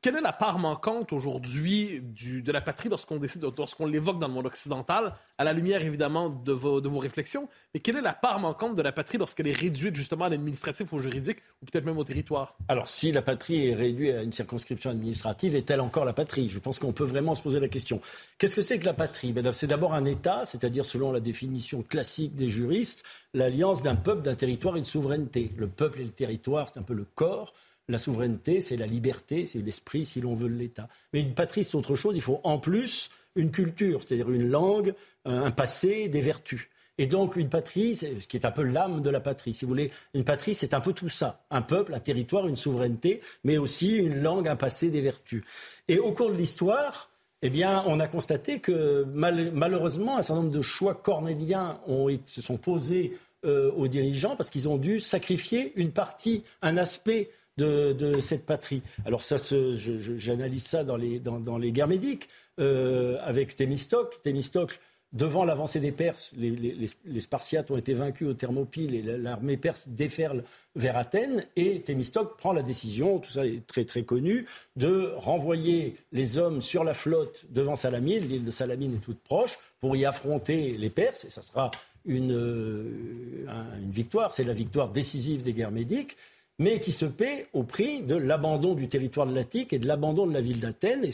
quelle 0.06 0.18
est 0.18 0.20
la 0.20 0.32
part 0.32 0.60
manquante 0.60 1.12
aujourd'hui 1.12 2.00
de 2.00 2.52
la 2.52 2.60
patrie 2.60 2.88
lorsqu'on 2.88 3.86
l'évoque 3.86 4.20
dans 4.20 4.28
le 4.28 4.34
monde 4.34 4.46
occidental, 4.46 5.14
à 5.36 5.42
la 5.42 5.52
lumière 5.52 5.84
évidemment 5.84 6.30
de 6.30 6.52
vos, 6.52 6.80
de 6.80 6.88
vos 6.88 7.00
réflexions, 7.00 7.48
mais 7.74 7.80
quelle 7.80 7.96
est 7.96 8.02
la 8.02 8.12
part 8.12 8.38
manquante 8.38 8.76
de 8.76 8.82
la 8.82 8.92
patrie 8.92 9.18
lorsqu'elle 9.18 9.48
est 9.48 9.58
réduite 9.58 9.96
justement 9.96 10.26
à 10.26 10.28
l'administratif 10.28 10.92
ou 10.92 10.96
au 10.96 10.98
juridique 11.00 11.38
ou 11.60 11.66
peut-être 11.66 11.84
même 11.84 11.98
au 11.98 12.04
territoire? 12.04 12.56
Alors 12.68 12.86
si 12.86 13.10
la 13.10 13.20
patrie 13.20 13.70
est 13.70 13.74
réduite 13.74 14.14
à 14.14 14.22
une 14.22 14.30
circonscription 14.30 14.90
administrative, 14.90 15.56
est-elle 15.56 15.80
encore 15.80 16.04
la 16.04 16.12
patrie? 16.12 16.48
Je 16.50 16.60
pense 16.60 16.78
qu'on 16.78 16.92
peut 16.92 17.02
vraiment 17.02 17.34
se 17.34 17.42
poser 17.42 17.58
la 17.58 17.66
question. 17.66 18.00
Qu'est-ce 18.38 18.54
que 18.54 18.62
c'est 18.62 18.78
que 18.78 18.86
la 18.86 18.94
patrie? 18.94 19.32
Ben, 19.32 19.52
C'est 19.52 19.66
d'abord 19.66 19.92
un 19.92 20.04
État, 20.04 20.44
c'est-à-dire 20.44 20.84
selon 20.84 21.10
la 21.10 21.18
définition 21.18 21.82
classique 21.82 22.36
des 22.36 22.48
juristes, 22.48 23.02
l'alliance 23.34 23.82
d'un 23.82 23.96
peuple, 23.96 24.22
d'un 24.22 24.36
territoire 24.36 24.76
et 24.76 24.80
de 24.82 24.86
souveraineté. 24.86 25.50
Le 25.56 25.66
peuple 25.66 26.00
et 26.00 26.04
le 26.04 26.10
territoire, 26.10 26.68
c'est 26.72 26.78
un 26.78 26.84
peu 26.84 26.94
le 26.94 27.06
corps. 27.16 27.54
La 27.88 27.98
souveraineté, 27.98 28.60
c'est 28.60 28.76
la 28.76 28.86
liberté, 28.86 29.46
c'est 29.46 29.60
l'esprit, 29.60 30.04
si 30.04 30.20
l'on 30.20 30.34
veut, 30.34 30.48
l'État. 30.48 30.88
Mais 31.12 31.20
une 31.20 31.34
patrie, 31.34 31.62
c'est 31.62 31.76
autre 31.76 31.94
chose. 31.94 32.16
Il 32.16 32.22
faut 32.22 32.40
en 32.42 32.58
plus 32.58 33.10
une 33.36 33.50
culture, 33.50 34.02
c'est-à-dire 34.02 34.30
une 34.30 34.48
langue, 34.48 34.94
un 35.24 35.50
passé, 35.50 36.08
des 36.08 36.20
vertus. 36.20 36.68
Et 36.98 37.06
donc 37.06 37.36
une 37.36 37.48
patrie, 37.48 37.94
ce 37.94 38.26
qui 38.26 38.36
est 38.36 38.46
un 38.46 38.50
peu 38.50 38.62
l'âme 38.62 39.02
de 39.02 39.10
la 39.10 39.20
patrie, 39.20 39.52
si 39.52 39.64
vous 39.64 39.68
voulez, 39.68 39.90
une 40.14 40.24
patrie, 40.24 40.54
c'est 40.54 40.72
un 40.72 40.80
peu 40.80 40.94
tout 40.94 41.10
ça. 41.10 41.44
Un 41.50 41.62
peuple, 41.62 41.94
un 41.94 42.00
territoire, 42.00 42.46
une 42.46 42.56
souveraineté, 42.56 43.20
mais 43.44 43.58
aussi 43.58 43.96
une 43.96 44.22
langue, 44.22 44.48
un 44.48 44.56
passé, 44.56 44.88
des 44.88 45.02
vertus. 45.02 45.44
Et 45.88 45.98
au 45.98 46.12
cours 46.12 46.30
de 46.30 46.36
l'histoire, 46.36 47.10
eh 47.42 47.50
bien, 47.50 47.84
on 47.86 48.00
a 48.00 48.08
constaté 48.08 48.60
que 48.60 49.04
malheureusement, 49.04 50.16
un 50.16 50.22
certain 50.22 50.42
nombre 50.42 50.54
de 50.54 50.62
choix 50.62 50.94
cornéliens 50.94 51.78
se 52.24 52.40
sont 52.40 52.56
posés 52.56 53.18
euh, 53.44 53.70
aux 53.72 53.88
dirigeants 53.88 54.34
parce 54.34 54.48
qu'ils 54.48 54.68
ont 54.68 54.78
dû 54.78 54.98
sacrifier 54.98 55.72
une 55.76 55.92
partie, 55.92 56.42
un 56.62 56.78
aspect 56.78 57.30
de, 57.56 58.20
cette 58.20 58.44
patrie. 58.44 58.82
Alors 59.04 59.22
ça, 59.22 59.36
j'analyse 59.36 60.64
ça 60.64 60.84
dans 60.84 60.96
les, 60.96 61.18
dans, 61.18 61.58
les 61.58 61.72
guerres 61.72 61.88
médiques 61.88 62.28
euh, 62.60 63.18
avec 63.22 63.56
Thémistocle. 63.56 64.18
Thémistocle, 64.22 64.78
devant 65.12 65.44
l'avancée 65.44 65.80
des 65.80 65.92
Perses, 65.92 66.32
les, 66.36 67.20
Spartiates 67.20 67.70
ont 67.70 67.76
été 67.76 67.94
vaincus 67.94 68.28
au 68.28 68.34
Thermopyle 68.34 68.94
et 68.94 69.02
l'armée 69.02 69.56
perse 69.56 69.88
déferle 69.88 70.44
vers 70.74 70.96
Athènes. 70.96 71.46
Et 71.56 71.80
Thémistocle 71.80 72.34
prend 72.36 72.52
la 72.52 72.62
décision, 72.62 73.18
tout 73.18 73.30
ça 73.30 73.46
est 73.46 73.66
très 73.66 73.84
très 73.84 74.02
connu, 74.02 74.46
de 74.76 75.12
renvoyer 75.16 75.96
les 76.12 76.38
hommes 76.38 76.60
sur 76.60 76.84
la 76.84 76.92
flotte 76.92 77.46
devant 77.50 77.76
Salamine, 77.76 78.28
l'île 78.28 78.44
de 78.44 78.50
Salamine 78.50 78.96
est 78.96 79.04
toute 79.04 79.20
proche, 79.20 79.58
pour 79.80 79.96
y 79.96 80.04
affronter 80.04 80.76
les 80.76 80.90
Perses. 80.90 81.24
Et 81.24 81.30
ça 81.30 81.40
sera 81.40 81.70
une, 82.04 82.32
euh, 82.32 83.46
une 83.82 83.90
victoire, 83.90 84.32
c'est 84.32 84.44
la 84.44 84.52
victoire 84.52 84.90
décisive 84.90 85.42
des 85.42 85.54
guerres 85.54 85.72
médiques 85.72 86.16
mais 86.58 86.80
qui 86.80 86.92
se 86.92 87.04
paie 87.04 87.48
au 87.52 87.64
prix 87.64 88.02
de 88.02 88.14
l'abandon 88.14 88.74
du 88.74 88.88
territoire 88.88 89.26
de 89.26 89.34
l'Attique 89.34 89.72
et 89.72 89.78
de 89.78 89.86
l'abandon 89.86 90.26
de 90.26 90.32
la 90.32 90.40
ville 90.40 90.60
d'Athènes. 90.60 91.04
Et 91.04 91.10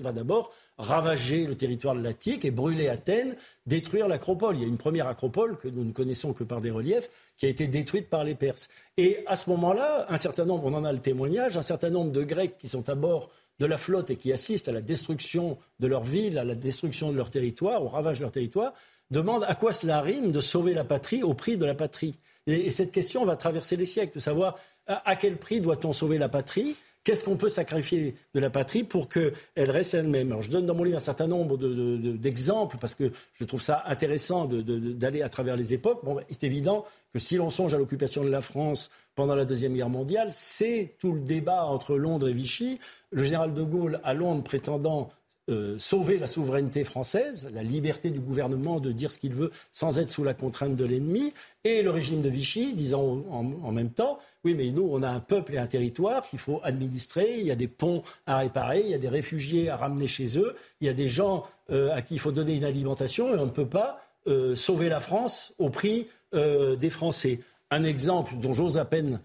va 0.00 0.12
d'abord 0.12 0.52
ravager 0.78 1.46
le 1.46 1.56
territoire 1.56 1.94
de 1.94 2.00
l'Attique 2.00 2.44
et 2.44 2.50
brûler 2.50 2.88
Athènes, 2.88 3.36
détruire 3.66 4.08
l'acropole. 4.08 4.56
Il 4.56 4.62
y 4.62 4.64
a 4.64 4.68
une 4.68 4.78
première 4.78 5.08
acropole 5.08 5.58
que 5.58 5.68
nous 5.68 5.84
ne 5.84 5.92
connaissons 5.92 6.32
que 6.32 6.44
par 6.44 6.60
des 6.60 6.70
reliefs 6.70 7.10
qui 7.36 7.46
a 7.46 7.48
été 7.48 7.66
détruite 7.66 8.08
par 8.08 8.24
les 8.24 8.34
Perses. 8.34 8.68
Et 8.96 9.24
à 9.26 9.36
ce 9.36 9.50
moment-là, 9.50 10.06
un 10.08 10.16
certain 10.16 10.44
nombre, 10.44 10.64
on 10.66 10.74
en 10.74 10.84
a 10.84 10.92
le 10.92 11.00
témoignage, 11.00 11.56
un 11.56 11.62
certain 11.62 11.90
nombre 11.90 12.12
de 12.12 12.22
Grecs 12.22 12.56
qui 12.58 12.68
sont 12.68 12.88
à 12.88 12.94
bord 12.94 13.28
de 13.58 13.66
la 13.66 13.78
flotte 13.78 14.10
et 14.10 14.16
qui 14.16 14.32
assistent 14.32 14.68
à 14.68 14.72
la 14.72 14.80
destruction 14.80 15.58
de 15.80 15.86
leur 15.86 16.04
ville, 16.04 16.38
à 16.38 16.44
la 16.44 16.54
destruction 16.54 17.10
de 17.10 17.16
leur 17.16 17.30
territoire, 17.30 17.82
au 17.82 17.88
ravage 17.88 18.18
de 18.18 18.22
leur 18.22 18.32
territoire, 18.32 18.72
demandent 19.10 19.44
à 19.48 19.54
quoi 19.54 19.72
cela 19.72 20.00
rime 20.00 20.32
de 20.32 20.40
sauver 20.40 20.74
la 20.74 20.84
patrie 20.84 21.22
au 21.22 21.34
prix 21.34 21.56
de 21.56 21.64
la 21.64 21.74
patrie. 21.74 22.14
Et, 22.46 22.70
cette 22.70 22.92
question 22.92 23.24
va 23.24 23.36
traverser 23.36 23.76
les 23.76 23.86
siècles, 23.86 24.14
de 24.14 24.20
savoir 24.20 24.58
à, 24.86 25.16
quel 25.16 25.36
prix 25.36 25.60
doit-on 25.60 25.92
sauver 25.92 26.18
la 26.18 26.28
patrie? 26.28 26.76
Qu'est-ce 27.04 27.24
qu'on 27.24 27.36
peut 27.36 27.48
sacrifier 27.48 28.14
de 28.34 28.40
la 28.40 28.50
patrie 28.50 28.84
pour 28.84 29.08
qu'elle 29.08 29.32
reste 29.56 29.94
elle-même? 29.94 30.28
Alors, 30.28 30.42
je 30.42 30.50
donne 30.50 30.66
dans 30.66 30.74
mon 30.74 30.84
livre 30.84 30.96
un 30.96 31.00
certain 31.00 31.26
nombre 31.26 31.56
d'exemples 31.56 32.76
parce 32.78 32.94
que 32.94 33.12
je 33.32 33.44
trouve 33.44 33.62
ça 33.62 33.82
intéressant 33.86 34.46
d'aller 34.46 35.22
à 35.22 35.28
travers 35.28 35.56
les 35.56 35.72
époques. 35.72 36.04
Bon, 36.04 36.18
il 36.28 36.32
est 36.32 36.44
évident 36.44 36.84
que 37.12 37.18
si 37.18 37.36
l'on 37.36 37.50
songe 37.50 37.72
à 37.72 37.78
l'occupation 37.78 38.24
de 38.24 38.30
la 38.30 38.40
France 38.40 38.90
pendant 39.18 39.34
la 39.34 39.44
Deuxième 39.44 39.74
Guerre 39.74 39.88
mondiale, 39.88 40.28
c'est 40.30 40.94
tout 41.00 41.12
le 41.12 41.18
débat 41.18 41.64
entre 41.64 41.96
Londres 41.96 42.28
et 42.28 42.32
Vichy. 42.32 42.78
Le 43.10 43.24
général 43.24 43.52
de 43.52 43.64
Gaulle 43.64 44.00
à 44.04 44.14
Londres 44.14 44.44
prétendant 44.44 45.10
euh, 45.50 45.74
sauver 45.80 46.18
la 46.18 46.28
souveraineté 46.28 46.84
française, 46.84 47.50
la 47.52 47.64
liberté 47.64 48.10
du 48.10 48.20
gouvernement 48.20 48.78
de 48.78 48.92
dire 48.92 49.10
ce 49.10 49.18
qu'il 49.18 49.34
veut 49.34 49.50
sans 49.72 49.98
être 49.98 50.12
sous 50.12 50.22
la 50.22 50.34
contrainte 50.34 50.76
de 50.76 50.84
l'ennemi, 50.84 51.32
et 51.64 51.82
le 51.82 51.90
régime 51.90 52.22
de 52.22 52.28
Vichy 52.28 52.74
disant 52.74 53.24
en, 53.28 53.72
même 53.72 53.90
temps, 53.90 54.20
oui 54.44 54.54
mais 54.54 54.70
nous 54.70 54.88
on 54.88 55.02
a 55.02 55.08
un 55.08 55.18
peuple 55.18 55.54
et 55.54 55.58
un 55.58 55.66
territoire 55.66 56.24
qu'il 56.24 56.38
faut 56.38 56.60
administrer, 56.62 57.40
il 57.40 57.46
y 57.46 57.50
a 57.50 57.56
des 57.56 57.66
ponts 57.66 58.04
à 58.24 58.38
réparer, 58.38 58.82
il 58.82 58.90
y 58.90 58.94
a 58.94 58.98
des 58.98 59.08
réfugiés 59.08 59.68
à 59.68 59.76
ramener 59.76 60.06
chez 60.06 60.38
eux, 60.38 60.54
il 60.80 60.86
y 60.86 60.90
a 60.90 60.94
des 60.94 61.08
gens 61.08 61.44
euh, 61.72 61.92
à 61.92 62.02
qui 62.02 62.14
il 62.14 62.20
faut 62.20 62.30
donner 62.30 62.54
une 62.54 62.64
alimentation 62.64 63.34
et 63.34 63.38
on 63.38 63.46
ne 63.46 63.50
peut 63.50 63.66
pas 63.66 64.00
euh, 64.28 64.54
sauver 64.54 64.88
la 64.88 65.00
France 65.00 65.54
au 65.58 65.70
prix 65.70 66.06
des 66.30 66.90
Français. 66.90 67.40
Un 67.70 67.84
exemple 67.84 68.34
dont 68.36 68.52
j'ose 68.52 68.78
à 68.78 68.84
peine 68.84 69.20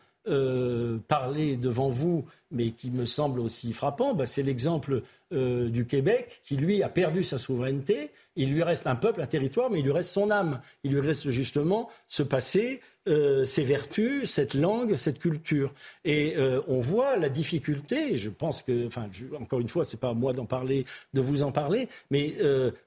parler 1.10 1.58
devant 1.58 1.90
vous, 1.90 2.26
mais 2.54 2.72
qui 2.72 2.92
me 2.92 3.06
semble 3.06 3.40
aussi 3.40 3.74
frappant, 3.74 4.14
bah, 4.14 4.26
c'est 4.26 4.44
l'exemple 4.44 5.02
euh, 5.34 5.70
du 5.70 5.86
Québec, 5.86 6.42
qui 6.44 6.56
lui 6.56 6.84
a 6.84 6.90
perdu 6.90 7.24
sa 7.24 7.40
souveraineté. 7.40 8.12
Il 8.36 8.54
lui 8.54 8.62
reste 8.62 8.86
un 8.86 8.96
peuple, 8.96 9.22
un 9.22 9.26
territoire, 9.26 9.72
mais 9.72 9.80
il 9.80 9.86
lui 9.86 9.92
reste 9.92 10.12
son 10.12 10.30
âme. 10.30 10.62
Il 10.84 10.92
lui 10.92 11.00
reste 11.00 11.32
justement 11.32 11.90
ce 12.08 12.22
passé, 12.22 12.82
euh, 13.08 13.44
ses 13.44 13.64
vertus, 13.64 14.30
cette 14.30 14.54
langue, 14.54 14.96
cette 14.96 15.18
culture. 15.18 15.74
Et 16.06 16.36
euh, 16.38 16.62
on 16.68 16.80
voit 16.80 17.18
la 17.18 17.30
difficulté, 17.30 18.16
je 18.16 18.30
pense 18.30 18.62
que, 18.62 18.86
enfin, 18.86 19.10
encore 19.42 19.60
une 19.60 19.70
fois, 19.70 19.84
c'est 19.86 20.00
pas 20.00 20.10
à 20.10 20.14
moi 20.14 20.34
d'en 20.34 20.46
parler, 20.46 20.86
de 21.16 21.22
vous 21.22 21.42
en 21.42 21.52
parler, 21.52 21.88
mais 22.12 22.36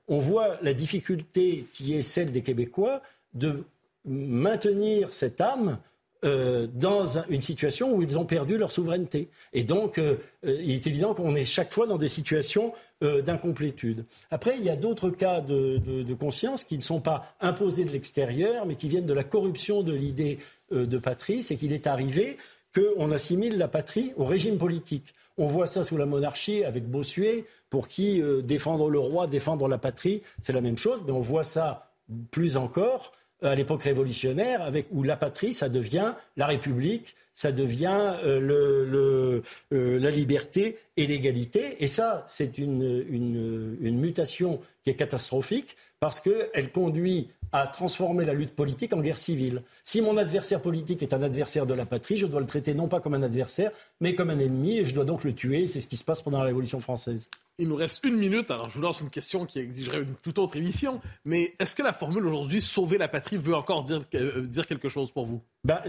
on 0.07 0.18
voit 0.18 0.59
la 0.62 0.72
difficulté 0.72 1.66
qui 1.72 1.94
est 1.94 2.02
celle 2.02 2.30
des 2.30 2.42
Québécois 2.42 3.02
de 3.34 3.64
maintenir 4.07 5.12
cette 5.12 5.40
âme 5.40 5.78
euh, 6.24 6.66
dans 6.72 7.18
une 7.28 7.42
situation 7.42 7.94
où 7.94 8.02
ils 8.02 8.18
ont 8.18 8.24
perdu 8.24 8.57
leur 8.57 8.70
souveraineté. 8.70 9.28
Et 9.52 9.64
donc, 9.64 9.98
euh, 9.98 10.16
euh, 10.46 10.59
il 10.62 10.70
est 10.70 10.86
évident 10.86 11.12
qu'on 11.12 11.34
est 11.34 11.44
chaque 11.44 11.74
fois 11.74 11.86
dans 11.86 11.98
des 11.98 12.09
situations 12.09 12.72
d'incomplétude. 13.02 14.07
Après, 14.30 14.57
il 14.57 14.64
y 14.64 14.70
a 14.70 14.74
d'autres 14.74 15.11
cas 15.11 15.42
de, 15.42 16.14
conscience 16.14 16.64
qui 16.64 16.78
ne 16.78 16.82
sont 16.82 17.00
pas 17.00 17.36
imposés 17.42 17.84
de 17.84 17.90
l'extérieur, 17.90 18.64
mais 18.64 18.76
qui 18.76 18.88
viennent 18.88 19.04
de 19.04 19.12
la 19.12 19.22
corruption 19.22 19.82
de 19.82 19.92
l'idée 19.92 20.38
de 20.70 20.96
patrie. 20.96 21.42
C'est 21.42 21.57
qu'il 21.57 21.74
est 21.74 21.86
arrivé 21.86 22.38
qu'on 22.74 23.11
assimile 23.11 23.59
la 23.59 23.68
patrie 23.68 24.14
au 24.16 24.24
régime 24.24 24.57
politique. 24.57 25.12
On 25.36 25.44
voit 25.44 25.66
ça 25.66 25.84
sous 25.84 25.98
la 25.98 26.07
monarchie 26.07 26.64
avec 26.64 26.88
Bossuet, 26.88 27.44
pour 27.68 27.86
qui 27.86 28.22
défendre 28.42 28.88
le 28.88 28.98
roi, 28.98 29.26
défendre 29.26 29.68
la 29.68 29.76
patrie, 29.76 30.22
c'est 30.40 30.54
la 30.54 30.62
même 30.62 30.78
chose, 30.78 31.04
mais 31.04 31.12
on 31.12 31.20
voit 31.20 31.44
ça 31.44 31.92
plus 32.30 32.57
encore 32.57 33.12
à 33.43 33.55
l'époque 33.55 33.82
révolutionnaire, 33.82 34.62
avec, 34.62 34.87
où 34.91 35.03
la 35.03 35.16
patrie, 35.16 35.53
ça 35.53 35.68
devient 35.68 36.14
la 36.37 36.47
République, 36.47 37.14
ça 37.34 37.53
devient 37.53 38.14
euh, 38.24 38.41
le, 38.41 39.43
euh, 39.72 40.01
la 40.01 40.11
liberté 40.11 40.78
et 40.97 41.07
l'égalité. 41.07 41.84
Et 41.84 41.89
ça, 41.89 42.24
c'est 42.28 42.59
une, 42.59 43.05
une, 43.11 43.99
mutation 43.99 44.61
qui 44.84 44.91
est 44.91 44.95
catastrophique 44.95 45.76
parce 46.01 46.20
qu'elle 46.20 46.72
conduit 46.72 47.28
à 47.57 47.66
transformer 47.66 48.24
la 48.24 48.34
lutte 48.34 48.54
politique 48.54 48.92
en 48.92 49.00
guerre 49.00 49.16
civile. 49.16 49.62
Si 49.82 50.02
mon 50.02 50.16
adversaire 50.18 50.61
politique 50.61 51.02
est 51.02 51.14
un 51.14 51.22
adversaire 51.22 51.66
de 51.66 51.72
la 51.72 51.86
patrie, 51.86 52.16
je 52.16 52.26
dois 52.26 52.40
le 52.40 52.46
traiter 52.46 52.74
non 52.74 52.86
pas 52.86 53.00
comme 53.00 53.14
un 53.14 53.22
adversaire, 53.22 53.70
mais 54.00 54.14
comme 54.14 54.30
un 54.30 54.38
ennemi, 54.38 54.78
et 54.78 54.84
je 54.84 54.94
dois 54.94 55.04
donc 55.04 55.24
le 55.24 55.34
tuer. 55.34 55.66
C'est 55.66 55.80
ce 55.80 55.86
qui 55.86 55.96
se 55.96 56.04
passe 56.04 56.20
pendant 56.20 56.38
la 56.38 56.44
Révolution 56.44 56.80
française. 56.80 57.30
Il 57.59 57.68
nous 57.68 57.76
reste 57.76 58.04
une 58.04 58.16
minute, 58.16 58.50
alors 58.50 58.68
je 58.68 58.74
vous 58.74 58.82
lance 58.82 59.00
une 59.00 59.09
question 59.09 59.46
qui 59.46 59.59
exigerait 59.59 60.02
une 60.02 60.14
toute 60.22 60.38
autre 60.38 60.57
émission, 60.57 61.00
mais 61.24 61.54
est-ce 61.59 61.74
que 61.74 61.82
la 61.82 61.94
formule 61.94 62.26
aujourd'hui 62.26 62.61
sauver 62.61 62.98
la 62.98 63.09
patrie 63.09 63.38
veut 63.38 63.54
encore 63.54 63.84
dire, 63.84 64.02
euh, 64.14 64.42
dire 64.42 64.66
quelque 64.66 64.90
chose 64.90 65.11
pour 65.11 65.24
vous? 65.24 65.40
Ben, 65.64 65.80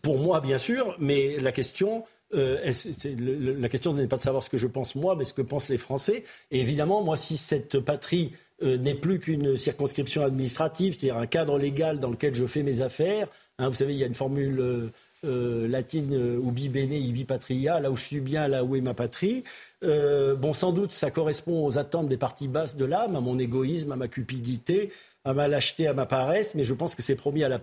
Pour 0.00 0.18
moi, 0.18 0.40
bien 0.40 0.56
sûr, 0.56 0.96
mais 0.98 1.38
la 1.38 1.52
question, 1.52 2.04
euh, 2.34 2.72
la 3.04 3.68
question 3.68 3.92
n'est 3.92 4.06
pas 4.06 4.16
de 4.16 4.22
savoir 4.22 4.42
ce 4.42 4.48
que 4.48 4.56
je 4.56 4.66
pense 4.66 4.94
moi, 4.94 5.16
mais 5.16 5.24
ce 5.24 5.34
que 5.34 5.42
pensent 5.42 5.68
les 5.68 5.78
Français. 5.78 6.24
Et 6.50 6.60
évidemment, 6.60 7.02
moi, 7.02 7.18
si 7.18 7.36
cette 7.36 7.80
patrie 7.80 8.32
euh, 8.62 8.76
n'est 8.76 8.94
plus 8.94 9.18
qu'une 9.18 9.56
circonscription 9.56 10.22
administrative, 10.22 10.94
c'est-à-dire 10.98 11.16
un 11.16 11.26
cadre 11.26 11.58
légal 11.58 11.98
dans 11.98 12.10
lequel 12.10 12.34
je 12.34 12.46
fais 12.46 12.62
mes 12.62 12.82
affaires. 12.82 13.26
Hein, 13.58 13.68
vous 13.68 13.74
savez, 13.74 13.94
il 13.94 13.98
y 13.98 14.04
a 14.04 14.06
une 14.06 14.14
formule 14.14 14.60
euh, 14.60 14.90
euh, 15.24 15.66
latine 15.66 16.38
ubi 16.46 16.68
bene, 16.68 16.92
ibi 16.92 17.24
patria, 17.24 17.80
là 17.80 17.90
où 17.90 17.96
je 17.96 18.04
suis 18.04 18.20
bien, 18.20 18.48
là 18.48 18.62
où 18.64 18.76
est 18.76 18.80
ma 18.80 18.94
patrie. 18.94 19.44
bon, 19.82 20.52
sans 20.52 20.72
doute, 20.72 20.90
ça 20.90 21.10
correspond 21.10 21.66
aux 21.66 21.78
attentes 21.78 22.08
des 22.08 22.16
parties 22.16 22.48
basses 22.48 22.76
de 22.76 22.84
l'âme, 22.84 23.16
à 23.16 23.20
mon 23.20 23.38
égoïsme, 23.38 23.92
à 23.92 23.96
ma 23.96 24.08
cupidité, 24.08 24.92
à 25.24 25.34
ma 25.34 25.48
lâcheté, 25.48 25.86
à 25.86 25.94
ma 25.94 26.06
paresse, 26.06 26.54
mais 26.54 26.64
je 26.64 26.74
pense 26.74 26.94
que 26.94 27.02
c'est 27.02 27.16
promis 27.16 27.44
à 27.44 27.48
la, 27.48 27.60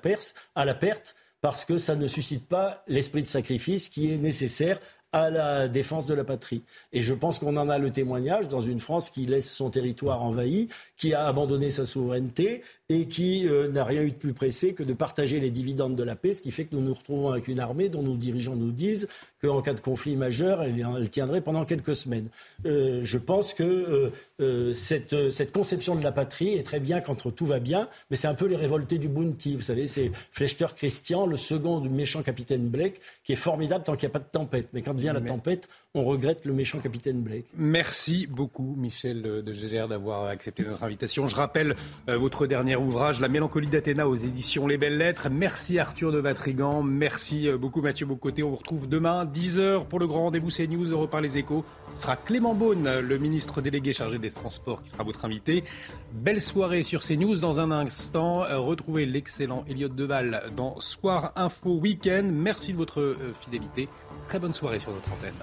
à 0.55 0.65
la 0.65 0.73
perte 0.73 1.15
parce 1.41 1.65
que 1.65 1.77
ça 1.77 1.95
ne 1.95 2.07
suscite 2.07 2.47
pas 2.47 2.83
l'esprit 2.87 3.21
de 3.21 3.27
sacrifice 3.27 3.89
qui 3.89 4.11
est 4.11 4.17
nécessaire 4.17 4.79
à 5.11 5.29
la 5.29 5.67
défense 5.67 6.05
de 6.05 6.13
la 6.13 6.23
patrie. 6.23 6.63
Et 6.91 7.01
je 7.01 7.13
pense 7.13 7.39
qu'on 7.39 7.57
en 7.57 7.69
a 7.69 7.77
le 7.77 7.91
témoignage 7.91 8.47
dans 8.47 8.61
une 8.61 8.79
France 8.79 9.09
qui 9.09 9.25
laisse 9.25 9.51
son 9.51 9.69
territoire 9.69 10.21
envahi, 10.21 10.67
qui 10.97 11.13
a 11.13 11.27
abandonné 11.27 11.71
sa 11.71 11.85
souveraineté 11.85 12.61
et 12.89 13.07
qui 13.07 13.47
euh, 13.47 13.67
n'a 13.67 13.83
rien 13.83 14.01
eu 14.01 14.11
de 14.11 14.15
plus 14.15 14.33
pressé 14.33 14.73
que 14.73 14.83
de 14.83 14.93
partager 14.93 15.41
les 15.41 15.51
dividendes 15.51 15.95
de 15.95 16.03
la 16.03 16.15
paix, 16.15 16.33
ce 16.33 16.41
qui 16.41 16.51
fait 16.51 16.65
que 16.65 16.75
nous 16.75 16.81
nous 16.81 16.93
retrouvons 16.93 17.29
avec 17.29 17.49
une 17.49 17.59
armée 17.59 17.89
dont 17.89 18.01
nos 18.01 18.15
dirigeants 18.15 18.55
nous 18.55 18.71
disent 18.71 19.09
qu'en 19.41 19.61
cas 19.61 19.73
de 19.73 19.81
conflit 19.81 20.15
majeur, 20.15 20.63
elle, 20.63 21.09
tiendrait 21.09 21.41
pendant 21.41 21.65
quelques 21.65 21.95
semaines. 21.95 22.29
Euh, 22.65 23.01
je 23.03 23.17
pense 23.17 23.53
que 23.53 24.11
euh, 24.39 24.73
cette, 24.73 25.31
cette, 25.31 25.51
conception 25.51 25.95
de 25.95 26.03
la 26.03 26.13
patrie 26.13 26.53
est 26.53 26.63
très 26.63 26.79
bien 26.79 27.01
quand 27.01 27.29
tout 27.35 27.45
va 27.45 27.59
bien, 27.59 27.89
mais 28.09 28.15
c'est 28.15 28.27
un 28.27 28.35
peu 28.35 28.45
les 28.45 28.55
révoltés 28.55 28.97
du 28.97 29.09
Bounty. 29.09 29.55
Vous 29.55 29.61
savez, 29.61 29.87
c'est 29.87 30.11
Flechter 30.31 30.67
Christian, 30.75 31.25
le 31.25 31.35
second 31.37 31.81
du 31.81 31.89
méchant 31.89 32.23
capitaine 32.23 32.67
Blake, 32.69 33.01
qui 33.23 33.33
est 33.33 33.37
formidable 33.37 33.83
tant 33.83 33.95
qu'il 33.97 34.07
n'y 34.07 34.11
a 34.11 34.19
pas 34.19 34.25
de 34.25 34.31
tempête. 34.31 34.69
Mais 34.71 34.81
quand 34.81 34.95
vient 34.95 35.13
la 35.13 35.21
tempête, 35.21 35.67
on 35.97 36.03
regrette 36.03 36.45
le 36.45 36.53
méchant 36.53 36.79
capitaine 36.79 37.21
Blake. 37.21 37.45
Merci 37.55 38.27
beaucoup, 38.27 38.75
Michel 38.77 39.21
de 39.21 39.53
Gégère, 39.53 39.87
d'avoir 39.87 40.25
accepté 40.25 40.63
notre 40.63 40.83
invitation. 40.83 41.27
Je 41.27 41.35
rappelle 41.35 41.75
votre 42.07 42.47
dernière 42.47 42.81
ouvrage, 42.81 43.19
La 43.19 43.27
mélancolie 43.27 43.67
d'Athéna 43.67 44.07
aux 44.07 44.15
éditions 44.15 44.67
Les 44.67 44.77
Belles 44.77 44.97
Lettres. 44.97 45.29
Merci 45.29 45.79
Arthur 45.79 46.11
de 46.11 46.19
Vatrigan, 46.19 46.83
merci 46.83 47.47
euh, 47.47 47.57
beaucoup 47.57 47.81
Mathieu 47.81 48.05
Bocoté. 48.05 48.43
On 48.43 48.49
vous 48.49 48.55
retrouve 48.55 48.87
demain, 48.87 49.25
10h 49.25 49.87
pour 49.87 49.99
le 49.99 50.07
grand 50.07 50.23
rendez-vous 50.23 50.49
CNews, 50.49 50.85
Europe 50.85 51.11
par 51.11 51.21
les 51.21 51.37
échos. 51.37 51.65
Ce 51.95 52.03
sera 52.03 52.15
Clément 52.15 52.53
Beaune, 52.53 52.99
le 52.99 53.17
ministre 53.17 53.61
délégué 53.61 53.93
chargé 53.93 54.19
des 54.19 54.31
Transports, 54.31 54.83
qui 54.83 54.89
sera 54.89 55.03
votre 55.03 55.25
invité. 55.25 55.63
Belle 56.13 56.41
soirée 56.41 56.83
sur 56.83 57.01
CNews. 57.01 57.39
Dans 57.39 57.59
un 57.59 57.71
instant, 57.71 58.43
euh, 58.43 58.59
retrouvez 58.59 59.05
l'excellent 59.05 59.63
Elliott 59.69 59.95
Deval 59.95 60.51
dans 60.55 60.79
Soir 60.79 61.33
Info 61.35 61.71
Week-end. 61.71 62.27
Merci 62.31 62.73
de 62.73 62.77
votre 62.77 63.01
euh, 63.01 63.33
fidélité. 63.39 63.87
Très 64.27 64.39
bonne 64.39 64.53
soirée 64.53 64.79
sur 64.79 64.91
notre 64.91 65.11
antenne. 65.11 65.33